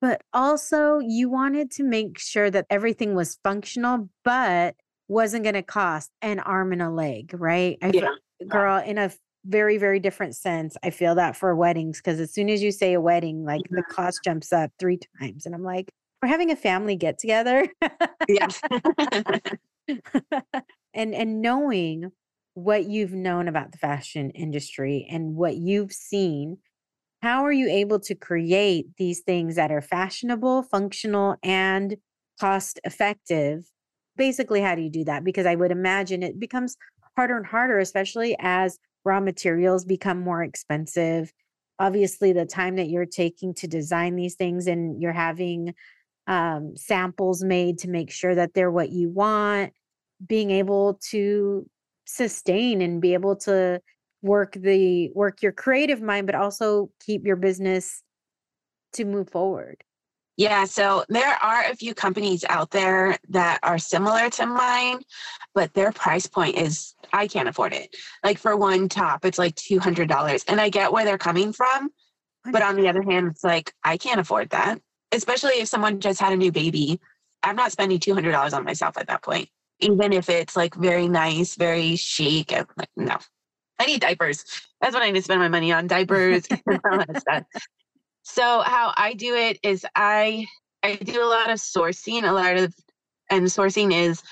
But 0.00 0.22
also, 0.32 0.98
you 0.98 1.30
wanted 1.30 1.70
to 1.72 1.84
make 1.84 2.18
sure 2.18 2.50
that 2.50 2.66
everything 2.68 3.14
was 3.14 3.38
functional, 3.42 4.10
but 4.24 4.76
wasn't 5.08 5.44
going 5.44 5.54
to 5.54 5.62
cost 5.62 6.10
an 6.20 6.40
arm 6.40 6.72
and 6.72 6.82
a 6.82 6.90
leg, 6.90 7.30
right? 7.32 7.78
I 7.82 7.90
yeah. 7.94 8.08
girl, 8.48 8.76
in 8.78 8.98
a 8.98 9.10
very, 9.46 9.78
very 9.78 10.00
different 10.00 10.36
sense. 10.36 10.76
I 10.82 10.90
feel 10.90 11.14
that 11.14 11.36
for 11.36 11.54
weddings 11.54 11.98
because 11.98 12.20
as 12.20 12.32
soon 12.32 12.50
as 12.50 12.62
you 12.62 12.72
say 12.72 12.92
a 12.94 13.00
wedding, 13.00 13.44
like 13.44 13.62
the 13.70 13.82
mm-hmm. 13.82 13.94
cost 13.94 14.20
jumps 14.24 14.52
up 14.52 14.70
three 14.78 14.98
times. 15.20 15.46
And 15.46 15.54
I'm 15.54 15.62
like, 15.62 15.88
we're 16.20 16.28
having 16.28 16.50
a 16.50 16.56
family 16.56 16.96
get 16.96 17.18
together. 17.18 17.68
yes. 18.28 18.60
and 20.94 21.14
and 21.14 21.40
knowing 21.40 22.10
what 22.54 22.84
you've 22.86 23.12
known 23.12 23.48
about 23.48 23.72
the 23.72 23.78
fashion 23.78 24.30
industry 24.30 25.06
and 25.10 25.36
what 25.36 25.56
you've 25.56 25.92
seen, 25.92 26.58
how 27.26 27.44
are 27.44 27.52
you 27.52 27.68
able 27.68 27.98
to 28.00 28.14
create 28.14 28.86
these 28.98 29.20
things 29.20 29.56
that 29.56 29.72
are 29.72 29.82
fashionable, 29.82 30.62
functional, 30.62 31.36
and 31.42 31.96
cost 32.40 32.78
effective? 32.84 33.64
Basically, 34.16 34.60
how 34.60 34.74
do 34.74 34.82
you 34.82 34.90
do 34.90 35.04
that? 35.04 35.24
Because 35.24 35.44
I 35.44 35.56
would 35.56 35.72
imagine 35.72 36.22
it 36.22 36.38
becomes 36.38 36.76
harder 37.16 37.36
and 37.36 37.46
harder, 37.46 37.78
especially 37.78 38.36
as 38.38 38.78
raw 39.04 39.20
materials 39.20 39.84
become 39.84 40.20
more 40.20 40.42
expensive. 40.42 41.32
Obviously, 41.78 42.32
the 42.32 42.46
time 42.46 42.76
that 42.76 42.88
you're 42.88 43.06
taking 43.06 43.52
to 43.54 43.66
design 43.66 44.16
these 44.16 44.36
things 44.36 44.66
and 44.66 45.02
you're 45.02 45.12
having 45.12 45.74
um, 46.26 46.76
samples 46.76 47.42
made 47.42 47.78
to 47.78 47.88
make 47.88 48.10
sure 48.10 48.34
that 48.34 48.54
they're 48.54 48.70
what 48.70 48.90
you 48.90 49.10
want, 49.10 49.72
being 50.26 50.50
able 50.50 50.98
to 51.10 51.68
sustain 52.06 52.80
and 52.80 53.02
be 53.02 53.14
able 53.14 53.36
to 53.36 53.80
work 54.26 54.52
the 54.52 55.10
work 55.14 55.42
your 55.42 55.52
creative 55.52 56.02
mind, 56.02 56.26
but 56.26 56.34
also 56.34 56.90
keep 57.04 57.24
your 57.26 57.36
business 57.36 58.02
to 58.94 59.04
move 59.04 59.30
forward. 59.30 59.82
Yeah, 60.36 60.66
so 60.66 61.04
there 61.08 61.42
are 61.42 61.64
a 61.64 61.74
few 61.74 61.94
companies 61.94 62.44
out 62.50 62.70
there 62.70 63.16
that 63.30 63.58
are 63.62 63.78
similar 63.78 64.28
to 64.30 64.46
mine, 64.46 65.00
but 65.54 65.72
their 65.72 65.92
price 65.92 66.26
point 66.26 66.58
is 66.58 66.94
I 67.12 67.26
can't 67.26 67.48
afford 67.48 67.72
it. 67.72 67.96
Like 68.22 68.38
for 68.38 68.54
one 68.54 68.90
top, 68.90 69.24
it's 69.24 69.38
like 69.38 69.54
$200. 69.54 70.44
And 70.46 70.60
I 70.60 70.68
get 70.68 70.92
where 70.92 71.06
they're 71.06 71.16
coming 71.16 71.54
from. 71.54 71.90
But 72.52 72.62
on 72.62 72.76
the 72.76 72.88
other 72.88 73.02
hand, 73.02 73.28
it's 73.28 73.42
like 73.42 73.72
I 73.82 73.96
can't 73.96 74.20
afford 74.20 74.50
that, 74.50 74.78
especially 75.10 75.54
if 75.54 75.68
someone 75.68 76.00
just 76.00 76.20
had 76.20 76.32
a 76.32 76.36
new 76.36 76.52
baby. 76.52 77.00
I'm 77.42 77.56
not 77.56 77.72
spending 77.72 77.98
$200 77.98 78.52
on 78.52 78.64
myself 78.64 78.98
at 78.98 79.08
that 79.08 79.22
point, 79.22 79.48
even 79.80 80.12
if 80.12 80.28
it's 80.28 80.54
like 80.54 80.74
very 80.74 81.08
nice, 81.08 81.56
very 81.56 81.96
chic. 81.96 82.52
I'm 82.52 82.66
like, 82.76 82.90
no, 82.96 83.16
I 83.78 83.86
need 83.86 84.00
diapers. 84.00 84.44
That's 84.80 84.94
what 84.94 85.02
I 85.02 85.06
need 85.06 85.18
to 85.18 85.22
spend 85.22 85.40
my 85.40 85.48
money 85.48 85.72
on 85.72 85.86
diapers 85.86 86.46
and 86.48 86.80
all 86.90 86.98
that 86.98 87.20
stuff. 87.20 87.42
So 88.22 88.60
how 88.60 88.92
I 88.96 89.14
do 89.14 89.34
it 89.34 89.58
is 89.62 89.86
I 89.94 90.46
I 90.82 90.96
do 90.96 91.22
a 91.22 91.26
lot 91.26 91.50
of 91.50 91.58
sourcing, 91.58 92.28
a 92.28 92.32
lot 92.32 92.56
of 92.56 92.74
and 93.30 93.44
sourcing 93.46 93.92
is 93.92 94.22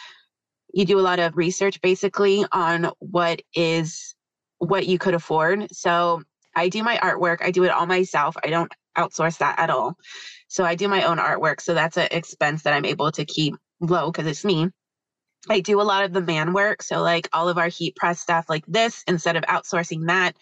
you 0.72 0.84
do 0.84 0.98
a 0.98 1.02
lot 1.02 1.20
of 1.20 1.36
research 1.36 1.80
basically 1.80 2.44
on 2.52 2.90
what 2.98 3.42
is 3.54 4.14
what 4.58 4.86
you 4.86 4.98
could 4.98 5.14
afford. 5.14 5.68
So 5.72 6.22
I 6.54 6.68
do 6.68 6.82
my 6.82 6.96
artwork, 6.96 7.38
I 7.42 7.50
do 7.50 7.64
it 7.64 7.70
all 7.70 7.86
myself. 7.86 8.36
I 8.42 8.48
don't 8.48 8.72
outsource 8.96 9.38
that 9.38 9.58
at 9.58 9.70
all. 9.70 9.96
So 10.48 10.64
I 10.64 10.74
do 10.74 10.88
my 10.88 11.04
own 11.04 11.18
artwork. 11.18 11.60
So 11.60 11.74
that's 11.74 11.96
an 11.96 12.08
expense 12.10 12.62
that 12.62 12.74
I'm 12.74 12.84
able 12.84 13.10
to 13.12 13.24
keep 13.24 13.54
low 13.80 14.10
because 14.10 14.26
it's 14.26 14.44
me. 14.44 14.68
I 15.48 15.60
do 15.60 15.80
a 15.80 15.82
lot 15.82 16.04
of 16.04 16.12
the 16.12 16.20
man 16.20 16.52
work. 16.52 16.82
So, 16.82 17.02
like 17.02 17.28
all 17.32 17.48
of 17.48 17.58
our 17.58 17.68
heat 17.68 17.96
press 17.96 18.20
stuff, 18.20 18.46
like 18.48 18.64
this, 18.66 19.04
instead 19.06 19.36
of 19.36 19.42
outsourcing 19.44 20.06
that, 20.06 20.36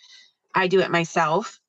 I 0.55 0.69
do 0.69 0.81
it 0.81 0.91
myself 0.91 1.61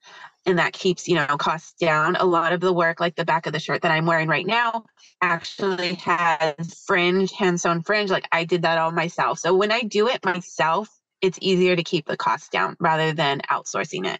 and 0.45 0.59
that 0.59 0.73
keeps 0.73 1.07
you 1.07 1.15
know 1.15 1.25
costs 1.37 1.73
down 1.79 2.15
a 2.17 2.25
lot 2.25 2.53
of 2.53 2.59
the 2.59 2.73
work 2.73 2.99
like 2.99 3.15
the 3.15 3.25
back 3.25 3.45
of 3.45 3.53
the 3.53 3.59
shirt 3.59 3.81
that 3.81 3.91
i'm 3.91 4.05
wearing 4.05 4.27
right 4.27 4.45
now 4.45 4.83
actually 5.21 5.95
has 5.95 6.83
fringe 6.85 7.31
hand 7.31 7.59
sewn 7.59 7.81
fringe 7.81 8.09
like 8.09 8.27
i 8.31 8.43
did 8.43 8.63
that 8.63 8.77
all 8.77 8.91
myself 8.91 9.39
so 9.39 9.53
when 9.53 9.71
i 9.71 9.81
do 9.81 10.07
it 10.07 10.23
myself 10.25 10.89
it's 11.21 11.37
easier 11.41 11.75
to 11.75 11.83
keep 11.83 12.05
the 12.05 12.17
cost 12.17 12.51
down 12.51 12.75
rather 12.79 13.13
than 13.13 13.41
outsourcing 13.49 14.05
it 14.05 14.19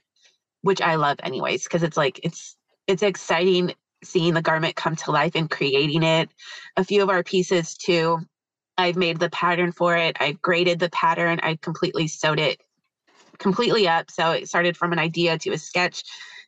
which 0.62 0.82
i 0.82 0.96
love 0.96 1.18
anyways 1.24 1.64
because 1.64 1.84
it's 1.84 1.98
like 1.98 2.20
it's 2.24 2.56
it's 2.88 3.04
exciting 3.04 3.74
seeing 4.04 4.34
the 4.34 4.42
garment 4.42 4.76
come 4.76 4.96
to 4.96 5.12
life 5.12 5.34
and 5.36 5.50
creating 5.50 6.04
it 6.04 6.30
a 6.78 6.84
few 6.84 7.02
of 7.02 7.10
our 7.10 7.24
pieces 7.24 7.76
too 7.76 8.20
i've 8.78 8.96
made 8.96 9.20
the 9.20 9.30
pattern 9.30 9.72
for 9.72 9.96
it 9.96 10.18
i've 10.20 10.42
graded 10.42 10.80
the 10.80 10.90
pattern 10.90 11.40
i've 11.44 11.62
completely 11.62 12.08
sewed 12.08 12.40
it 12.40 12.62
completely 13.38 13.88
up. 13.88 14.10
So 14.12 14.32
it 14.32 14.48
started 14.48 14.78
from 14.78 14.94
an 14.94 15.00
idea 15.00 15.38
to 15.40 15.52
a 15.52 15.58
sketch 15.58 16.04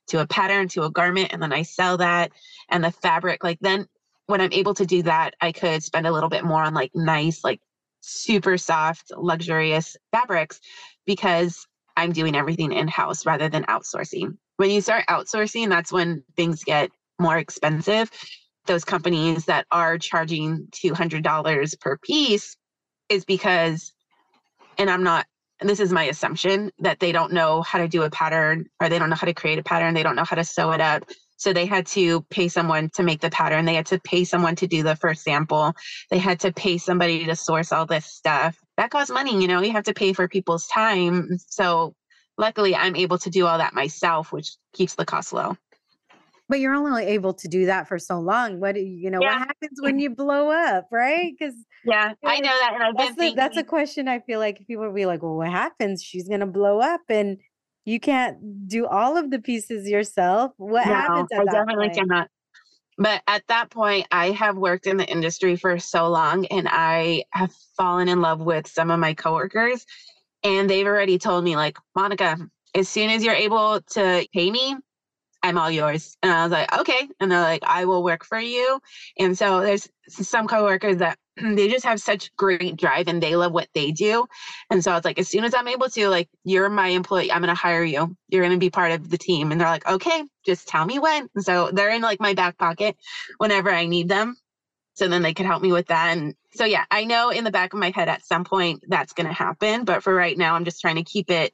to 0.07 0.21
a 0.21 0.27
pattern 0.27 0.67
to 0.69 0.83
a 0.83 0.91
garment 0.91 1.33
and 1.33 1.41
then 1.41 1.51
I 1.51 1.63
sell 1.63 1.97
that 1.97 2.31
and 2.69 2.83
the 2.83 2.91
fabric 2.91 3.43
like 3.43 3.59
then 3.59 3.87
when 4.27 4.39
I'm 4.39 4.53
able 4.53 4.75
to 4.75 4.85
do 4.85 5.01
that 5.03 5.33
I 5.41 5.51
could 5.51 5.83
spend 5.83 6.05
a 6.05 6.11
little 6.11 6.29
bit 6.29 6.43
more 6.43 6.61
on 6.61 6.75
like 6.75 6.91
nice 6.93 7.43
like 7.43 7.59
super 8.01 8.57
soft 8.57 9.11
luxurious 9.17 9.97
fabrics 10.11 10.59
because 11.07 11.67
I'm 11.97 12.11
doing 12.11 12.35
everything 12.35 12.71
in 12.71 12.87
house 12.87 13.25
rather 13.25 13.49
than 13.49 13.63
outsourcing. 13.63 14.37
When 14.57 14.69
you 14.69 14.81
start 14.81 15.05
outsourcing 15.09 15.69
that's 15.69 15.91
when 15.91 16.23
things 16.35 16.63
get 16.63 16.91
more 17.19 17.37
expensive. 17.37 18.11
Those 18.65 18.83
companies 18.83 19.45
that 19.45 19.65
are 19.71 19.97
charging 19.97 20.67
$200 20.71 21.79
per 21.79 21.97
piece 21.97 22.57
is 23.09 23.25
because 23.25 23.93
and 24.77 24.89
I'm 24.89 25.03
not 25.03 25.25
this 25.61 25.79
is 25.79 25.91
my 25.91 26.03
assumption 26.03 26.71
that 26.79 26.99
they 26.99 27.13
don't 27.13 27.31
know 27.31 27.61
how 27.61 27.79
to 27.79 27.87
do 27.87 28.03
a 28.03 28.09
pattern 28.09 28.65
or 28.81 28.89
they 28.89 28.99
don't 28.99 29.09
know 29.09 29.15
how 29.15 29.27
to 29.27 29.33
create 29.33 29.57
a 29.57 29.63
pattern 29.63 29.93
they 29.93 30.03
don't 30.03 30.15
know 30.15 30.25
how 30.25 30.35
to 30.35 30.43
sew 30.43 30.71
it 30.71 30.81
up. 30.81 31.03
So 31.37 31.51
they 31.51 31.65
had 31.65 31.85
to 31.87 32.21
pay 32.23 32.47
someone 32.47 32.89
to 32.95 33.03
make 33.03 33.21
the 33.21 33.29
pattern 33.29 33.65
they 33.65 33.75
had 33.75 33.85
to 33.87 33.99
pay 33.99 34.23
someone 34.25 34.55
to 34.57 34.67
do 34.67 34.83
the 34.83 34.95
first 34.95 35.23
sample 35.23 35.73
they 36.09 36.17
had 36.17 36.41
to 36.41 36.51
pay 36.51 36.77
somebody 36.77 37.25
to 37.25 37.35
source 37.35 37.71
all 37.71 37.85
this 37.85 38.05
stuff. 38.05 38.57
That 38.77 38.89
costs 38.89 39.11
money 39.11 39.41
you 39.41 39.47
know 39.47 39.61
you 39.61 39.71
have 39.71 39.85
to 39.85 39.93
pay 39.93 40.13
for 40.13 40.27
people's 40.27 40.67
time. 40.67 41.37
So 41.47 41.95
luckily 42.37 42.75
i'm 42.75 42.95
able 42.95 43.17
to 43.17 43.29
do 43.29 43.45
all 43.45 43.57
that 43.57 43.73
myself 43.73 44.31
which 44.31 44.57
keeps 44.73 44.95
the 44.95 45.05
cost 45.05 45.33
low 45.33 45.55
but 46.47 46.59
you're 46.59 46.75
only 46.75 47.05
able 47.05 47.33
to 47.33 47.47
do 47.47 47.65
that 47.65 47.87
for 47.87 47.97
so 47.97 48.19
long. 48.19 48.59
What 48.59 48.75
you 48.75 49.09
know, 49.09 49.19
yeah. 49.21 49.39
what 49.39 49.47
happens 49.47 49.79
when 49.81 49.99
you 49.99 50.09
blow 50.09 50.51
up, 50.51 50.87
right? 50.91 51.33
Because 51.37 51.55
yeah, 51.83 52.13
I 52.23 52.39
know 52.39 52.49
that, 52.49 52.71
and 52.73 52.83
I've 52.83 52.97
that's, 52.97 53.15
the, 53.15 53.33
that's 53.35 53.57
a 53.57 53.63
question. 53.63 54.07
I 54.07 54.19
feel 54.19 54.39
like 54.39 54.65
people 54.67 54.85
will 54.85 54.93
be 54.93 55.05
like, 55.05 55.23
"Well, 55.23 55.35
what 55.35 55.49
happens? 55.49 56.03
She's 56.03 56.27
gonna 56.27 56.47
blow 56.47 56.79
up, 56.79 57.01
and 57.09 57.37
you 57.85 57.99
can't 57.99 58.67
do 58.67 58.85
all 58.85 59.17
of 59.17 59.31
the 59.31 59.39
pieces 59.39 59.87
yourself. 59.89 60.51
What 60.57 60.85
no, 60.85 60.93
happens?" 60.93 61.29
I 61.33 61.43
definitely 61.45 61.87
point? 61.87 61.97
cannot. 61.97 62.29
But 62.97 63.21
at 63.27 63.43
that 63.47 63.71
point, 63.71 64.07
I 64.11 64.31
have 64.31 64.55
worked 64.55 64.87
in 64.87 64.95
the 64.97 65.05
industry 65.05 65.57
for 65.57 65.77
so 65.79 66.07
long, 66.07 66.45
and 66.45 66.67
I 66.71 67.23
have 67.31 67.51
fallen 67.75 68.07
in 68.07 68.21
love 68.21 68.39
with 68.39 68.67
some 68.67 68.89
of 68.89 68.99
my 68.99 69.13
coworkers, 69.13 69.85
and 70.43 70.69
they've 70.69 70.87
already 70.87 71.17
told 71.17 71.43
me, 71.43 71.57
like, 71.57 71.77
Monica, 71.93 72.37
as 72.73 72.87
soon 72.87 73.09
as 73.09 73.23
you're 73.23 73.35
able 73.35 73.81
to 73.81 74.25
pay 74.33 74.49
me, 74.49 74.77
I'm 75.45 75.59
all 75.59 75.69
yours. 75.69 76.17
And 76.23 76.31
I 76.31 76.43
was 76.43 76.51
like, 76.51 76.79
okay. 76.79 77.07
And 77.19 77.31
they're 77.31 77.39
like, 77.39 77.63
I 77.65 77.85
will 77.85 78.03
work 78.03 78.25
for 78.25 78.39
you. 78.39 78.79
And 79.19 79.37
so 79.37 79.61
there's 79.61 79.87
some 80.07 80.47
coworkers 80.47 80.97
that 80.97 81.19
they 81.37 81.67
just 81.67 81.85
have 81.85 82.01
such 82.01 82.35
great 82.35 82.77
drive 82.77 83.07
and 83.07 83.21
they 83.21 83.35
love 83.35 83.51
what 83.51 83.69
they 83.75 83.91
do. 83.91 84.25
And 84.71 84.83
so 84.83 84.91
I 84.91 84.95
was 84.95 85.05
like, 85.05 85.19
as 85.19 85.27
soon 85.27 85.43
as 85.43 85.53
I'm 85.53 85.67
able 85.67 85.87
to, 85.89 86.09
like, 86.09 86.29
you're 86.43 86.67
my 86.69 86.87
employee, 86.87 87.31
I'm 87.31 87.41
going 87.41 87.55
to 87.55 87.61
hire 87.61 87.83
you. 87.83 88.15
You're 88.29 88.41
going 88.41 88.55
to 88.55 88.59
be 88.59 88.71
part 88.71 88.91
of 88.91 89.09
the 89.09 89.19
team. 89.19 89.51
And 89.51 89.61
they're 89.61 89.67
like, 89.67 89.87
okay, 89.87 90.23
just 90.45 90.67
tell 90.67 90.85
me 90.85 90.97
when. 90.97 91.29
And 91.35 91.43
so 91.43 91.69
they're 91.71 91.91
in 91.91 92.01
like 92.01 92.19
my 92.19 92.33
back 92.33 92.57
pocket 92.57 92.97
whenever 93.37 93.71
I 93.71 93.85
need 93.85 94.09
them. 94.09 94.35
So 94.95 95.07
then 95.07 95.21
they 95.21 95.33
could 95.33 95.45
help 95.45 95.61
me 95.61 95.71
with 95.71 95.87
that. 95.87 96.17
And 96.17 96.33
so, 96.53 96.65
yeah, 96.65 96.85
I 96.89 97.03
know 97.03 97.29
in 97.29 97.43
the 97.43 97.51
back 97.51 97.73
of 97.73 97.79
my 97.79 97.91
head 97.91 98.09
at 98.09 98.25
some 98.25 98.45
point 98.45 98.83
that's 98.87 99.13
going 99.13 99.27
to 99.27 99.33
happen. 99.33 99.85
But 99.85 100.01
for 100.01 100.15
right 100.15 100.37
now, 100.37 100.55
I'm 100.55 100.65
just 100.65 100.81
trying 100.81 100.95
to 100.95 101.03
keep 101.03 101.29
it 101.29 101.53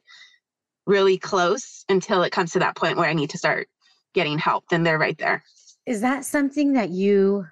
really 0.86 1.18
close 1.18 1.84
until 1.88 2.22
it 2.22 2.32
comes 2.32 2.52
to 2.52 2.60
that 2.60 2.76
point 2.76 2.96
where 2.96 3.08
I 3.08 3.12
need 3.12 3.30
to 3.30 3.38
start 3.38 3.68
getting 4.14 4.38
help, 4.38 4.68
then 4.68 4.82
they're 4.82 4.98
right 4.98 5.18
there. 5.18 5.42
Is 5.86 6.00
that 6.00 6.24
something 6.24 6.74
that 6.74 6.90
you, 6.90 7.46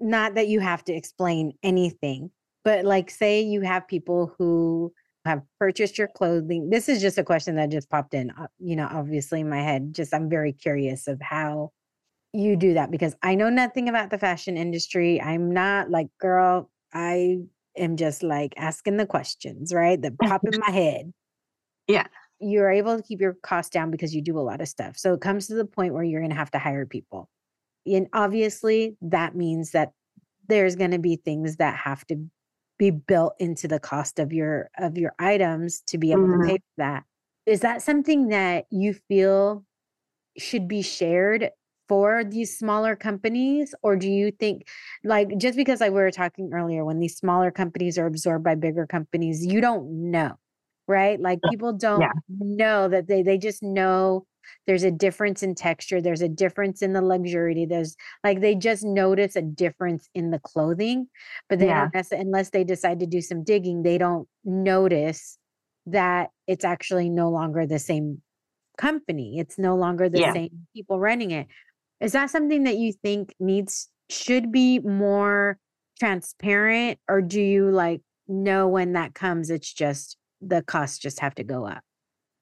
not 0.00 0.34
that 0.34 0.48
you 0.48 0.60
have 0.60 0.84
to 0.84 0.92
explain 0.92 1.52
anything, 1.62 2.30
but 2.64 2.84
like 2.84 3.10
say 3.10 3.40
you 3.40 3.62
have 3.62 3.88
people 3.88 4.34
who 4.38 4.92
have 5.24 5.42
purchased 5.58 5.98
your 5.98 6.08
clothing. 6.08 6.70
This 6.70 6.88
is 6.88 7.00
just 7.00 7.18
a 7.18 7.24
question 7.24 7.56
that 7.56 7.70
just 7.70 7.88
popped 7.88 8.14
in, 8.14 8.30
uh, 8.30 8.48
you 8.58 8.76
know, 8.76 8.88
obviously 8.90 9.40
in 9.40 9.48
my 9.48 9.62
head. 9.62 9.94
Just 9.94 10.12
I'm 10.12 10.28
very 10.28 10.52
curious 10.52 11.06
of 11.06 11.20
how 11.20 11.70
you 12.32 12.56
do 12.56 12.74
that 12.74 12.90
because 12.90 13.14
I 13.22 13.34
know 13.34 13.48
nothing 13.48 13.88
about 13.88 14.10
the 14.10 14.18
fashion 14.18 14.56
industry. 14.56 15.20
I'm 15.20 15.52
not 15.52 15.90
like, 15.90 16.08
girl, 16.18 16.70
I 16.92 17.38
am 17.76 17.96
just 17.96 18.22
like 18.22 18.54
asking 18.56 18.96
the 18.96 19.06
questions, 19.06 19.72
right? 19.72 20.00
That 20.00 20.18
pop 20.18 20.42
in 20.44 20.58
my 20.66 20.72
head. 20.72 21.12
Yeah 21.86 22.06
you're 22.42 22.70
able 22.70 22.96
to 22.96 23.02
keep 23.02 23.20
your 23.20 23.34
costs 23.42 23.70
down 23.70 23.90
because 23.90 24.14
you 24.14 24.22
do 24.22 24.38
a 24.38 24.40
lot 24.40 24.60
of 24.60 24.68
stuff. 24.68 24.96
So 24.96 25.14
it 25.14 25.20
comes 25.20 25.46
to 25.46 25.54
the 25.54 25.64
point 25.64 25.94
where 25.94 26.02
you're 26.02 26.20
going 26.20 26.30
to 26.30 26.36
have 26.36 26.50
to 26.52 26.58
hire 26.58 26.86
people. 26.86 27.28
And 27.86 28.08
obviously, 28.12 28.96
that 29.02 29.34
means 29.34 29.72
that 29.72 29.92
there's 30.48 30.76
going 30.76 30.90
to 30.90 30.98
be 30.98 31.16
things 31.16 31.56
that 31.56 31.76
have 31.76 32.06
to 32.06 32.26
be 32.78 32.90
built 32.90 33.34
into 33.38 33.68
the 33.68 33.78
cost 33.78 34.18
of 34.18 34.32
your 34.32 34.70
of 34.78 34.98
your 34.98 35.12
items 35.18 35.82
to 35.86 35.98
be 35.98 36.12
able 36.12 36.22
mm-hmm. 36.22 36.42
to 36.42 36.48
pay 36.48 36.56
for 36.56 36.78
that. 36.78 37.04
Is 37.46 37.60
that 37.60 37.82
something 37.82 38.28
that 38.28 38.66
you 38.70 38.94
feel 39.08 39.64
should 40.38 40.68
be 40.68 40.82
shared 40.82 41.50
for 41.88 42.24
these 42.24 42.56
smaller 42.56 42.96
companies 42.96 43.74
or 43.82 43.96
do 43.96 44.08
you 44.08 44.30
think 44.30 44.66
like 45.04 45.36
just 45.36 45.56
because 45.56 45.80
like 45.80 45.90
we 45.90 45.98
were 45.98 46.10
talking 46.10 46.50
earlier 46.52 46.84
when 46.84 47.00
these 47.00 47.16
smaller 47.16 47.50
companies 47.50 47.98
are 47.98 48.06
absorbed 48.06 48.44
by 48.44 48.54
bigger 48.54 48.86
companies 48.86 49.44
you 49.44 49.60
don't 49.60 49.90
know 49.90 50.38
right? 50.88 51.20
Like 51.20 51.40
people 51.50 51.72
don't 51.72 52.00
yeah. 52.00 52.12
know 52.28 52.88
that 52.88 53.08
they 53.08 53.22
they 53.22 53.38
just 53.38 53.62
know 53.62 54.26
there's 54.66 54.82
a 54.82 54.90
difference 54.90 55.42
in 55.42 55.54
texture, 55.54 56.00
there's 56.00 56.22
a 56.22 56.28
difference 56.28 56.82
in 56.82 56.92
the 56.92 57.00
luxury, 57.00 57.66
there's 57.68 57.96
like 58.24 58.40
they 58.40 58.54
just 58.54 58.84
notice 58.84 59.36
a 59.36 59.42
difference 59.42 60.08
in 60.14 60.30
the 60.30 60.38
clothing, 60.38 61.06
but 61.48 61.58
they 61.58 61.66
yeah. 61.66 61.88
don't 61.92 62.12
unless 62.12 62.50
they 62.50 62.64
decide 62.64 63.00
to 63.00 63.06
do 63.06 63.20
some 63.20 63.44
digging, 63.44 63.82
they 63.82 63.98
don't 63.98 64.28
notice 64.44 65.38
that 65.86 66.30
it's 66.46 66.64
actually 66.64 67.08
no 67.08 67.30
longer 67.30 67.66
the 67.66 67.78
same 67.78 68.22
company. 68.78 69.38
It's 69.38 69.58
no 69.58 69.76
longer 69.76 70.08
the 70.08 70.20
yeah. 70.20 70.32
same 70.32 70.66
people 70.74 70.98
running 70.98 71.30
it. 71.30 71.46
Is 72.00 72.12
that 72.12 72.30
something 72.30 72.64
that 72.64 72.78
you 72.78 72.92
think 72.92 73.34
needs 73.38 73.88
should 74.10 74.52
be 74.52 74.78
more 74.80 75.58
transparent 75.98 76.98
or 77.08 77.20
do 77.20 77.40
you 77.40 77.70
like 77.70 78.00
know 78.26 78.66
when 78.66 78.94
that 78.94 79.14
comes 79.14 79.50
it's 79.50 79.72
just 79.72 80.16
the 80.42 80.62
costs 80.62 80.98
just 80.98 81.20
have 81.20 81.34
to 81.36 81.44
go 81.44 81.66
up. 81.66 81.82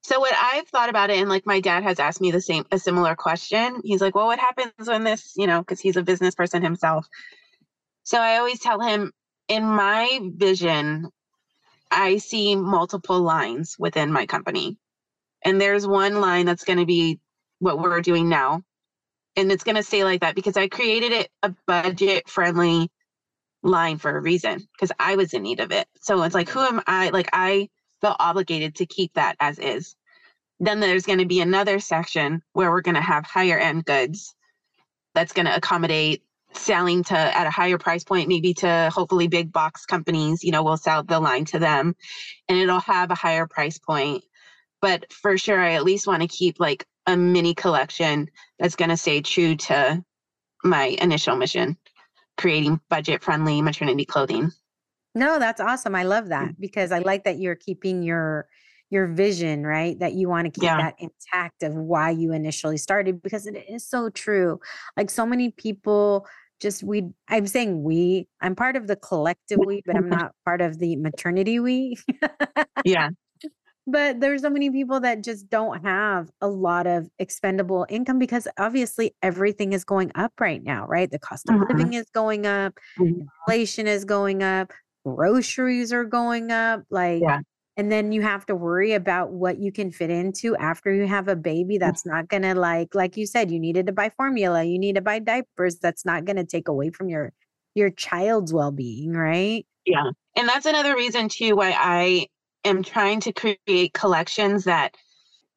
So 0.03 0.19
what 0.19 0.35
I've 0.35 0.67
thought 0.69 0.89
about 0.89 1.11
it, 1.11 1.19
and 1.19 1.29
like 1.29 1.47
my 1.47 1.61
dad 1.61 1.83
has 1.83 2.01
asked 2.01 2.21
me 2.21 2.31
the 2.31 2.41
same, 2.41 2.65
a 2.73 2.79
similar 2.79 3.15
question. 3.15 3.81
He's 3.85 4.01
like, 4.01 4.15
"Well, 4.15 4.27
what 4.27 4.39
happens 4.39 4.73
when 4.89 5.05
this, 5.05 5.35
you 5.37 5.47
know, 5.47 5.61
because 5.61 5.81
he's 5.81 5.97
a 5.97 6.03
business 6.03 6.35
person 6.35 6.63
himself." 6.63 7.07
So 8.05 8.19
I 8.19 8.39
always 8.39 8.61
tell 8.61 8.81
him, 8.81 9.13
in 9.49 9.65
my 9.65 10.21
vision, 10.35 11.11
I 11.91 12.17
see 12.19 12.57
multiple 12.57 13.21
lines 13.21 13.77
within 13.79 14.11
my 14.11 14.27
company, 14.27 14.79
and 15.45 15.61
there's 15.61 15.87
one 15.87 16.21
line 16.21 16.47
that's 16.47 16.65
going 16.65 16.79
to 16.79 16.87
be 16.87 17.21
what 17.59 17.79
we're 17.79 18.01
doing 18.01 18.29
now, 18.31 18.63
and 19.37 19.53
it's 19.53 19.65
going 19.65 19.77
to 19.77 19.83
stay 19.83 20.03
like 20.05 20.23
that 20.23 20.35
because 20.35 20.57
I 20.57 20.69
created 20.69 21.13
it 21.13 21.31
a 21.43 21.55
budget 21.67 22.29
friendly 22.29 22.91
line 23.63 23.99
for 23.99 24.17
a 24.17 24.21
reason 24.21 24.67
because 24.73 24.93
I 24.99 25.17
was 25.17 25.35
in 25.35 25.43
need 25.43 25.61
of 25.61 25.73
it. 25.73 25.87
So 26.01 26.23
it's 26.23 26.35
like, 26.35 26.49
who 26.49 26.61
am 26.61 26.83
I? 26.87 27.11
Like 27.11 27.29
I 27.33 27.69
felt 28.01 28.17
obligated 28.21 28.77
to 28.77 28.87
keep 28.87 29.15
that 29.15 29.37
as 29.41 29.59
is. 29.59 29.97
Then 30.59 30.81
there's 30.81 31.07
going 31.07 31.19
to 31.21 31.27
be 31.27 31.41
another 31.41 31.81
section 31.81 32.43
where 32.53 32.71
we're 32.71 32.83
going 32.83 32.95
to 32.95 33.01
have 33.01 33.25
higher 33.25 33.59
end 33.59 33.85
goods 33.85 34.35
that's 35.15 35.33
going 35.33 35.47
to 35.47 35.57
accommodate 35.57 36.23
selling 36.53 37.05
to 37.05 37.17
at 37.17 37.47
a 37.47 37.51
higher 37.51 37.79
price 37.79 38.05
point 38.05 38.29
maybe 38.29 38.53
to 38.55 38.91
hopefully 38.93 39.29
big 39.29 39.53
box 39.53 39.87
companies 39.87 40.43
you 40.43 40.51
know 40.51 40.65
we'll 40.65 40.77
sell 40.77 41.03
the 41.03 41.21
line 41.21 41.45
to 41.45 41.59
them 41.59 41.95
and 42.49 42.59
it'll 42.59 42.81
have 42.81 43.11
a 43.11 43.15
higher 43.15 43.47
price 43.47 43.79
point 43.79 44.25
but 44.81 45.11
for 45.13 45.39
sure 45.39 45.61
i 45.61 45.75
at 45.75 45.85
least 45.85 46.07
want 46.07 46.23
to 46.23 46.29
keep 46.29 46.59
like 46.59 46.85
a 47.07 47.17
mini 47.17 47.55
collection 47.55 48.29
that's 48.59 48.77
going 48.77 48.89
to 48.89 48.97
stay 48.97 49.21
true 49.21 49.55
to 49.55 50.03
my 50.65 50.97
initial 51.01 51.37
mission 51.37 51.77
creating 52.37 52.81
budget 52.89 53.23
friendly 53.23 53.63
maternity 53.63 54.05
clothing 54.05 54.51
no, 55.15 55.39
that's 55.39 55.61
awesome. 55.61 55.95
I 55.95 56.05
love 56.05 56.29
that 56.29 56.51
mm. 56.51 56.57
because 56.59 56.93
I 56.93 57.01
like 57.01 57.25
that 57.25 57.39
you're 57.39 57.57
keeping 57.57 58.03
your 58.03 58.47
your 58.91 59.07
vision, 59.07 59.65
right? 59.65 59.99
That 60.01 60.15
you 60.15 60.29
want 60.29 60.47
to 60.47 60.51
keep 60.51 60.65
yeah. 60.65 60.79
that 60.79 60.97
intact 60.99 61.63
of 61.63 61.75
why 61.75 62.11
you 62.11 62.33
initially 62.33 62.77
started 62.77 63.23
because 63.23 63.47
it 63.47 63.65
is 63.69 63.89
so 63.89 64.11
true. 64.11 64.61
Like 64.97 65.11
so 65.11 65.25
many 65.25 65.51
people 65.51 66.27
just 66.61 66.83
we 66.83 67.09
I'm 67.29 67.47
saying 67.47 67.83
we, 67.83 68.29
I'm 68.41 68.55
part 68.55 68.77
of 68.77 68.87
the 68.87 68.97
collective 68.97 69.59
we, 69.65 69.83
but 69.87 69.97
I'm 69.97 70.09
not 70.09 70.33
part 70.45 70.61
of 70.61 70.79
the 70.79 70.97
maternity 70.97 71.61
we. 71.61 71.97
yeah. 72.85 73.11
But 73.87 74.21
there's 74.21 74.43
so 74.43 74.51
many 74.51 74.71
people 74.71 75.01
that 75.01 75.25
just 75.25 75.49
don't 75.49 75.83
have 75.85 76.31
a 76.41 76.47
lot 76.47 76.87
of 76.87 77.09
expendable 77.19 77.87
income 77.89 78.21
because 78.21 78.47
obviously 78.57 79.17
everything 79.21 79.73
is 79.73 79.85
going 79.85 80.13
up 80.15 80.33
right 80.39 80.63
now, 80.63 80.87
right? 80.87 81.11
The 81.11 81.19
cost 81.19 81.49
of 81.49 81.57
mm-hmm. 81.57 81.77
living 81.77 81.95
is 81.95 82.07
going 82.15 82.47
up, 82.47 82.75
mm-hmm. 82.99 83.23
inflation 83.49 83.89
is 83.89 84.05
going 84.05 84.45
up, 84.45 84.73
groceries 85.05 85.93
are 85.93 86.05
going 86.05 86.51
up 86.51 86.83
like 86.91 87.23
yeah. 87.23 87.41
and 87.77 87.91
then 87.91 88.13
you 88.13 88.23
have 88.23 88.45
to 88.47 88.55
worry 88.55 88.93
about 88.93 89.33
what 89.33 89.59
you 89.59 89.73
can 89.73 89.91
fit 89.91 90.11
into 90.11 90.57
after 90.57 90.93
you 90.93 91.07
have 91.07 91.29
a 91.29 91.37
baby 91.37 91.77
mm. 91.77 91.81
that's 91.81 92.05
not 92.05 92.29
going 92.29 92.43
to 92.43 92.55
like 92.55 92.95
like 92.95 93.17
you 93.17 93.27
said 93.27 93.51
you 93.51 93.59
needed 93.59 93.87
to 93.87 93.93
buy 93.93 94.11
formula 94.17 94.63
you 94.63 94.79
need 94.79 94.95
to 94.95 95.01
buy 95.01 95.19
diapers 95.19 95.77
that's 95.77 96.05
not 96.05 96.25
going 96.25 96.37
to 96.37 96.45
take 96.45 96.69
away 96.69 96.91
from 96.91 97.09
your 97.09 97.33
your 97.75 97.91
child's 97.91 98.53
well-being 98.53 99.13
right 99.13 99.67
yeah 99.87 100.11
and 100.37 100.49
that's 100.49 100.67
another 100.67 100.95
reason 100.95 101.29
too 101.29 101.57
why 101.57 101.75
i 101.79 102.27
am 102.65 102.83
trying 102.83 103.21
to 103.21 103.33
create 103.33 103.93
collections 103.95 104.65
that 104.65 104.95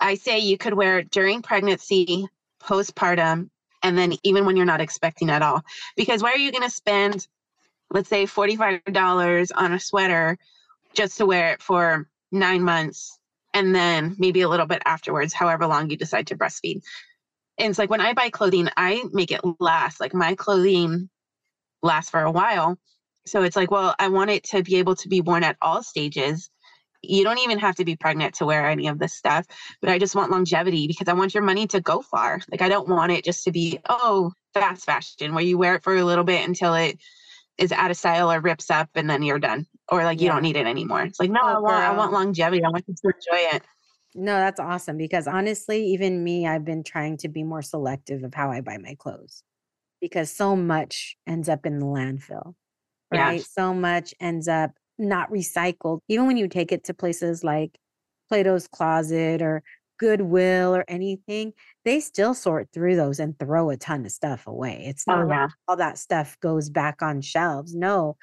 I 0.03 0.15
say 0.15 0.39
you 0.39 0.57
could 0.57 0.73
wear 0.73 1.01
during 1.01 1.41
pregnancy, 1.41 2.27
postpartum, 2.61 3.49
and 3.83 3.97
then 3.97 4.13
even 4.23 4.45
when 4.45 4.57
you're 4.57 4.65
not 4.65 4.81
expecting 4.81 5.29
at 5.29 5.41
all. 5.41 5.61
Because 5.95 6.21
why 6.21 6.31
are 6.31 6.37
you 6.37 6.51
going 6.51 6.63
to 6.63 6.69
spend, 6.69 7.27
let's 7.93 8.09
say, 8.09 8.25
$45 8.25 9.51
on 9.55 9.73
a 9.73 9.79
sweater 9.79 10.37
just 10.93 11.17
to 11.17 11.25
wear 11.25 11.53
it 11.53 11.61
for 11.61 12.07
nine 12.31 12.63
months 12.63 13.17
and 13.53 13.73
then 13.73 14.15
maybe 14.17 14.41
a 14.41 14.49
little 14.49 14.65
bit 14.65 14.81
afterwards, 14.85 15.33
however 15.33 15.67
long 15.67 15.89
you 15.89 15.97
decide 15.97 16.27
to 16.27 16.37
breastfeed? 16.37 16.81
And 17.57 17.69
it's 17.69 17.79
like 17.79 17.89
when 17.89 18.01
I 18.01 18.13
buy 18.13 18.29
clothing, 18.29 18.67
I 18.75 19.03
make 19.13 19.31
it 19.31 19.41
last. 19.59 20.01
Like 20.01 20.13
my 20.13 20.35
clothing 20.35 21.09
lasts 21.83 22.09
for 22.09 22.21
a 22.21 22.31
while. 22.31 22.77
So 23.25 23.43
it's 23.43 23.55
like, 23.55 23.71
well, 23.71 23.95
I 23.99 24.09
want 24.09 24.31
it 24.31 24.43
to 24.45 24.63
be 24.63 24.77
able 24.77 24.95
to 24.95 25.07
be 25.07 25.21
worn 25.21 25.43
at 25.43 25.57
all 25.61 25.83
stages 25.83 26.49
you 27.03 27.23
don't 27.23 27.39
even 27.39 27.59
have 27.59 27.75
to 27.75 27.85
be 27.85 27.95
pregnant 27.95 28.35
to 28.35 28.45
wear 28.45 28.67
any 28.67 28.87
of 28.87 28.97
this 28.97 29.13
stuff 29.13 29.45
but 29.81 29.89
i 29.89 29.99
just 29.99 30.15
want 30.15 30.31
longevity 30.31 30.87
because 30.87 31.07
i 31.07 31.13
want 31.13 31.33
your 31.33 31.43
money 31.43 31.67
to 31.67 31.81
go 31.81 32.01
far 32.01 32.39
like 32.49 32.61
i 32.61 32.69
don't 32.69 32.87
want 32.87 33.11
it 33.11 33.23
just 33.23 33.43
to 33.43 33.51
be 33.51 33.79
oh 33.89 34.31
fast 34.53 34.85
fashion 34.85 35.33
where 35.33 35.43
you 35.43 35.57
wear 35.57 35.75
it 35.75 35.83
for 35.83 35.95
a 35.95 36.03
little 36.03 36.23
bit 36.23 36.47
until 36.47 36.73
it 36.73 36.97
is 37.57 37.71
out 37.71 37.91
of 37.91 37.97
style 37.97 38.31
or 38.31 38.39
rips 38.39 38.71
up 38.71 38.89
and 38.95 39.09
then 39.09 39.23
you're 39.23 39.39
done 39.39 39.65
or 39.89 40.03
like 40.03 40.21
you 40.21 40.27
don't 40.27 40.41
need 40.41 40.55
it 40.55 40.67
anymore. 40.67 41.03
It's 41.03 41.19
like 41.19 41.31
no 41.31 41.41
oh, 41.43 41.47
i 41.47 41.59
want 41.59 41.83
i 41.83 41.91
want 41.95 42.13
longevity. 42.13 42.63
I 42.63 42.69
want 42.69 42.85
you 42.87 42.95
to 42.95 43.07
enjoy 43.07 43.55
it. 43.55 43.63
No 44.15 44.35
that's 44.35 44.59
awesome 44.59 44.97
because 44.97 45.27
honestly 45.27 45.85
even 45.87 46.23
me 46.23 46.47
i've 46.47 46.65
been 46.65 46.83
trying 46.83 47.17
to 47.17 47.27
be 47.27 47.43
more 47.43 47.63
selective 47.63 48.23
of 48.23 48.33
how 48.33 48.51
i 48.51 48.61
buy 48.61 48.77
my 48.77 48.95
clothes 48.99 49.43
because 50.01 50.31
so 50.31 50.55
much 50.55 51.17
ends 51.25 51.49
up 51.49 51.65
in 51.65 51.79
the 51.79 51.85
landfill 51.85 52.53
right? 53.13 53.37
Yeah. 53.37 53.43
so 53.49 53.73
much 53.73 54.13
ends 54.19 54.47
up 54.47 54.71
not 54.97 55.31
recycled. 55.31 55.99
Even 56.07 56.27
when 56.27 56.37
you 56.37 56.47
take 56.47 56.71
it 56.71 56.85
to 56.85 56.93
places 56.93 57.43
like 57.43 57.77
Plato's 58.29 58.67
Closet 58.67 59.41
or 59.41 59.63
Goodwill 60.03 60.75
or 60.75 60.83
anything, 60.89 61.53
they 61.85 62.01
still 62.01 62.33
sort 62.33 62.67
through 62.73 62.97
those 62.97 63.21
and 63.21 63.39
throw 63.39 63.69
a 63.69 63.77
ton 63.77 64.05
of 64.05 64.11
stuff 64.11 64.47
away. 64.47 64.83
It's 64.85 65.05
oh, 65.07 65.13
not 65.13 65.23
oh, 65.23 65.27
yeah. 65.29 65.41
like 65.43 65.51
all 65.69 65.77
that 65.77 65.97
stuff 65.97 66.37
goes 66.41 66.69
back 66.69 67.01
on 67.01 67.21
shelves. 67.21 67.73
No, 67.73 68.17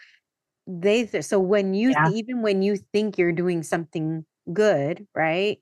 they 0.67 1.07
th- 1.07 1.25
so 1.25 1.41
when 1.41 1.73
you 1.73 1.93
yeah. 1.93 2.11
even 2.11 2.43
when 2.43 2.61
you 2.61 2.77
think 2.77 3.17
you're 3.17 3.33
doing 3.33 3.63
something 3.63 4.27
good, 4.53 5.07
right? 5.15 5.57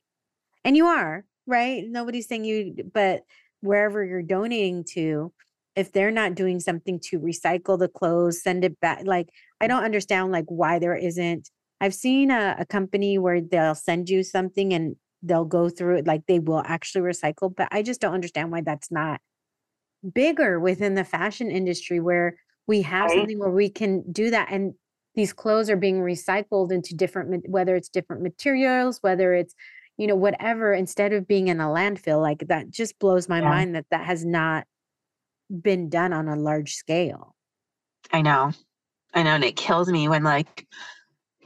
And 0.64 0.76
you 0.76 0.86
are, 0.86 1.24
right? 1.46 1.84
Nobody's 1.86 2.26
saying 2.26 2.44
you, 2.44 2.74
but 2.92 3.22
wherever 3.60 4.04
you're 4.04 4.20
donating 4.22 4.84
to, 4.94 5.32
if 5.76 5.92
they're 5.92 6.10
not 6.10 6.34
doing 6.34 6.58
something 6.58 6.98
to 7.10 7.20
recycle 7.20 7.78
the 7.78 7.86
clothes, 7.86 8.42
send 8.42 8.64
it 8.64 8.80
back, 8.80 9.02
like 9.04 9.28
I 9.60 9.66
mm. 9.66 9.68
don't 9.68 9.84
understand 9.84 10.32
like 10.32 10.46
why 10.48 10.80
there 10.80 10.96
isn't. 10.96 11.48
I've 11.80 11.94
seen 11.94 12.32
a, 12.32 12.56
a 12.58 12.66
company 12.66 13.18
where 13.18 13.40
they'll 13.40 13.76
send 13.76 14.08
you 14.08 14.24
something 14.24 14.74
and 14.74 14.96
they'll 15.22 15.44
go 15.44 15.68
through 15.68 15.98
it, 15.98 16.06
like 16.06 16.22
they 16.26 16.38
will 16.38 16.62
actually 16.64 17.02
recycle, 17.02 17.54
but 17.54 17.68
I 17.70 17.82
just 17.82 18.00
don't 18.00 18.14
understand 18.14 18.50
why 18.50 18.60
that's 18.60 18.90
not 18.90 19.20
bigger 20.14 20.60
within 20.60 20.94
the 20.94 21.04
fashion 21.04 21.50
industry 21.50 22.00
where 22.00 22.36
we 22.66 22.82
have 22.82 23.10
right. 23.10 23.18
something 23.18 23.38
where 23.38 23.50
we 23.50 23.68
can 23.68 24.04
do 24.12 24.30
that 24.30 24.48
and 24.50 24.74
these 25.16 25.32
clothes 25.32 25.68
are 25.68 25.76
being 25.76 26.00
recycled 26.00 26.70
into 26.70 26.94
different 26.94 27.48
whether 27.48 27.74
it's 27.74 27.88
different 27.88 28.22
materials 28.22 28.98
whether 29.00 29.34
it's 29.34 29.56
you 29.96 30.06
know 30.06 30.14
whatever 30.14 30.72
instead 30.72 31.12
of 31.12 31.26
being 31.26 31.48
in 31.48 31.60
a 31.60 31.64
landfill 31.64 32.22
like 32.22 32.46
that 32.46 32.70
just 32.70 32.96
blows 33.00 33.28
my 33.28 33.40
yeah. 33.40 33.48
mind 33.48 33.74
that 33.74 33.86
that 33.90 34.06
has 34.06 34.24
not 34.24 34.64
been 35.50 35.88
done 35.88 36.12
on 36.12 36.28
a 36.28 36.36
large 36.36 36.74
scale 36.74 37.34
i 38.12 38.22
know 38.22 38.52
I 39.14 39.22
know, 39.22 39.30
and 39.30 39.44
it 39.44 39.56
kills 39.56 39.88
me 39.88 40.08
when 40.08 40.22
like 40.22 40.66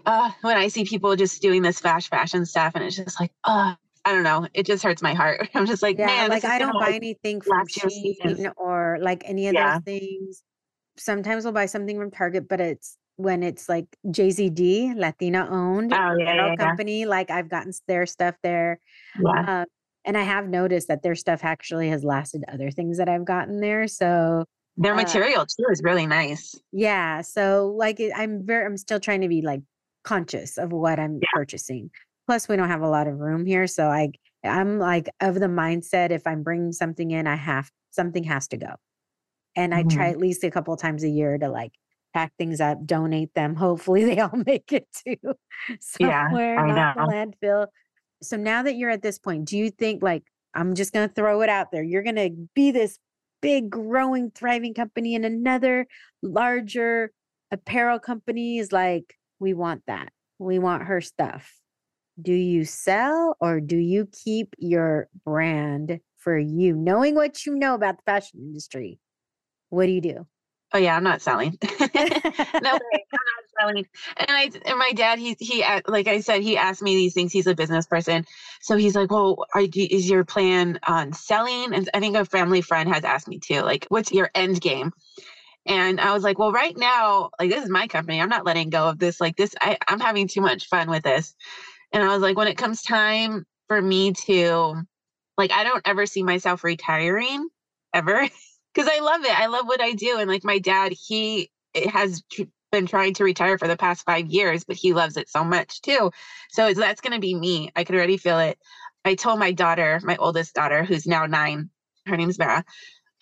uh 0.06 0.30
when 0.42 0.56
I 0.56 0.68
see 0.68 0.84
people 0.84 1.14
just 1.16 1.42
doing 1.42 1.62
this 1.62 1.80
fast 1.80 2.08
fashion 2.08 2.44
stuff 2.46 2.72
and 2.74 2.84
it's 2.84 2.96
just 2.96 3.20
like, 3.20 3.32
uh, 3.44 3.74
I 4.04 4.12
don't 4.12 4.24
know. 4.24 4.48
It 4.54 4.66
just 4.66 4.82
hurts 4.82 5.02
my 5.02 5.14
heart. 5.14 5.48
I'm 5.54 5.66
just 5.66 5.82
like, 5.82 5.98
yeah, 5.98 6.06
man, 6.06 6.30
like 6.30 6.44
I 6.44 6.58
don't 6.58 6.72
buy 6.74 6.86
like 6.86 6.94
anything 6.96 7.40
from 7.40 7.66
Shein 7.66 8.52
or 8.56 8.98
like 9.00 9.22
any 9.26 9.48
of 9.48 9.54
yeah. 9.54 9.74
those 9.74 9.84
things. 9.84 10.42
Sometimes 10.96 11.46
I'll 11.46 11.52
buy 11.52 11.66
something 11.66 11.96
from 11.96 12.10
Target, 12.10 12.48
but 12.48 12.60
it's 12.60 12.96
when 13.16 13.42
it's 13.42 13.68
like 13.68 13.86
JZD, 14.06 14.96
Latina 14.96 15.48
owned 15.50 15.92
oh, 15.92 16.16
yeah, 16.18 16.34
yeah, 16.34 16.56
company. 16.56 17.06
Like 17.06 17.30
I've 17.30 17.48
gotten 17.48 17.72
their 17.86 18.06
stuff 18.06 18.34
there. 18.42 18.80
Uh, 19.24 19.64
and 20.04 20.16
I 20.16 20.22
have 20.22 20.48
noticed 20.48 20.88
that 20.88 21.02
their 21.02 21.14
stuff 21.14 21.44
actually 21.44 21.88
has 21.90 22.02
lasted 22.02 22.44
other 22.52 22.70
things 22.70 22.98
that 22.98 23.08
I've 23.08 23.24
gotten 23.24 23.60
there. 23.60 23.86
So 23.86 24.44
their 24.76 24.94
uh, 24.94 24.96
material 24.96 25.46
too 25.46 25.66
is 25.70 25.80
really 25.82 26.06
nice. 26.06 26.54
Yeah. 26.72 27.20
So 27.20 27.74
like 27.76 28.00
I'm 28.16 28.44
very 28.44 28.66
I'm 28.66 28.76
still 28.76 29.00
trying 29.00 29.20
to 29.20 29.28
be 29.28 29.42
like 29.42 29.60
conscious 30.04 30.58
of 30.58 30.72
what 30.72 30.98
I'm 30.98 31.18
yeah. 31.22 31.28
purchasing. 31.34 31.90
Plus 32.26 32.48
we 32.48 32.56
don't 32.56 32.68
have 32.68 32.82
a 32.82 32.88
lot 32.88 33.08
of 33.08 33.18
room 33.18 33.44
here, 33.46 33.66
so 33.66 33.88
I 33.88 34.12
I'm 34.44 34.78
like 34.78 35.08
of 35.20 35.34
the 35.34 35.46
mindset 35.46 36.10
if 36.10 36.26
I'm 36.26 36.42
bringing 36.42 36.72
something 36.72 37.10
in, 37.10 37.26
I 37.26 37.36
have 37.36 37.70
something 37.90 38.24
has 38.24 38.48
to 38.48 38.56
go. 38.56 38.74
And 39.56 39.72
mm-hmm. 39.72 39.88
I 39.88 39.94
try 39.94 40.04
mm-hmm. 40.04 40.12
at 40.12 40.18
least 40.18 40.44
a 40.44 40.50
couple 40.50 40.76
times 40.76 41.04
a 41.04 41.08
year 41.08 41.38
to 41.38 41.48
like 41.48 41.72
pack 42.14 42.32
things 42.38 42.60
up, 42.60 42.84
donate 42.84 43.34
them. 43.34 43.54
Hopefully 43.56 44.04
they 44.04 44.18
all 44.20 44.42
make 44.46 44.72
it 44.72 44.86
to 45.06 45.16
somewhere, 45.80 46.66
yeah, 46.66 46.74
not 46.74 46.96
the 46.96 47.02
landfill. 47.02 47.66
So 48.22 48.36
now 48.36 48.62
that 48.62 48.76
you're 48.76 48.90
at 48.90 49.02
this 49.02 49.18
point, 49.18 49.46
do 49.46 49.58
you 49.58 49.70
think 49.70 50.02
like 50.02 50.24
I'm 50.54 50.74
just 50.74 50.92
gonna 50.92 51.08
throw 51.08 51.42
it 51.42 51.48
out 51.48 51.70
there? 51.72 51.82
You're 51.82 52.02
gonna 52.02 52.30
be 52.54 52.70
this 52.70 52.98
big, 53.40 53.68
growing, 53.68 54.30
thriving 54.30 54.72
company 54.72 55.14
and 55.14 55.24
another 55.24 55.86
larger 56.22 57.12
apparel 57.50 57.98
company 57.98 58.58
is 58.58 58.72
like, 58.72 59.16
we 59.42 59.52
want 59.52 59.82
that. 59.88 60.12
We 60.38 60.58
want 60.58 60.84
her 60.84 61.00
stuff. 61.00 61.52
Do 62.20 62.32
you 62.32 62.64
sell 62.64 63.36
or 63.40 63.60
do 63.60 63.76
you 63.76 64.08
keep 64.24 64.54
your 64.58 65.08
brand 65.24 65.98
for 66.16 66.38
you? 66.38 66.76
Knowing 66.76 67.14
what 67.14 67.44
you 67.44 67.56
know 67.56 67.74
about 67.74 67.96
the 67.96 68.02
fashion 68.06 68.40
industry, 68.40 69.00
what 69.70 69.86
do 69.86 69.92
you 69.92 70.00
do? 70.00 70.26
Oh 70.74 70.78
yeah, 70.78 70.96
I'm 70.96 71.04
not 71.04 71.20
selling. 71.20 71.58
no 71.80 71.88
way, 71.88 71.90
I'm 71.92 72.62
not 72.62 72.80
selling. 73.60 73.86
And 74.16 74.30
I 74.30 74.50
and 74.64 74.78
my 74.78 74.92
dad, 74.92 75.18
he 75.18 75.36
he 75.38 75.62
uh, 75.62 75.82
like 75.86 76.06
I 76.06 76.20
said, 76.20 76.42
he 76.42 76.56
asked 76.56 76.80
me 76.80 76.94
these 76.96 77.12
things. 77.12 77.32
He's 77.32 77.46
a 77.46 77.54
business 77.54 77.86
person, 77.86 78.24
so 78.62 78.76
he's 78.76 78.94
like, 78.94 79.10
"Well, 79.10 79.44
are 79.54 79.60
you, 79.62 79.88
is 79.90 80.08
your 80.08 80.24
plan 80.24 80.78
on 80.86 81.12
selling?" 81.12 81.74
And 81.74 81.90
I 81.92 82.00
think 82.00 82.16
a 82.16 82.24
family 82.24 82.62
friend 82.62 82.88
has 82.88 83.04
asked 83.04 83.28
me 83.28 83.38
too, 83.38 83.60
like, 83.60 83.86
"What's 83.90 84.12
your 84.12 84.30
end 84.34 84.62
game?" 84.62 84.92
And 85.66 86.00
I 86.00 86.12
was 86.12 86.24
like, 86.24 86.38
"Well, 86.38 86.52
right 86.52 86.76
now, 86.76 87.30
like 87.38 87.50
this 87.50 87.64
is 87.64 87.70
my 87.70 87.86
company. 87.86 88.20
I'm 88.20 88.28
not 88.28 88.46
letting 88.46 88.70
go 88.70 88.88
of 88.88 88.98
this. 88.98 89.20
Like 89.20 89.36
this, 89.36 89.54
I, 89.60 89.78
I'm 89.88 90.00
having 90.00 90.28
too 90.28 90.40
much 90.40 90.68
fun 90.68 90.90
with 90.90 91.04
this." 91.04 91.34
And 91.92 92.02
I 92.02 92.08
was 92.08 92.22
like, 92.22 92.36
when 92.36 92.48
it 92.48 92.56
comes 92.58 92.82
time 92.82 93.44
for 93.68 93.80
me 93.80 94.12
to, 94.12 94.82
like, 95.38 95.52
I 95.52 95.64
don't 95.64 95.86
ever 95.86 96.06
see 96.06 96.22
myself 96.22 96.64
retiring 96.64 97.48
ever. 97.94 98.28
because 98.74 98.90
I 98.92 99.00
love 99.00 99.24
it. 99.24 99.38
I 99.38 99.46
love 99.46 99.66
what 99.66 99.80
I 99.80 99.92
do. 99.92 100.18
And 100.18 100.28
like 100.28 100.44
my 100.44 100.58
dad, 100.58 100.92
he 100.92 101.50
has 101.90 102.22
tr- 102.32 102.42
been 102.70 102.86
trying 102.86 103.14
to 103.14 103.24
retire 103.24 103.58
for 103.58 103.68
the 103.68 103.76
past 103.76 104.04
five 104.04 104.26
years, 104.26 104.64
but 104.64 104.76
he 104.76 104.94
loves 104.94 105.16
it 105.16 105.28
so 105.28 105.44
much 105.44 105.82
too. 105.82 106.10
So 106.50 106.72
that's 106.72 107.00
going 107.00 107.12
to 107.12 107.20
be 107.20 107.34
me. 107.34 107.70
I 107.76 107.84
could 107.84 107.96
already 107.96 108.16
feel 108.16 108.38
it. 108.38 108.58
I 109.04 109.14
told 109.14 109.38
my 109.38 109.52
daughter, 109.52 110.00
my 110.04 110.16
oldest 110.16 110.54
daughter, 110.54 110.84
who's 110.84 111.06
now 111.06 111.26
nine, 111.26 111.70
her 112.06 112.16
name's 112.16 112.36
Vera. 112.36 112.64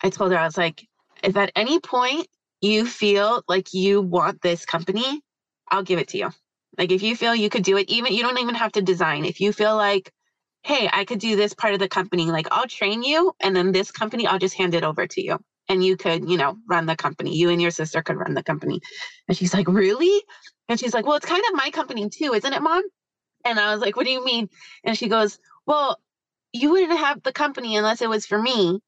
I 0.03 0.09
told 0.09 0.31
her, 0.31 0.37
I 0.37 0.45
was 0.45 0.57
like, 0.57 0.87
if 1.23 1.37
at 1.37 1.51
any 1.55 1.79
point 1.79 2.27
you 2.61 2.85
feel 2.85 3.43
like 3.47 3.73
you 3.73 4.01
want 4.01 4.41
this 4.41 4.65
company, 4.65 5.21
I'll 5.69 5.83
give 5.83 5.99
it 5.99 6.09
to 6.09 6.17
you. 6.17 6.29
Like 6.77 6.91
if 6.91 7.03
you 7.03 7.15
feel 7.15 7.35
you 7.35 7.49
could 7.49 7.63
do 7.63 7.77
it, 7.77 7.89
even 7.89 8.13
you 8.13 8.23
don't 8.23 8.39
even 8.39 8.55
have 8.55 8.71
to 8.73 8.81
design. 8.81 9.25
If 9.25 9.39
you 9.39 9.53
feel 9.53 9.75
like 9.75 10.11
hey, 10.63 10.89
I 10.91 11.05
could 11.05 11.19
do 11.19 11.35
this 11.35 11.53
part 11.53 11.73
of 11.73 11.79
the 11.79 11.87
company. 11.87 12.25
Like 12.25 12.47
I'll 12.51 12.67
train 12.67 13.03
you 13.03 13.33
and 13.41 13.55
then 13.55 13.71
this 13.71 13.91
company, 13.91 14.27
I'll 14.27 14.39
just 14.39 14.55
hand 14.55 14.75
it 14.75 14.83
over 14.83 15.07
to 15.07 15.23
you. 15.23 15.39
And 15.69 15.83
you 15.83 15.95
could, 15.95 16.29
you 16.29 16.37
know, 16.37 16.57
run 16.67 16.85
the 16.85 16.95
company. 16.95 17.35
You 17.35 17.49
and 17.49 17.61
your 17.61 17.71
sister 17.71 18.01
could 18.01 18.17
run 18.17 18.33
the 18.33 18.43
company. 18.43 18.81
And 19.27 19.37
she's 19.37 19.53
like, 19.53 19.67
really? 19.67 20.21
And 20.67 20.79
she's 20.79 20.93
like, 20.93 21.05
well, 21.05 21.15
it's 21.15 21.25
kind 21.25 21.43
of 21.49 21.55
my 21.55 21.69
company 21.71 22.09
too, 22.09 22.33
isn't 22.33 22.53
it, 22.53 22.61
mom? 22.61 22.83
And 23.45 23.59
I 23.59 23.73
was 23.73 23.81
like, 23.81 23.95
what 23.95 24.05
do 24.05 24.11
you 24.11 24.23
mean? 24.23 24.49
And 24.83 24.97
she 24.97 25.07
goes, 25.07 25.39
well, 25.65 25.99
you 26.53 26.71
wouldn't 26.71 26.99
have 26.99 27.23
the 27.23 27.31
company 27.31 27.77
unless 27.77 28.01
it 28.01 28.09
was 28.09 28.25
for 28.25 28.39
me. 28.39 28.79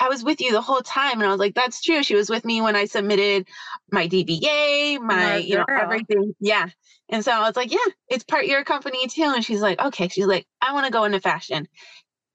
I 0.00 0.08
was 0.08 0.22
with 0.22 0.40
you 0.40 0.52
the 0.52 0.60
whole 0.60 0.80
time. 0.80 1.20
And 1.20 1.24
I 1.24 1.30
was 1.30 1.40
like, 1.40 1.54
that's 1.54 1.82
true. 1.82 2.02
She 2.02 2.14
was 2.14 2.30
with 2.30 2.44
me 2.44 2.60
when 2.60 2.76
I 2.76 2.84
submitted 2.84 3.48
my 3.90 4.06
DBA, 4.06 5.00
my, 5.00 5.36
you 5.36 5.56
know, 5.56 5.64
everything. 5.68 6.34
Yeah. 6.40 6.68
And 7.08 7.24
so 7.24 7.32
I 7.32 7.40
was 7.40 7.56
like, 7.56 7.72
yeah, 7.72 7.78
it's 8.08 8.24
part 8.24 8.46
your 8.46 8.64
company 8.64 9.08
too. 9.08 9.32
And 9.34 9.44
she's 9.44 9.60
like, 9.60 9.80
okay. 9.80 10.08
She's 10.08 10.26
like, 10.26 10.46
I 10.60 10.72
want 10.72 10.86
to 10.86 10.92
go 10.92 11.04
into 11.04 11.20
fashion 11.20 11.66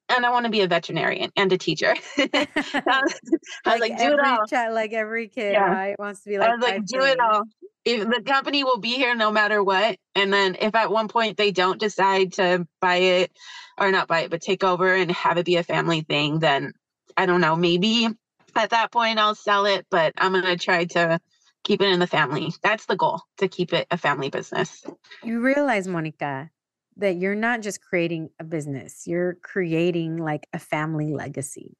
and 0.09 0.25
I 0.25 0.31
want 0.31 0.45
to 0.45 0.51
be 0.51 0.61
a 0.61 0.67
veterinarian 0.67 1.31
and 1.35 1.51
a 1.53 1.57
teacher. 1.57 1.95
I 2.17 2.47
was, 2.65 3.19
like, 3.65 3.79
like, 3.79 3.97
do 3.97 4.13
it 4.13 4.19
all. 4.19 4.45
Child, 4.47 4.73
like 4.73 4.93
every 4.93 5.27
kid, 5.27 5.53
yeah. 5.53 5.71
right? 5.71 5.99
Wants 5.99 6.21
to 6.23 6.29
be 6.29 6.37
like, 6.37 6.49
I 6.49 6.55
was 6.55 6.63
like, 6.63 6.85
do 6.85 7.01
it 7.01 7.19
all. 7.19 7.43
If 7.85 8.07
the 8.07 8.21
company 8.25 8.63
will 8.63 8.79
be 8.79 8.95
here 8.95 9.13
no 9.15 9.31
matter 9.31 9.63
what. 9.63 9.97
And 10.15 10.31
then 10.31 10.55
if 10.59 10.73
at 10.75 10.91
one 10.91 11.07
point 11.07 11.37
they 11.37 11.51
don't 11.51 11.79
decide 11.79 12.33
to 12.33 12.67
buy 12.79 12.95
it 12.95 13.31
or 13.77 13.91
not 13.91 14.07
buy 14.07 14.21
it, 14.21 14.31
but 14.31 14.41
take 14.41 14.63
over 14.63 14.93
and 14.93 15.11
have 15.11 15.37
it 15.37 15.45
be 15.45 15.57
a 15.57 15.63
family 15.63 16.01
thing, 16.01 16.39
then 16.39 16.73
I 17.17 17.25
don't 17.25 17.41
know, 17.41 17.55
maybe 17.55 18.07
at 18.55 18.69
that 18.71 18.91
point 18.91 19.19
I'll 19.19 19.35
sell 19.35 19.65
it, 19.65 19.85
but 19.89 20.13
I'm 20.17 20.31
going 20.31 20.43
to 20.45 20.57
try 20.57 20.85
to 20.85 21.19
keep 21.63 21.81
it 21.81 21.89
in 21.89 21.99
the 21.99 22.07
family. 22.07 22.53
That's 22.61 22.85
the 22.85 22.95
goal 22.95 23.21
to 23.37 23.47
keep 23.47 23.73
it 23.73 23.87
a 23.89 23.97
family 23.97 24.29
business. 24.29 24.83
You 25.23 25.39
realize, 25.39 25.87
Monica, 25.87 26.49
that 26.97 27.17
you're 27.17 27.35
not 27.35 27.61
just 27.61 27.81
creating 27.81 28.29
a 28.39 28.43
business, 28.43 29.07
you're 29.07 29.35
creating 29.41 30.17
like 30.17 30.47
a 30.53 30.59
family 30.59 31.13
legacy. 31.13 31.75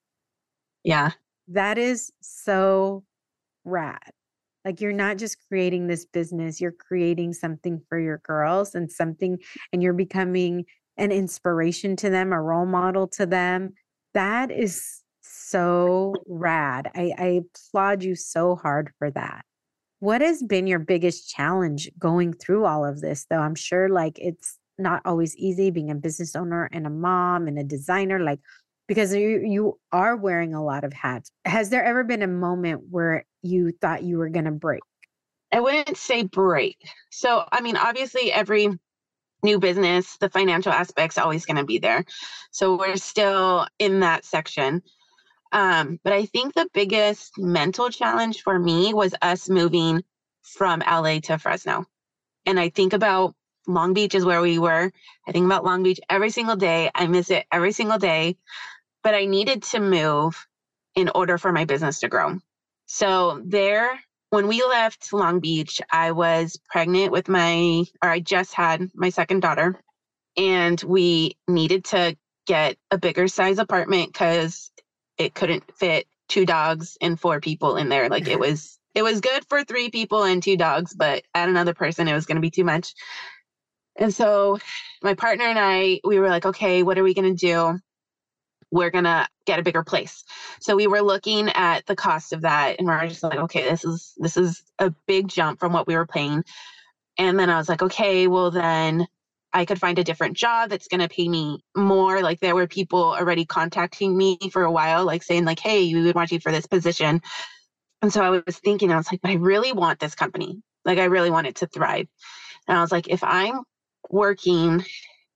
Yeah. 0.83 1.11
That 1.49 1.77
is 1.77 2.11
so 2.21 3.03
rad. 3.65 4.11
Like 4.65 4.79
you're 4.79 4.93
not 4.93 5.17
just 5.17 5.37
creating 5.47 5.87
this 5.87 6.05
business, 6.05 6.61
you're 6.61 6.71
creating 6.71 7.33
something 7.33 7.81
for 7.89 7.99
your 7.99 8.19
girls 8.19 8.75
and 8.75 8.91
something, 8.91 9.37
and 9.71 9.83
you're 9.83 9.93
becoming 9.93 10.65
an 10.97 11.11
inspiration 11.11 11.95
to 11.97 12.09
them, 12.09 12.31
a 12.31 12.41
role 12.41 12.65
model 12.65 13.07
to 13.09 13.25
them. 13.25 13.73
That 14.13 14.51
is 14.51 15.02
so 15.53 16.15
rad. 16.25 16.89
I, 16.95 17.13
I 17.15 17.41
applaud 17.43 18.01
you 18.01 18.15
so 18.15 18.55
hard 18.55 18.89
for 18.97 19.11
that. 19.11 19.45
What 19.99 20.21
has 20.21 20.41
been 20.41 20.65
your 20.65 20.79
biggest 20.79 21.29
challenge 21.29 21.91
going 21.99 22.33
through 22.33 22.65
all 22.65 22.83
of 22.83 23.01
this, 23.01 23.27
though? 23.29 23.37
I'm 23.37 23.53
sure 23.53 23.87
like 23.87 24.17
it's 24.17 24.57
not 24.79 25.03
always 25.05 25.35
easy 25.37 25.69
being 25.69 25.91
a 25.91 25.95
business 25.95 26.35
owner 26.35 26.67
and 26.73 26.87
a 26.87 26.89
mom 26.89 27.47
and 27.47 27.59
a 27.59 27.63
designer. 27.63 28.19
Like, 28.19 28.39
because 28.87 29.13
you, 29.13 29.43
you 29.45 29.79
are 29.91 30.17
wearing 30.17 30.55
a 30.55 30.63
lot 30.63 30.83
of 30.83 30.91
hats. 30.91 31.29
Has 31.45 31.69
there 31.69 31.85
ever 31.85 32.03
been 32.03 32.23
a 32.23 32.27
moment 32.27 32.85
where 32.89 33.23
you 33.43 33.71
thought 33.79 34.01
you 34.01 34.17
were 34.17 34.29
going 34.29 34.45
to 34.45 34.51
break? 34.51 34.81
I 35.51 35.59
wouldn't 35.59 35.97
say 35.97 36.23
break. 36.23 36.77
So, 37.11 37.45
I 37.51 37.61
mean, 37.61 37.77
obviously, 37.77 38.31
every 38.31 38.69
new 39.43 39.59
business, 39.59 40.17
the 40.17 40.31
financial 40.31 40.71
aspect's 40.71 41.19
always 41.19 41.45
going 41.45 41.57
to 41.57 41.63
be 41.63 41.77
there. 41.77 42.05
So, 42.49 42.75
we're 42.75 42.97
still 42.97 43.67
in 43.77 43.99
that 43.99 44.25
section. 44.25 44.81
Um, 45.53 45.99
but 46.03 46.13
I 46.13 46.25
think 46.25 46.55
the 46.55 46.67
biggest 46.73 47.37
mental 47.37 47.89
challenge 47.89 48.41
for 48.41 48.57
me 48.57 48.93
was 48.93 49.13
us 49.21 49.47
moving 49.49 50.03
from 50.41 50.79
LA 50.79 51.19
to 51.19 51.37
Fresno. 51.37 51.85
And 52.47 52.59
I 52.59 52.69
think 52.69 52.93
about 52.93 53.35
Long 53.67 53.93
Beach 53.93 54.15
is 54.15 54.25
where 54.25 54.41
we 54.41 54.57
were. 54.57 54.91
I 55.27 55.31
think 55.31 55.45
about 55.45 55.63
Long 55.63 55.83
Beach 55.83 55.99
every 56.09 56.31
single 56.31 56.55
day. 56.55 56.89
I 56.93 57.05
miss 57.07 57.29
it 57.29 57.45
every 57.51 57.71
single 57.71 57.99
day. 57.99 58.35
But 59.03 59.13
I 59.13 59.25
needed 59.25 59.63
to 59.63 59.79
move 59.79 60.47
in 60.95 61.09
order 61.13 61.37
for 61.37 61.51
my 61.51 61.65
business 61.65 61.99
to 61.99 62.09
grow. 62.09 62.39
So 62.87 63.41
there, 63.45 63.99
when 64.31 64.47
we 64.47 64.63
left 64.63 65.13
Long 65.13 65.39
Beach, 65.39 65.81
I 65.91 66.11
was 66.11 66.59
pregnant 66.69 67.11
with 67.11 67.29
my, 67.29 67.85
or 68.03 68.09
I 68.09 68.19
just 68.19 68.53
had 68.53 68.89
my 68.95 69.09
second 69.09 69.41
daughter, 69.41 69.79
and 70.35 70.81
we 70.81 71.37
needed 71.47 71.85
to 71.85 72.17
get 72.47 72.77
a 72.91 72.97
bigger 72.97 73.27
size 73.27 73.59
apartment 73.59 74.11
because 74.11 74.71
it 75.17 75.33
couldn't 75.33 75.63
fit 75.75 76.07
two 76.27 76.45
dogs 76.45 76.97
and 77.01 77.19
four 77.19 77.39
people 77.39 77.77
in 77.77 77.89
there. 77.89 78.09
Like 78.09 78.27
it 78.27 78.31
mm-hmm. 78.31 78.41
was, 78.41 78.79
it 78.95 79.03
was 79.03 79.21
good 79.21 79.45
for 79.49 79.63
three 79.63 79.89
people 79.89 80.23
and 80.23 80.41
two 80.41 80.57
dogs, 80.57 80.93
but 80.93 81.23
add 81.33 81.49
another 81.49 81.73
person, 81.73 82.07
it 82.07 82.13
was 82.13 82.25
going 82.25 82.35
to 82.35 82.41
be 82.41 82.51
too 82.51 82.63
much. 82.63 82.93
And 83.95 84.13
so 84.13 84.59
my 85.01 85.13
partner 85.13 85.45
and 85.45 85.59
I, 85.59 85.99
we 86.03 86.19
were 86.19 86.29
like, 86.29 86.45
okay, 86.45 86.83
what 86.83 86.97
are 86.97 87.03
we 87.03 87.13
going 87.13 87.35
to 87.35 87.47
do? 87.47 87.79
We're 88.71 88.89
going 88.89 89.03
to 89.03 89.27
get 89.45 89.59
a 89.59 89.63
bigger 89.63 89.83
place. 89.83 90.23
So 90.59 90.75
we 90.75 90.87
were 90.87 91.01
looking 91.01 91.49
at 91.49 91.85
the 91.85 91.95
cost 91.95 92.33
of 92.33 92.41
that 92.41 92.79
and 92.79 92.87
we 92.87 92.93
are 92.93 93.07
just 93.07 93.21
like, 93.21 93.37
okay, 93.37 93.69
this 93.69 93.85
is 93.85 94.13
this 94.17 94.35
is 94.35 94.63
a 94.79 94.89
big 95.05 95.27
jump 95.27 95.59
from 95.59 95.73
what 95.73 95.85
we 95.85 95.95
were 95.95 96.07
paying. 96.07 96.43
And 97.19 97.37
then 97.37 97.51
I 97.51 97.57
was 97.57 97.69
like, 97.69 97.83
okay, 97.83 98.27
well 98.27 98.49
then 98.49 99.07
I 99.53 99.65
could 99.65 99.79
find 99.79 99.99
a 99.99 100.03
different 100.03 100.35
job 100.35 100.69
that's 100.69 100.87
going 100.87 101.01
to 101.01 101.07
pay 101.07 101.29
me 101.29 101.63
more. 101.75 102.21
Like 102.21 102.39
there 102.39 102.55
were 102.55 102.67
people 102.67 103.03
already 103.03 103.45
contacting 103.45 104.17
me 104.17 104.37
for 104.51 104.63
a 104.63 104.71
while, 104.71 105.05
like 105.05 105.23
saying 105.23 105.45
like, 105.45 105.59
hey, 105.59 105.93
we 105.93 106.03
would 106.03 106.15
want 106.15 106.31
you 106.31 106.39
for 106.39 106.51
this 106.51 106.65
position. 106.65 107.21
And 108.01 108.11
so 108.11 108.21
I 108.21 108.41
was 108.45 108.57
thinking, 108.57 108.91
I 108.91 108.97
was 108.97 109.11
like, 109.11 109.21
but 109.21 109.31
I 109.31 109.35
really 109.35 109.71
want 109.71 109.99
this 109.99 110.15
company. 110.15 110.61
Like 110.85 110.97
I 110.97 111.05
really 111.05 111.29
want 111.29 111.47
it 111.47 111.55
to 111.57 111.67
thrive. 111.67 112.07
And 112.67 112.77
I 112.77 112.81
was 112.81 112.91
like, 112.91 113.07
if 113.07 113.23
I'm 113.23 113.61
working 114.09 114.83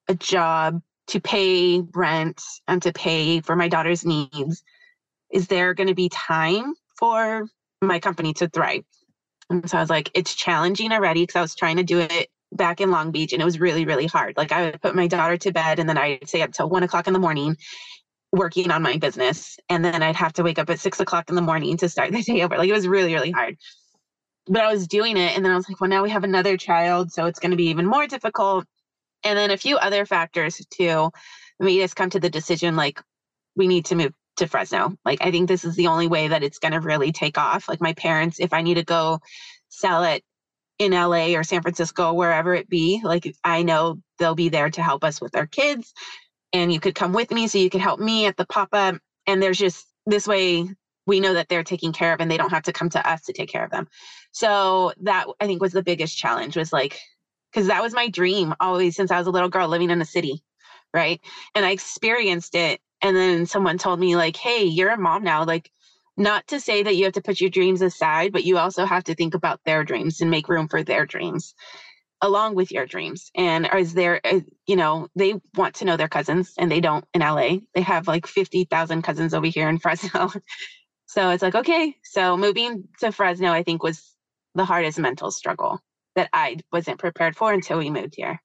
a 0.07 0.15
job 0.15 0.81
to 1.07 1.19
pay 1.19 1.81
rent 1.93 2.41
and 2.67 2.81
to 2.81 2.91
pay 2.91 3.41
for 3.41 3.55
my 3.55 3.67
daughter's 3.67 4.05
needs, 4.05 4.63
is 5.31 5.47
there 5.47 5.73
going 5.73 5.87
to 5.87 5.95
be 5.95 6.09
time 6.09 6.73
for 6.97 7.47
my 7.81 7.99
company 7.99 8.33
to 8.33 8.49
thrive? 8.49 8.83
And 9.49 9.69
so 9.69 9.77
I 9.77 9.81
was 9.81 9.89
like, 9.89 10.09
it's 10.13 10.35
challenging 10.35 10.91
already 10.91 11.23
because 11.23 11.35
I 11.35 11.41
was 11.41 11.55
trying 11.55 11.77
to 11.77 11.83
do 11.83 11.99
it 11.99 12.29
back 12.51 12.81
in 12.81 12.91
Long 12.91 13.11
Beach 13.11 13.33
and 13.33 13.41
it 13.41 13.45
was 13.45 13.59
really, 13.59 13.85
really 13.85 14.07
hard. 14.07 14.37
Like 14.37 14.51
I 14.51 14.65
would 14.65 14.81
put 14.81 14.95
my 14.95 15.07
daughter 15.07 15.37
to 15.37 15.51
bed 15.51 15.79
and 15.79 15.87
then 15.87 15.97
I'd 15.97 16.27
stay 16.27 16.41
up 16.41 16.51
till 16.51 16.69
one 16.69 16.83
o'clock 16.83 17.07
in 17.07 17.13
the 17.13 17.19
morning 17.19 17.57
working 18.31 18.71
on 18.71 18.81
my 18.81 18.97
business. 18.97 19.57
And 19.69 19.83
then 19.83 20.01
I'd 20.03 20.15
have 20.15 20.33
to 20.33 20.43
wake 20.43 20.59
up 20.59 20.69
at 20.69 20.79
six 20.79 20.99
o'clock 20.99 21.29
in 21.29 21.35
the 21.35 21.41
morning 21.41 21.77
to 21.77 21.89
start 21.89 22.11
the 22.13 22.21
day 22.21 22.41
over. 22.41 22.57
Like 22.57 22.69
it 22.69 22.73
was 22.73 22.87
really, 22.87 23.13
really 23.13 23.31
hard. 23.31 23.57
But 24.47 24.61
I 24.61 24.71
was 24.71 24.87
doing 24.87 25.17
it. 25.17 25.35
And 25.35 25.43
then 25.43 25.51
I 25.51 25.55
was 25.55 25.67
like, 25.67 25.81
well, 25.81 25.89
now 25.89 26.03
we 26.03 26.09
have 26.09 26.23
another 26.23 26.57
child. 26.57 27.11
So 27.11 27.25
it's 27.25 27.39
going 27.39 27.51
to 27.51 27.57
be 27.57 27.67
even 27.67 27.85
more 27.85 28.07
difficult. 28.07 28.65
And 29.23 29.37
then 29.37 29.51
a 29.51 29.57
few 29.57 29.77
other 29.77 30.05
factors 30.05 30.61
too 30.69 31.11
made 31.59 31.83
us 31.83 31.93
come 31.93 32.09
to 32.11 32.19
the 32.19 32.29
decision 32.29 32.75
like 32.75 33.01
we 33.55 33.67
need 33.67 33.85
to 33.85 33.95
move 33.95 34.13
to 34.37 34.47
Fresno. 34.47 34.95
Like 35.03 35.19
I 35.21 35.31
think 35.31 35.47
this 35.47 35.65
is 35.65 35.75
the 35.75 35.87
only 35.87 36.07
way 36.07 36.29
that 36.29 36.43
it's 36.43 36.59
going 36.59 36.71
to 36.71 36.79
really 36.79 37.11
take 37.11 37.37
off. 37.37 37.67
Like 37.67 37.81
my 37.81 37.93
parents, 37.93 38.39
if 38.39 38.53
I 38.53 38.61
need 38.61 38.75
to 38.75 38.83
go 38.83 39.19
sell 39.69 40.03
it 40.03 40.23
in 40.79 40.91
LA 40.91 41.35
or 41.35 41.43
San 41.43 41.61
Francisco, 41.61 42.13
wherever 42.13 42.53
it 42.53 42.69
be, 42.69 43.01
like 43.03 43.33
I 43.43 43.63
know 43.63 43.99
they'll 44.19 44.35
be 44.35 44.49
there 44.49 44.69
to 44.69 44.83
help 44.83 45.03
us 45.03 45.21
with 45.21 45.35
our 45.35 45.47
kids. 45.47 45.93
And 46.53 46.71
you 46.71 46.79
could 46.79 46.95
come 46.95 47.13
with 47.13 47.31
me 47.31 47.47
so 47.47 47.57
you 47.57 47.69
could 47.69 47.81
help 47.81 47.99
me 47.99 48.25
at 48.25 48.37
the 48.37 48.45
pop 48.45 48.69
up. 48.73 48.95
And 49.27 49.41
there's 49.41 49.57
just 49.57 49.85
this 50.05 50.27
way 50.27 50.69
we 51.05 51.19
know 51.19 51.33
that 51.33 51.49
they're 51.49 51.63
taken 51.63 51.93
care 51.93 52.13
of 52.13 52.19
and 52.19 52.29
they 52.29 52.37
don't 52.37 52.51
have 52.51 52.63
to 52.63 52.73
come 52.73 52.89
to 52.89 53.09
us 53.09 53.23
to 53.23 53.33
take 53.33 53.49
care 53.49 53.63
of 53.63 53.71
them. 53.71 53.87
So 54.31 54.93
that 55.01 55.27
I 55.39 55.47
think 55.47 55.61
was 55.61 55.73
the 55.73 55.83
biggest 55.83 56.17
challenge 56.17 56.55
was 56.57 56.73
like 56.73 56.99
because 57.51 57.67
that 57.67 57.81
was 57.81 57.93
my 57.93 58.09
dream 58.09 58.53
always 58.59 58.95
since 58.95 59.11
I 59.11 59.17
was 59.17 59.27
a 59.27 59.31
little 59.31 59.49
girl 59.49 59.67
living 59.67 59.89
in 59.89 59.99
the 59.99 60.05
city, 60.05 60.43
right? 60.93 61.19
And 61.55 61.65
I 61.65 61.71
experienced 61.71 62.55
it. 62.55 62.79
And 63.01 63.15
then 63.15 63.45
someone 63.45 63.77
told 63.77 63.99
me, 63.99 64.15
like, 64.15 64.35
hey, 64.35 64.63
you're 64.63 64.91
a 64.91 64.97
mom 64.97 65.23
now. 65.23 65.45
Like, 65.45 65.71
not 66.17 66.47
to 66.47 66.59
say 66.59 66.83
that 66.83 66.95
you 66.95 67.05
have 67.05 67.13
to 67.13 67.21
put 67.21 67.39
your 67.39 67.49
dreams 67.49 67.81
aside, 67.81 68.33
but 68.33 68.43
you 68.43 68.57
also 68.57 68.85
have 68.85 69.05
to 69.05 69.15
think 69.15 69.35
about 69.35 69.61
their 69.65 69.83
dreams 69.83 70.21
and 70.21 70.31
make 70.31 70.49
room 70.49 70.67
for 70.67 70.83
their 70.83 71.05
dreams 71.05 71.53
along 72.21 72.55
with 72.55 72.71
your 72.71 72.85
dreams. 72.85 73.31
And 73.35 73.69
is 73.77 73.93
there, 73.93 74.19
uh, 74.23 74.39
you 74.65 74.75
know, 74.75 75.07
they 75.15 75.35
want 75.55 75.75
to 75.75 75.85
know 75.85 75.97
their 75.97 76.07
cousins 76.07 76.53
and 76.57 76.71
they 76.71 76.79
don't 76.81 77.05
in 77.13 77.21
LA. 77.21 77.57
They 77.75 77.81
have 77.81 78.07
like 78.07 78.25
50,000 78.25 79.01
cousins 79.01 79.33
over 79.33 79.47
here 79.47 79.69
in 79.69 79.77
Fresno. 79.79 80.31
so 81.05 81.29
it's 81.29 81.43
like, 81.43 81.55
okay. 81.55 81.95
So 82.03 82.37
moving 82.37 82.87
to 82.99 83.11
Fresno, 83.11 83.51
I 83.51 83.63
think 83.63 83.83
was 83.83 84.15
the 84.55 84.65
hardest 84.65 84.97
mental 84.99 85.31
struggle 85.31 85.79
that 86.15 86.29
I 86.33 86.57
wasn't 86.71 86.99
prepared 86.99 87.35
for 87.35 87.53
until 87.53 87.77
we 87.77 87.91
moved 87.91 88.15
here. 88.17 88.41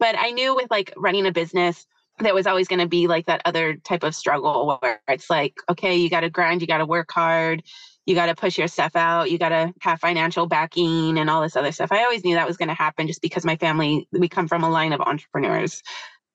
But 0.00 0.16
I 0.18 0.32
knew 0.32 0.56
with 0.56 0.70
like 0.70 0.92
running 0.96 1.26
a 1.26 1.32
business, 1.32 1.86
there 2.18 2.34
was 2.34 2.46
always 2.46 2.68
going 2.68 2.80
to 2.80 2.88
be 2.88 3.06
like 3.06 3.26
that 3.26 3.42
other 3.44 3.74
type 3.74 4.02
of 4.02 4.14
struggle 4.14 4.78
where 4.80 5.00
it's 5.08 5.28
like, 5.28 5.54
okay, 5.68 5.96
you 5.96 6.08
got 6.08 6.20
to 6.20 6.30
grind, 6.30 6.60
you 6.60 6.66
got 6.66 6.78
to 6.78 6.86
work 6.86 7.10
hard, 7.10 7.62
you 8.06 8.14
got 8.14 8.26
to 8.26 8.34
push 8.34 8.56
your 8.56 8.68
stuff 8.68 8.96
out, 8.96 9.30
you 9.30 9.38
got 9.38 9.50
to 9.50 9.74
have 9.80 10.00
financial 10.00 10.46
backing 10.46 11.18
and 11.18 11.28
all 11.28 11.42
this 11.42 11.56
other 11.56 11.72
stuff. 11.72 11.92
I 11.92 12.04
always 12.04 12.24
knew 12.24 12.34
that 12.36 12.46
was 12.46 12.56
going 12.56 12.68
to 12.68 12.74
happen 12.74 13.06
just 13.06 13.20
because 13.20 13.44
my 13.44 13.56
family, 13.56 14.08
we 14.12 14.28
come 14.28 14.48
from 14.48 14.64
a 14.64 14.70
line 14.70 14.92
of 14.92 15.00
entrepreneurs. 15.00 15.82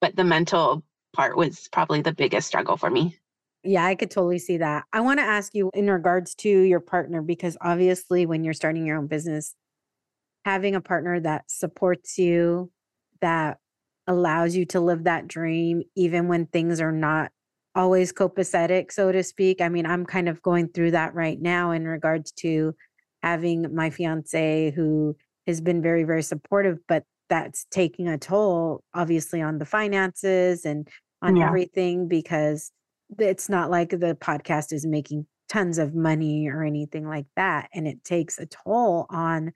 But 0.01 0.15
the 0.15 0.23
mental 0.23 0.84
part 1.13 1.38
was 1.38 1.67
probably 1.71 2.01
the 2.01 2.13
biggest 2.13 2.47
struggle 2.47 2.77
for 2.77 2.89
me. 2.89 3.17
Yeah, 3.63 3.86
I 3.86 3.93
could 3.93 4.09
totally 4.09 4.39
see 4.39 4.57
that. 4.57 4.86
I 4.91 5.01
want 5.01 5.19
to 5.19 5.23
ask 5.23 5.53
you 5.53 5.69
in 5.73 5.89
regards 5.89 6.34
to 6.36 6.49
your 6.49 6.79
partner, 6.79 7.21
because 7.21 7.57
obviously, 7.61 8.25
when 8.25 8.43
you're 8.43 8.55
starting 8.55 8.86
your 8.88 8.97
own 8.97 9.05
business, 9.05 9.53
having 10.45 10.73
a 10.73 10.82
partner 10.82 11.19
that 11.19 11.43
supports 11.47 12.17
you, 12.17 12.71
that 13.21 13.59
allows 14.08 14.56
you 14.56 14.66
to 14.68 14.80
live 14.80 15.04
that 15.04 15.28
dream, 15.28 15.84
even 15.95 16.28
when 16.28 16.45
things 16.47 16.82
are 16.82 16.91
not 16.91 17.32
always 17.76 18.12
copacetic, 18.12 18.91
so 18.91 19.12
to 19.12 19.24
speak. 19.24 19.62
I 19.62 19.70
mean, 19.70 19.86
I'm 19.86 20.06
kind 20.06 20.28
of 20.28 20.41
going 20.41 20.70
through 20.70 20.91
that 20.91 21.14
right 21.14 21.39
now 21.39 21.72
in 21.72 21.88
regards 21.88 22.32
to 22.34 22.76
having 23.24 23.74
my 23.74 23.89
fiance 23.89 24.72
who 24.72 25.16
has 25.47 25.62
been 25.62 25.82
very, 25.82 26.04
very 26.04 26.24
supportive, 26.24 26.80
but 26.88 27.04
that's 27.30 27.66
taking 27.72 28.08
a 28.08 28.18
toll, 28.18 28.84
obviously, 28.93 29.41
on 29.41 29.58
the 29.58 29.66
finances 29.66 30.66
and 30.66 30.88
on 31.22 31.38
yeah. 31.38 31.47
everything 31.47 32.08
because 32.08 32.72
it's 33.20 33.47
not 33.47 33.70
like 33.70 33.91
the 33.91 34.18
podcast 34.20 34.74
is 34.74 34.86
making 34.86 35.26
tons 35.47 35.78
of 35.78 35.93
money 35.93 36.47
or 36.49 36.64
anything 36.64 37.08
like 37.08 37.28
that. 37.36 37.70
And 37.74 37.88
it 37.88 38.04
takes 38.04 38.38
a 38.38 38.47
toll 38.47 39.06
on 39.10 39.54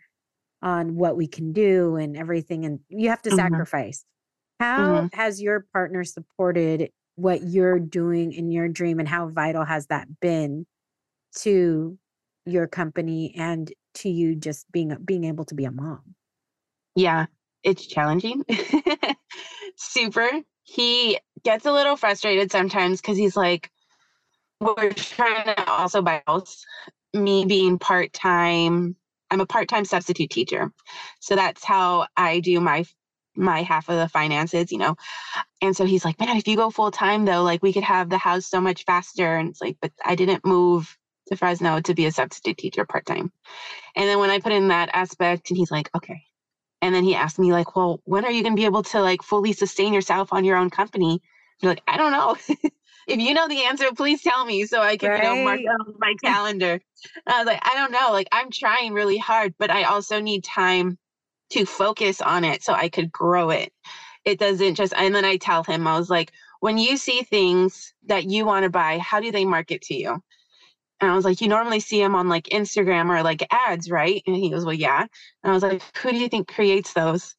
on 0.61 0.95
what 0.95 1.17
we 1.17 1.27
can 1.27 1.53
do 1.53 1.95
and 1.95 2.17
everything 2.17 2.65
and 2.65 2.79
you 2.89 3.09
have 3.09 3.21
to 3.21 3.29
mm-hmm. 3.29 3.37
sacrifice 3.37 4.03
how 4.59 5.01
mm-hmm. 5.01 5.17
has 5.19 5.41
your 5.41 5.65
partner 5.73 6.03
supported 6.03 6.89
what 7.15 7.43
you're 7.43 7.79
doing 7.79 8.33
in 8.33 8.51
your 8.51 8.67
dream 8.67 8.99
and 8.99 9.07
how 9.07 9.29
vital 9.29 9.63
has 9.63 9.87
that 9.87 10.07
been 10.19 10.65
to 11.37 11.97
your 12.45 12.67
company 12.67 13.33
and 13.37 13.71
to 13.93 14.09
you 14.09 14.35
just 14.35 14.69
being 14.71 14.95
being 15.05 15.23
able 15.23 15.45
to 15.45 15.55
be 15.55 15.65
a 15.65 15.71
mom 15.71 16.15
yeah 16.95 17.25
it's 17.63 17.85
challenging 17.87 18.43
super 19.75 20.29
he 20.63 21.19
gets 21.43 21.65
a 21.65 21.71
little 21.71 21.95
frustrated 21.95 22.51
sometimes 22.51 23.01
because 23.01 23.17
he's 23.17 23.35
like 23.35 23.71
we're 24.59 24.91
trying 24.93 25.45
to 25.45 25.69
also 25.69 26.01
buy 26.01 26.21
house 26.27 26.65
me 27.13 27.45
being 27.45 27.79
part-time 27.79 28.95
I'm 29.31 29.41
a 29.41 29.45
part 29.45 29.67
time 29.67 29.85
substitute 29.85 30.29
teacher. 30.29 30.71
So 31.19 31.35
that's 31.35 31.63
how 31.63 32.07
I 32.15 32.39
do 32.39 32.59
my 32.59 32.85
my 33.35 33.61
half 33.61 33.89
of 33.89 33.97
the 33.97 34.07
finances, 34.07 34.71
you 34.71 34.77
know. 34.77 34.95
And 35.61 35.75
so 35.75 35.85
he's 35.85 36.05
like, 36.05 36.19
man, 36.19 36.37
if 36.37 36.47
you 36.47 36.55
go 36.55 36.69
full 36.69 36.91
time 36.91 37.25
though, 37.25 37.43
like 37.43 37.63
we 37.63 37.73
could 37.73 37.83
have 37.83 38.09
the 38.09 38.17
house 38.17 38.45
so 38.45 38.61
much 38.61 38.85
faster. 38.85 39.35
And 39.35 39.49
it's 39.49 39.61
like, 39.61 39.77
but 39.81 39.91
I 40.03 40.15
didn't 40.15 40.45
move 40.45 40.97
to 41.27 41.35
Fresno 41.35 41.79
to 41.81 41.93
be 41.93 42.05
a 42.05 42.11
substitute 42.11 42.57
teacher 42.57 42.85
part 42.85 43.05
time. 43.05 43.31
And 43.95 44.07
then 44.07 44.19
when 44.19 44.29
I 44.29 44.39
put 44.39 44.51
in 44.51 44.67
that 44.69 44.89
aspect, 44.93 45.49
and 45.49 45.57
he's 45.57 45.71
like, 45.71 45.89
okay. 45.95 46.23
And 46.81 46.93
then 46.93 47.03
he 47.03 47.15
asked 47.15 47.39
me, 47.39 47.51
like, 47.51 47.75
well, 47.75 48.01
when 48.03 48.25
are 48.25 48.31
you 48.31 48.43
going 48.43 48.55
to 48.55 48.59
be 48.59 48.65
able 48.65 48.83
to 48.83 49.01
like 49.01 49.23
fully 49.23 49.53
sustain 49.53 49.93
yourself 49.93 50.33
on 50.33 50.45
your 50.45 50.57
own 50.57 50.69
company? 50.69 51.21
You're 51.61 51.71
like, 51.71 51.83
I 51.87 51.97
don't 51.97 52.11
know. 52.11 52.35
if 53.07 53.19
you 53.19 53.33
know 53.33 53.47
the 53.47 53.63
answer, 53.63 53.85
please 53.95 54.21
tell 54.21 54.45
me 54.45 54.65
so 54.65 54.81
I 54.81 54.97
can, 54.97 55.09
right. 55.09 55.23
you 55.23 55.35
know, 55.35 55.43
mark 55.43 55.59
my 55.97 56.15
calendar. 56.23 56.79
I 57.25 57.39
was 57.39 57.47
like, 57.47 57.61
I 57.63 57.75
don't 57.75 57.91
know. 57.91 58.11
Like, 58.11 58.27
I'm 58.31 58.51
trying 58.51 58.93
really 58.93 59.17
hard, 59.17 59.55
but 59.57 59.71
I 59.71 59.83
also 59.83 60.19
need 60.19 60.43
time 60.43 60.97
to 61.51 61.65
focus 61.65 62.21
on 62.21 62.43
it 62.43 62.63
so 62.63 62.73
I 62.73 62.89
could 62.89 63.11
grow 63.11 63.49
it. 63.49 63.71
It 64.23 64.39
doesn't 64.39 64.75
just, 64.75 64.93
and 64.95 65.13
then 65.13 65.25
I 65.25 65.37
tell 65.37 65.63
him, 65.63 65.87
I 65.87 65.97
was 65.97 66.09
like, 66.09 66.31
when 66.59 66.77
you 66.77 66.97
see 66.97 67.21
things 67.21 67.93
that 68.07 68.25
you 68.25 68.45
want 68.45 68.63
to 68.63 68.69
buy, 68.69 68.97
how 68.97 69.19
do 69.19 69.31
they 69.31 69.45
market 69.45 69.81
to 69.83 69.95
you? 69.95 70.19
And 71.01 71.11
I 71.11 71.15
was 71.15 71.25
like, 71.25 71.41
you 71.41 71.47
normally 71.47 71.79
see 71.79 72.01
them 72.01 72.15
on 72.15 72.29
like 72.29 72.45
Instagram 72.45 73.09
or 73.09 73.21
like 73.21 73.45
ads, 73.51 73.91
right? 73.91 74.23
And 74.25 74.35
he 74.35 74.49
goes, 74.49 74.65
well, 74.65 74.73
yeah. 74.73 75.01
And 75.01 75.51
I 75.51 75.53
was 75.53 75.61
like, 75.61 75.81
who 75.97 76.11
do 76.11 76.17
you 76.17 76.29
think 76.29 76.47
creates 76.47 76.93
those? 76.93 77.35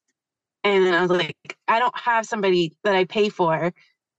And 0.63 0.85
then 0.85 0.95
I 0.95 1.01
was 1.01 1.11
like, 1.11 1.37
I 1.67 1.79
don't 1.79 1.99
have 1.99 2.27
somebody 2.27 2.77
that 2.85 2.95
I 2.95 3.05
pay 3.05 3.29
for 3.29 3.73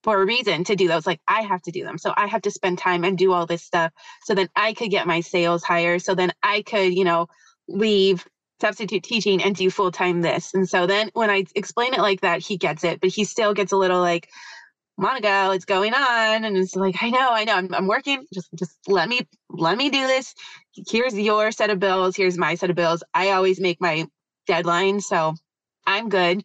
for 0.04 0.22
a 0.22 0.26
reason 0.26 0.64
to 0.66 0.76
do 0.76 0.88
those. 0.88 1.06
Like 1.06 1.22
I 1.28 1.42
have 1.42 1.62
to 1.64 1.72
do 1.72 1.84
them. 1.84 1.98
So 1.98 2.14
I 2.16 2.28
have 2.28 2.42
to 2.44 2.52
spend 2.52 2.78
time 2.78 3.04
and 3.04 3.18
do 3.18 3.34
all 3.34 3.46
this 3.46 3.64
stuff 3.64 3.92
so 4.24 4.34
then 4.34 4.50
I 4.56 4.74
could 4.74 4.90
get 4.90 5.08
my 5.08 5.22
sales 5.22 5.64
higher. 5.64 6.00
So 6.00 6.16
then 6.16 6.32
I 6.44 6.62
could, 6.62 6.94
you 6.94 7.04
know, 7.04 7.28
leave 7.68 8.26
substitute 8.60 9.03
teaching 9.03 9.43
and 9.43 9.55
do 9.55 9.70
full 9.70 9.91
time 9.91 10.22
this. 10.22 10.53
And 10.53 10.68
so 10.68 10.88
then 10.88 11.10
when 11.14 11.30
I 11.30 11.45
explain 11.55 11.93
it 11.93 11.99
like 11.99 12.22
that, 12.22 12.41
he 12.41 12.58
gets 12.58 12.84
it, 12.84 12.99
but 13.01 13.10
he 13.10 13.24
still 13.24 13.53
gets 13.53 13.72
a 13.72 13.78
little 13.78 14.01
like, 14.01 14.30
Monica, 14.97 15.47
what's 15.47 15.66
going 15.66 15.93
on? 15.93 16.43
And 16.43 16.58
it's 16.58 16.76
like, 16.76 16.95
I 17.01 17.10
know, 17.12 17.30
I 17.32 17.43
know, 17.43 17.53
I'm, 17.55 17.74
I'm 17.74 17.88
working. 17.88 18.26
Just, 18.34 18.49
just 18.55 18.78
let 18.88 19.08
me, 19.08 19.22
let 19.49 19.78
me 19.78 19.89
do 19.89 20.08
this. 20.08 20.34
Here's 20.89 21.18
your 21.18 21.51
set 21.51 21.70
of 21.70 21.80
bills. 21.80 22.16
Here's 22.16 22.38
my 22.38 22.55
set 22.55 22.72
of 22.72 22.76
bills. 22.76 23.03
I 23.14 23.32
always 23.32 23.60
make 23.60 23.80
my 23.80 24.08
deadline, 24.47 24.99
so 25.01 25.36
I'm 25.86 26.10
good. 26.10 26.43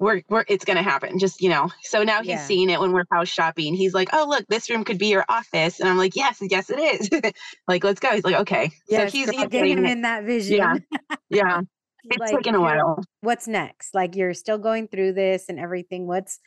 We're, 0.00 0.22
we're, 0.28 0.44
it's 0.48 0.64
gonna 0.64 0.82
happen. 0.82 1.18
Just 1.18 1.40
you 1.40 1.48
know. 1.48 1.70
So 1.82 2.02
now 2.02 2.18
he's 2.18 2.30
yeah. 2.30 2.46
seeing 2.46 2.68
it 2.68 2.80
when 2.80 2.92
we're 2.92 3.04
house 3.12 3.28
shopping. 3.28 3.74
He's 3.74 3.94
like, 3.94 4.08
oh 4.12 4.26
look, 4.28 4.44
this 4.48 4.68
room 4.68 4.84
could 4.84 4.98
be 4.98 5.06
your 5.06 5.24
office, 5.28 5.80
and 5.80 5.88
I'm 5.88 5.96
like, 5.96 6.16
yes, 6.16 6.38
yes, 6.42 6.68
it 6.70 6.78
is. 6.78 7.08
like, 7.68 7.84
let's 7.84 8.00
go. 8.00 8.10
He's 8.10 8.24
like, 8.24 8.36
okay. 8.36 8.70
Yeah, 8.88 9.06
so 9.06 9.12
he's, 9.12 9.30
he's 9.30 9.46
getting 9.46 9.78
him 9.78 9.86
in 9.86 10.02
that 10.02 10.24
vision. 10.24 10.56
Yeah, 10.56 10.76
yeah. 11.30 11.60
It's 12.04 12.18
like, 12.18 12.30
taking 12.32 12.54
a 12.54 12.60
while. 12.60 13.02
What's 13.20 13.48
next? 13.48 13.94
Like 13.94 14.16
you're 14.16 14.34
still 14.34 14.58
going 14.58 14.88
through 14.88 15.14
this 15.14 15.46
and 15.48 15.58
everything. 15.58 16.06
What's 16.06 16.40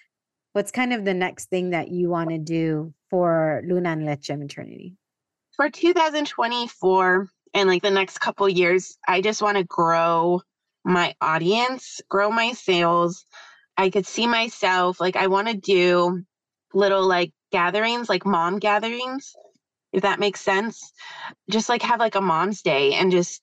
what's 0.54 0.72
kind 0.72 0.94
of 0.94 1.06
the 1.06 1.14
next 1.14 1.46
thing 1.46 1.72
that 1.72 1.90
you 1.90 2.10
want 2.10 2.30
to 2.30 2.38
do 2.38 2.94
for 3.10 3.62
Luna 3.66 3.92
and 3.92 4.06
Leche 4.06 4.30
maternity? 4.30 4.96
For 5.56 5.70
2024 5.70 7.28
and 7.54 7.70
like 7.70 7.82
the 7.82 7.92
next 7.92 8.20
couple 8.20 8.48
years, 8.48 8.98
I 9.08 9.22
just 9.22 9.42
want 9.42 9.58
to 9.58 9.64
grow 9.64 10.42
my 10.88 11.14
audience, 11.22 12.02
grow 12.10 12.32
my 12.32 12.54
sales. 12.54 13.26
I 13.76 13.90
could 13.90 14.08
see 14.08 14.26
myself 14.26 15.00
like 15.00 15.16
I 15.16 15.28
want 15.28 15.48
to 15.50 15.54
do 15.54 16.24
little 16.74 17.06
like 17.06 17.32
gatherings, 17.52 18.10
like 18.10 18.26
mom 18.26 18.58
gatherings, 18.60 19.36
if 19.94 20.02
that 20.04 20.20
makes 20.20 20.42
sense. 20.42 20.94
Just 21.50 21.70
like 21.70 21.82
have 21.82 22.00
like 22.00 22.16
a 22.16 22.22
mom's 22.22 22.62
day 22.62 22.94
and 22.94 23.12
just 23.12 23.42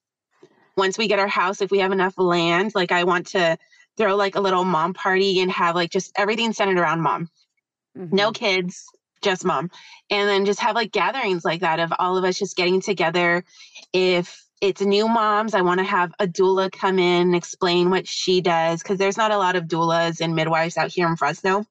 once 0.77 0.99
we 0.99 1.07
get 1.07 1.19
our 1.19 1.29
house, 1.29 1.61
if 1.61 1.71
we 1.71 1.79
have 1.79 1.93
enough 1.93 2.15
land, 2.17 2.73
like 2.75 2.91
I 2.91 3.05
want 3.05 3.29
to 3.29 3.57
throw 3.97 4.17
like 4.17 4.35
a 4.35 4.41
little 4.41 4.65
mom 4.65 4.95
party 4.95 5.41
and 5.41 5.51
have 5.53 5.75
like 5.75 5.91
just 5.91 6.13
everything 6.17 6.53
centered 6.53 6.79
around 6.79 7.01
mom. 7.01 7.29
Mm-hmm. 7.97 8.17
No 8.17 8.33
kids, 8.33 8.85
just 9.23 9.45
mom. 9.45 9.71
And 10.11 10.29
then 10.29 10.47
just 10.47 10.61
have 10.61 10.75
like 10.75 10.93
gatherings 10.93 11.45
like 11.45 11.61
that 11.61 11.79
of 11.79 11.93
all 11.99 12.17
of 12.17 12.25
us 12.25 12.39
just 12.39 12.57
getting 12.57 12.81
together. 12.81 13.45
If 13.93 14.44
it's 14.65 14.81
new 14.81 15.07
moms, 15.07 15.53
I 15.53 15.61
want 15.61 15.79
to 15.81 15.85
have 15.85 16.15
a 16.19 16.27
doula 16.27 16.73
come 16.73 16.99
in 16.99 17.23
and 17.23 17.35
explain 17.35 17.91
what 17.91 18.09
she 18.09 18.41
does 18.41 18.83
because 18.83 18.97
there's 18.97 19.19
not 19.19 19.31
a 19.31 19.37
lot 19.37 19.57
of 19.57 19.65
doulas 19.65 20.23
and 20.23 20.35
midwives 20.35 20.79
out 20.79 20.91
here 20.91 21.07
in 21.07 21.17
Fresno. 21.17 21.67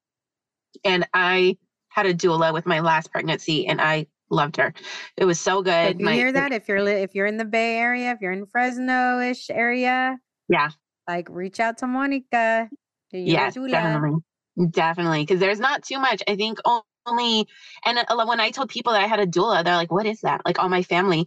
And 0.84 1.04
I 1.12 1.58
had 1.88 2.06
a 2.06 2.14
doula 2.14 2.52
with 2.52 2.66
my 2.66 2.78
last 2.78 3.10
pregnancy 3.10 3.66
and 3.66 3.80
I 3.80 4.06
loved 4.30 4.58
her. 4.58 4.72
It 5.16 5.24
was 5.24 5.40
so 5.40 5.60
good. 5.60 5.98
you 5.98 6.04
my, 6.04 6.14
hear 6.14 6.30
that? 6.30 6.52
If 6.52 6.68
you're 6.68 6.86
if 6.86 7.16
you're 7.16 7.26
in 7.26 7.36
the 7.36 7.44
Bay 7.44 7.78
Area, 7.78 8.12
if 8.12 8.20
you're 8.20 8.30
in 8.30 8.46
Fresno-ish 8.46 9.50
area, 9.50 10.16
yeah, 10.48 10.70
like 11.08 11.28
reach 11.28 11.58
out 11.58 11.78
to 11.78 11.88
Monica. 11.88 12.68
Yes, 13.10 13.54
definitely, 13.54 14.20
definitely, 14.70 15.22
because 15.22 15.40
there's 15.40 15.60
not 15.60 15.82
too 15.82 15.98
much. 15.98 16.22
I 16.28 16.36
think 16.36 16.58
only, 17.06 17.46
and 17.84 17.98
uh, 17.98 18.26
when 18.26 18.40
I 18.40 18.50
told 18.50 18.68
people 18.68 18.92
that 18.92 19.02
I 19.02 19.06
had 19.06 19.20
a 19.20 19.26
doula, 19.26 19.64
they're 19.64 19.76
like, 19.76 19.92
"What 19.92 20.06
is 20.06 20.20
that?" 20.22 20.42
Like 20.44 20.58
all 20.58 20.68
my 20.68 20.82
family, 20.82 21.26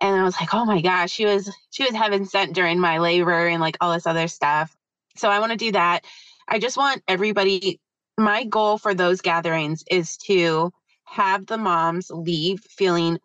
and 0.00 0.16
I 0.20 0.24
was 0.24 0.36
like, 0.40 0.54
"Oh 0.54 0.64
my 0.64 0.80
gosh, 0.80 1.10
she 1.12 1.26
was 1.26 1.50
she 1.70 1.84
was 1.84 1.94
heaven 1.94 2.24
sent 2.26 2.54
during 2.54 2.80
my 2.80 2.98
labor 2.98 3.46
and 3.48 3.60
like 3.60 3.76
all 3.80 3.92
this 3.92 4.06
other 4.06 4.28
stuff." 4.28 4.74
So 5.16 5.28
I 5.30 5.40
want 5.40 5.52
to 5.52 5.58
do 5.58 5.72
that. 5.72 6.04
I 6.48 6.58
just 6.58 6.76
want 6.76 7.02
everybody. 7.08 7.80
My 8.18 8.44
goal 8.44 8.78
for 8.78 8.94
those 8.94 9.20
gatherings 9.22 9.84
is 9.90 10.16
to 10.18 10.72
have 11.04 11.46
the 11.46 11.58
moms 11.58 12.10
leave 12.10 12.60
feeling 12.60 13.18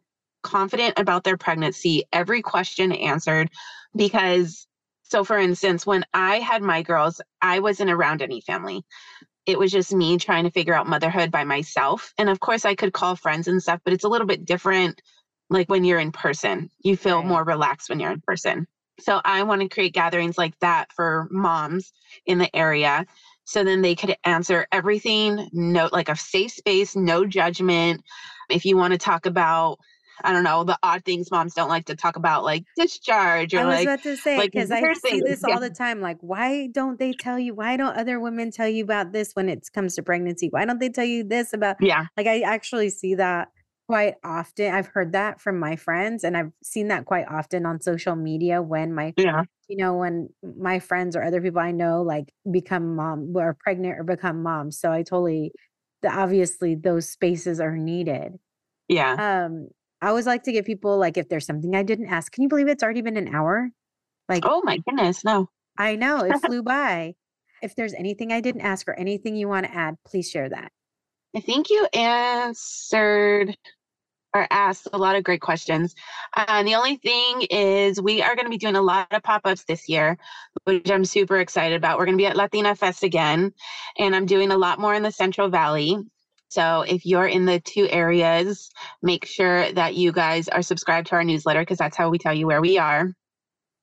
confident 0.43 0.93
about 0.97 1.23
their 1.23 1.37
pregnancy, 1.37 2.05
every 2.13 2.41
question 2.41 2.91
answered, 2.91 3.49
because 3.95 4.67
so 5.03 5.23
for 5.23 5.37
instance, 5.37 5.85
when 5.85 6.05
I 6.13 6.39
had 6.39 6.61
my 6.61 6.81
girls, 6.83 7.21
I 7.41 7.59
wasn't 7.59 7.91
around 7.91 8.21
any 8.21 8.41
family. 8.41 8.83
It 9.47 9.57
was 9.57 9.71
just 9.71 9.93
me 9.93 10.17
trying 10.17 10.43
to 10.43 10.51
figure 10.51 10.75
out 10.75 10.87
motherhood 10.87 11.31
by 11.31 11.45
myself. 11.45 12.13
And 12.19 12.29
of 12.29 12.39
course, 12.39 12.65
I 12.65 12.75
could 12.75 12.93
call 12.93 13.15
friends 13.15 13.47
and 13.47 13.63
stuff, 13.63 13.81
but 13.83 13.93
it's 13.93 14.03
a 14.03 14.09
little 14.09 14.27
bit 14.27 14.45
different 14.45 15.01
like 15.49 15.69
when 15.69 15.85
you're 15.85 15.99
in 15.99 16.11
person. 16.11 16.69
You 16.83 16.97
feel 16.97 17.19
right. 17.19 17.27
more 17.27 17.43
relaxed 17.43 17.89
when 17.89 17.99
you're 17.99 18.11
in 18.11 18.21
person. 18.21 18.67
So 18.99 19.21
I 19.23 19.43
want 19.43 19.61
to 19.61 19.69
create 19.69 19.93
gatherings 19.93 20.37
like 20.37 20.59
that 20.59 20.91
for 20.93 21.27
moms 21.31 21.93
in 22.25 22.37
the 22.39 22.55
area 22.55 23.05
so 23.47 23.63
then 23.63 23.81
they 23.81 23.95
could 23.95 24.17
answer 24.25 24.67
everything, 24.73 25.49
no, 25.53 25.87
like 25.93 26.09
a 26.09 26.17
safe 26.17 26.51
space, 26.51 26.97
no 26.97 27.25
judgment. 27.25 28.03
If 28.49 28.65
you 28.65 28.75
want 28.75 28.91
to 28.91 28.97
talk 28.97 29.25
about, 29.25 29.79
I 30.23 30.33
don't 30.33 30.43
know, 30.43 30.63
the 30.63 30.77
odd 30.83 31.03
things 31.05 31.31
moms 31.31 31.53
don't 31.53 31.69
like 31.69 31.85
to 31.85 31.95
talk 31.95 32.15
about, 32.15 32.43
like 32.43 32.63
discharge 32.75 33.53
or 33.53 33.59
I 33.59 33.65
was 33.65 33.75
like, 33.75 33.83
about 33.85 34.03
to 34.03 34.17
say, 34.17 34.39
because 34.39 34.69
like, 34.69 34.83
I 34.83 34.93
see 34.93 35.21
this 35.21 35.43
yeah. 35.47 35.53
all 35.53 35.59
the 35.59 35.69
time. 35.69 36.01
Like, 36.01 36.17
why 36.21 36.67
don't 36.67 36.99
they 36.99 37.13
tell 37.13 37.37
you? 37.37 37.53
Why 37.53 37.77
don't 37.77 37.97
other 37.97 38.19
women 38.19 38.51
tell 38.51 38.67
you 38.67 38.83
about 38.83 39.13
this 39.13 39.33
when 39.33 39.49
it 39.49 39.67
comes 39.73 39.95
to 39.95 40.03
pregnancy? 40.03 40.47
Why 40.49 40.65
don't 40.65 40.79
they 40.79 40.89
tell 40.89 41.05
you 41.05 41.23
this 41.23 41.53
about? 41.53 41.77
Yeah. 41.79 42.05
Like, 42.15 42.27
I 42.27 42.41
actually 42.41 42.89
see 42.89 43.15
that 43.15 43.49
quite 43.87 44.15
often. 44.23 44.73
I've 44.73 44.87
heard 44.87 45.13
that 45.13 45.39
from 45.39 45.59
my 45.59 45.75
friends, 45.75 46.23
and 46.23 46.35
I've 46.35 46.51
seen 46.63 46.89
that 46.89 47.05
quite 47.05 47.25
often 47.29 47.65
on 47.65 47.79
social 47.79 48.15
media 48.15 48.61
when 48.61 48.93
my, 48.93 49.13
yeah. 49.17 49.43
you 49.69 49.77
know, 49.77 49.95
when 49.95 50.29
my 50.43 50.79
friends 50.79 51.15
or 51.15 51.23
other 51.23 51.41
people 51.41 51.61
I 51.61 51.71
know 51.71 52.01
like 52.01 52.33
become 52.51 52.95
mom 52.95 53.33
or 53.35 53.57
pregnant 53.59 53.99
or 53.99 54.03
become 54.03 54.43
moms. 54.43 54.79
So 54.79 54.91
I 54.91 55.03
totally, 55.03 55.53
the, 56.01 56.09
obviously, 56.09 56.75
those 56.75 57.07
spaces 57.09 57.59
are 57.59 57.77
needed. 57.77 58.33
Yeah. 58.89 59.45
Um, 59.45 59.69
I 60.01 60.09
always 60.09 60.27
like 60.27 60.43
to 60.43 60.51
give 60.51 60.65
people 60.65 60.97
like 60.97 61.17
if 61.17 61.29
there's 61.29 61.45
something 61.45 61.75
I 61.75 61.83
didn't 61.83 62.07
ask. 62.07 62.31
Can 62.31 62.43
you 62.43 62.49
believe 62.49 62.67
it's 62.67 62.83
already 62.83 63.01
been 63.01 63.17
an 63.17 63.33
hour? 63.33 63.69
Like, 64.29 64.43
oh 64.45 64.61
my 64.63 64.77
goodness, 64.77 65.23
no. 65.23 65.49
I 65.77 65.95
know 65.95 66.19
it 66.23 66.39
flew 66.45 66.63
by. 66.63 67.15
If 67.61 67.75
there's 67.75 67.93
anything 67.93 68.31
I 68.31 68.41
didn't 68.41 68.61
ask 68.61 68.87
or 68.87 68.93
anything 68.93 69.35
you 69.35 69.47
want 69.47 69.65
to 69.65 69.73
add, 69.73 69.95
please 70.05 70.29
share 70.29 70.49
that. 70.49 70.71
I 71.35 71.39
think 71.39 71.69
you 71.69 71.87
answered 71.93 73.57
or 74.33 74.47
asked 74.51 74.87
a 74.93 74.97
lot 74.97 75.15
of 75.15 75.23
great 75.23 75.41
questions. 75.41 75.95
Uh, 76.35 76.61
the 76.63 76.75
only 76.75 76.97
thing 76.97 77.47
is, 77.49 78.01
we 78.01 78.21
are 78.21 78.35
going 78.35 78.45
to 78.45 78.51
be 78.51 78.57
doing 78.57 78.75
a 78.75 78.81
lot 78.81 79.07
of 79.11 79.23
pop 79.23 79.41
ups 79.45 79.63
this 79.63 79.89
year, 79.89 80.17
which 80.65 80.89
I'm 80.91 81.05
super 81.05 81.37
excited 81.37 81.75
about. 81.75 81.97
We're 81.97 82.05
going 82.05 82.17
to 82.17 82.21
be 82.21 82.27
at 82.27 82.35
Latina 82.35 82.75
Fest 82.75 83.03
again, 83.03 83.53
and 83.97 84.15
I'm 84.15 84.25
doing 84.25 84.51
a 84.51 84.57
lot 84.57 84.79
more 84.79 84.93
in 84.93 85.03
the 85.03 85.11
Central 85.11 85.49
Valley. 85.49 85.97
So 86.49 86.81
if 86.81 87.05
you're 87.05 87.27
in 87.27 87.45
the 87.45 87.59
two 87.59 87.87
areas, 87.89 88.69
make 89.01 89.25
sure 89.25 89.71
that 89.73 89.95
you 89.95 90.11
guys 90.11 90.47
are 90.47 90.61
subscribed 90.61 91.07
to 91.07 91.15
our 91.15 91.23
newsletter 91.23 91.61
because 91.61 91.77
that's 91.77 91.97
how 91.97 92.09
we 92.09 92.17
tell 92.17 92.33
you 92.33 92.47
where 92.47 92.61
we 92.61 92.77
are. 92.77 93.11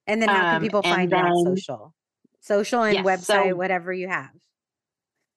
And 0.07 0.21
then 0.21 0.29
how 0.29 0.41
can 0.41 0.57
um, 0.57 0.63
people 0.63 0.83
find 0.83 1.11
then, 1.11 1.27
you 1.27 1.33
on 1.33 1.57
social? 1.57 1.95
Social 2.41 2.83
and 2.83 2.95
yes, 2.95 3.07
website, 3.07 3.49
so 3.49 3.57
whatever 3.57 3.93
you 3.93 4.09
have. 4.09 4.31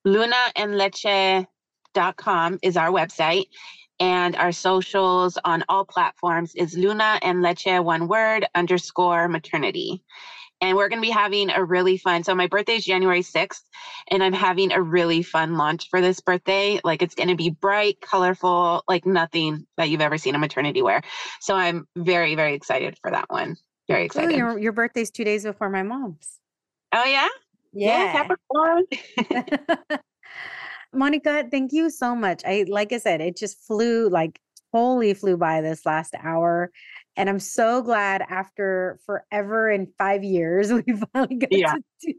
luna 0.04 0.36
and 0.56 0.72
Lunaandleche.com 0.74 2.60
is 2.62 2.78
our 2.78 2.90
website 2.90 3.46
and 4.00 4.36
our 4.36 4.52
socials 4.52 5.38
on 5.44 5.64
all 5.70 5.86
platforms 5.86 6.54
is 6.56 6.78
Luna 6.78 7.20
and 7.22 7.42
Leche, 7.42 7.80
one 7.82 8.08
word, 8.08 8.46
underscore 8.54 9.28
maternity. 9.28 10.04
And 10.60 10.76
we're 10.76 10.90
going 10.90 11.02
to 11.02 11.06
be 11.06 11.12
having 11.12 11.50
a 11.50 11.64
really 11.64 11.98
fun. 11.98 12.24
So, 12.24 12.34
my 12.34 12.48
birthday 12.48 12.76
is 12.76 12.86
January 12.86 13.22
6th, 13.22 13.62
and 14.10 14.24
I'm 14.24 14.34
having 14.34 14.72
a 14.72 14.82
really 14.82 15.22
fun 15.22 15.56
launch 15.56 15.90
for 15.90 16.02
this 16.02 16.20
birthday. 16.20 16.80
Like, 16.84 17.02
it's 17.02 17.16
going 17.16 17.30
to 17.30 17.36
be 17.36 17.50
bright, 17.50 18.02
colorful, 18.02 18.84
like 18.88 19.06
nothing 19.06 19.68
that 19.78 19.90
you've 19.90 20.02
ever 20.02 20.18
seen 20.18 20.36
a 20.36 20.40
maternity 20.40 20.82
wear. 20.82 21.02
So, 21.42 21.56
I'm 21.56 21.88
very, 21.96 22.36
very 22.36 22.56
excited 22.56 22.98
for 23.02 23.12
that 23.12 23.26
one. 23.30 23.56
Very 23.88 24.06
excited. 24.06 24.36
Your, 24.36 24.58
your 24.58 24.72
birthday's 24.72 25.12
two 25.12 25.24
days 25.24 25.44
before 25.44 25.70
my 25.70 25.84
mom's. 25.84 26.40
Oh, 26.94 27.06
yeah? 27.06 27.28
Yeah, 27.74 28.12
Capricorn. 28.12 28.86
Monica, 30.94 31.48
thank 31.52 31.74
you 31.74 31.90
so 31.90 32.16
much. 32.16 32.42
I 32.46 32.66
like 32.68 32.92
I 32.92 32.98
said, 32.98 33.22
it 33.22 33.38
just 33.38 33.60
flew 33.66 34.10
like 34.10 34.40
totally 34.74 35.14
flew 35.14 35.38
by 35.38 35.62
this 35.62 35.86
last 35.86 36.16
hour. 36.22 36.72
And 37.18 37.30
I'm 37.30 37.40
so 37.40 37.82
glad 37.82 38.22
after 38.30 39.00
forever 39.06 39.70
and 39.70 39.88
five 39.98 40.24
years, 40.24 40.72
we 40.74 40.84
finally 41.14 41.36
got 41.36 41.52
Yeah. 41.52 41.74
to 41.74 41.82
do 42.02 42.14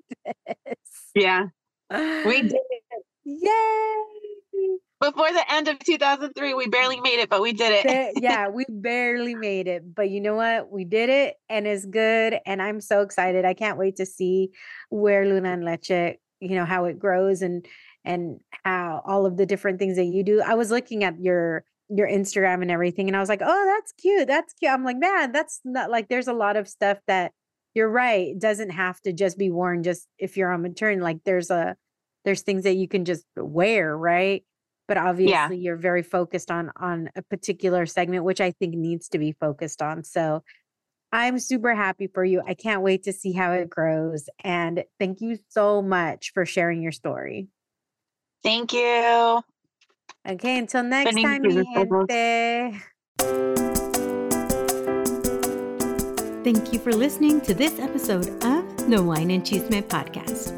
this. 0.66 0.76
yeah, 1.14 1.44
we 1.90 2.42
did 2.42 2.52
it. 2.52 2.82
Yay! 3.24 4.78
Before 5.00 5.32
the 5.32 5.44
end 5.52 5.68
of 5.68 5.78
2003, 5.78 6.54
we 6.54 6.66
barely 6.66 7.00
made 7.00 7.20
it, 7.20 7.30
but 7.30 7.40
we 7.40 7.52
did 7.52 7.84
it. 7.86 8.14
Yeah, 8.20 8.48
we 8.48 8.64
barely 8.68 9.36
made 9.36 9.68
it, 9.68 9.94
but 9.94 10.10
you 10.10 10.20
know 10.20 10.34
what? 10.34 10.72
We 10.72 10.84
did 10.84 11.08
it 11.08 11.36
and 11.48 11.68
it's 11.68 11.86
good. 11.86 12.40
And 12.44 12.60
I'm 12.60 12.80
so 12.80 13.02
excited. 13.02 13.44
I 13.44 13.54
can't 13.54 13.78
wait 13.78 13.94
to 13.96 14.06
see 14.06 14.50
where 14.88 15.24
Luna 15.24 15.52
and 15.52 15.64
Leche, 15.64 16.16
you 16.40 16.56
know, 16.56 16.64
how 16.64 16.86
it 16.86 16.98
grows 16.98 17.42
and 17.42 17.64
and 18.04 18.40
how 18.64 19.02
all 19.06 19.24
of 19.24 19.36
the 19.36 19.46
different 19.46 19.78
things 19.78 19.96
that 19.96 20.06
you 20.06 20.24
do. 20.24 20.40
I 20.42 20.54
was 20.54 20.72
looking 20.72 21.04
at 21.04 21.20
your 21.20 21.64
your 21.88 22.08
Instagram 22.08 22.62
and 22.62 22.70
everything, 22.70 23.08
and 23.08 23.16
I 23.16 23.20
was 23.20 23.28
like, 23.28 23.42
oh, 23.44 23.64
that's 23.76 23.92
cute. 23.92 24.26
That's 24.26 24.52
cute. 24.54 24.72
I'm 24.72 24.84
like, 24.84 24.98
man, 24.98 25.32
that's 25.32 25.60
not 25.64 25.90
like 25.90 26.08
there's 26.08 26.28
a 26.28 26.32
lot 26.32 26.56
of 26.56 26.68
stuff 26.68 26.98
that 27.06 27.32
you're 27.74 27.88
right. 27.88 28.28
It 28.28 28.40
doesn't 28.40 28.70
have 28.70 29.00
to 29.02 29.12
just 29.12 29.38
be 29.38 29.50
worn 29.50 29.82
just 29.82 30.06
if 30.18 30.36
you're 30.36 30.52
on 30.52 30.62
maternity. 30.62 31.00
Like 31.00 31.18
there's 31.24 31.50
a 31.50 31.76
there's 32.24 32.42
things 32.42 32.64
that 32.64 32.76
you 32.76 32.88
can 32.88 33.04
just 33.04 33.24
wear, 33.36 33.96
right? 33.96 34.44
But 34.86 34.96
obviously 34.96 35.58
you're 35.58 35.76
very 35.76 36.02
focused 36.02 36.50
on 36.50 36.70
on 36.76 37.10
a 37.14 37.22
particular 37.22 37.86
segment, 37.86 38.24
which 38.24 38.40
I 38.40 38.52
think 38.52 38.74
needs 38.74 39.08
to 39.10 39.18
be 39.18 39.32
focused 39.32 39.82
on. 39.82 40.02
So 40.04 40.42
I'm 41.12 41.38
super 41.38 41.74
happy 41.74 42.06
for 42.06 42.24
you. 42.24 42.42
I 42.46 42.54
can't 42.54 42.82
wait 42.82 43.04
to 43.04 43.12
see 43.12 43.32
how 43.32 43.52
it 43.52 43.70
grows. 43.70 44.28
And 44.44 44.84
thank 44.98 45.20
you 45.20 45.38
so 45.48 45.80
much 45.80 46.32
for 46.34 46.44
sharing 46.44 46.82
your 46.82 46.92
story. 46.92 47.48
Thank 48.42 48.72
you. 48.72 49.42
Okay, 50.28 50.58
until 50.58 50.82
next 50.82 51.12
Feliz 51.12 51.24
time, 51.24 51.40
mi 51.40 51.52
gente. 51.52 51.64
Thank 56.44 56.70
you 56.70 56.78
for 56.78 56.92
listening 56.92 57.40
to 57.40 57.54
this 57.54 57.78
episode 57.78 58.28
of 58.44 58.62
the 58.90 59.02
Wine 59.02 59.30
and 59.30 59.42
Chisme 59.42 59.82
podcast. 59.84 60.52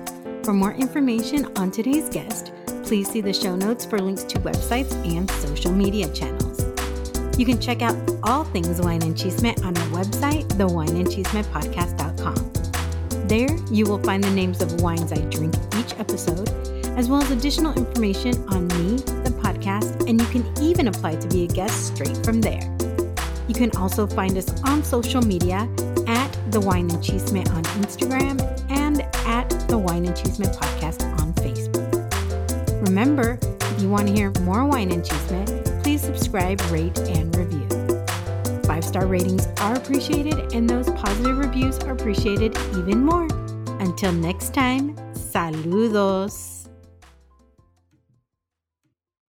For 0.44 0.52
more 0.52 0.72
information 0.72 1.56
on 1.56 1.70
today's 1.70 2.08
guest, 2.08 2.50
please 2.82 3.08
see 3.08 3.20
the 3.20 3.32
show 3.32 3.54
notes 3.54 3.84
for 3.84 4.00
links 4.00 4.24
to 4.24 4.40
websites 4.40 4.92
and 5.06 5.30
social 5.30 5.70
media 5.70 6.08
channels. 6.08 6.58
You 7.38 7.46
can 7.46 7.60
check 7.60 7.80
out 7.80 7.94
all 8.24 8.42
things 8.42 8.80
Wine 8.80 9.04
and 9.04 9.14
Chisme 9.14 9.56
on 9.64 9.76
our 9.76 10.02
website, 10.02 10.48
thewineandchismepodcast.com. 10.58 13.28
There, 13.28 13.56
you 13.70 13.86
will 13.86 14.02
find 14.02 14.24
the 14.24 14.32
names 14.32 14.60
of 14.62 14.80
wines 14.80 15.12
I 15.12 15.20
drink 15.30 15.54
each 15.76 15.96
episode, 16.00 16.48
as 16.98 17.08
well 17.08 17.22
as 17.22 17.30
additional 17.30 17.72
information 17.74 18.34
on 18.48 18.66
me, 18.66 18.96
the 18.96 19.02
podcast, 19.02 19.19
and 20.11 20.20
you 20.20 20.26
can 20.26 20.44
even 20.61 20.88
apply 20.88 21.14
to 21.14 21.28
be 21.28 21.44
a 21.44 21.46
guest 21.46 21.94
straight 21.94 22.16
from 22.24 22.40
there. 22.40 22.61
You 23.46 23.54
can 23.54 23.70
also 23.76 24.08
find 24.08 24.36
us 24.36 24.48
on 24.64 24.82
social 24.82 25.22
media 25.22 25.68
at 26.08 26.36
The 26.50 26.61
Wine 26.61 26.90
and 26.90 26.98
Chisme 26.98 27.48
on 27.54 27.62
Instagram 27.80 28.40
and 28.70 29.02
at 29.24 29.48
The 29.68 29.78
Wine 29.78 30.06
and 30.06 30.16
Chisme 30.16 30.52
Podcast 30.56 31.04
on 31.20 31.32
Facebook. 31.34 32.88
Remember, 32.88 33.38
if 33.61 33.80
you 33.80 33.88
want 33.88 34.08
to 34.08 34.12
hear 34.12 34.32
more 34.40 34.64
Wine 34.66 34.90
and 34.90 35.04
Chisme, 35.04 35.82
please 35.84 36.00
subscribe, 36.00 36.61
rate, 36.72 36.98
and 36.98 37.34
review. 37.36 37.68
Five 38.64 38.84
star 38.84 39.06
ratings 39.06 39.46
are 39.58 39.76
appreciated, 39.76 40.52
and 40.52 40.68
those 40.68 40.90
positive 40.90 41.38
reviews 41.38 41.78
are 41.80 41.92
appreciated 41.92 42.58
even 42.76 43.04
more. 43.04 43.28
Until 43.78 44.12
next 44.12 44.54
time, 44.54 44.96
saludos. 45.14 46.59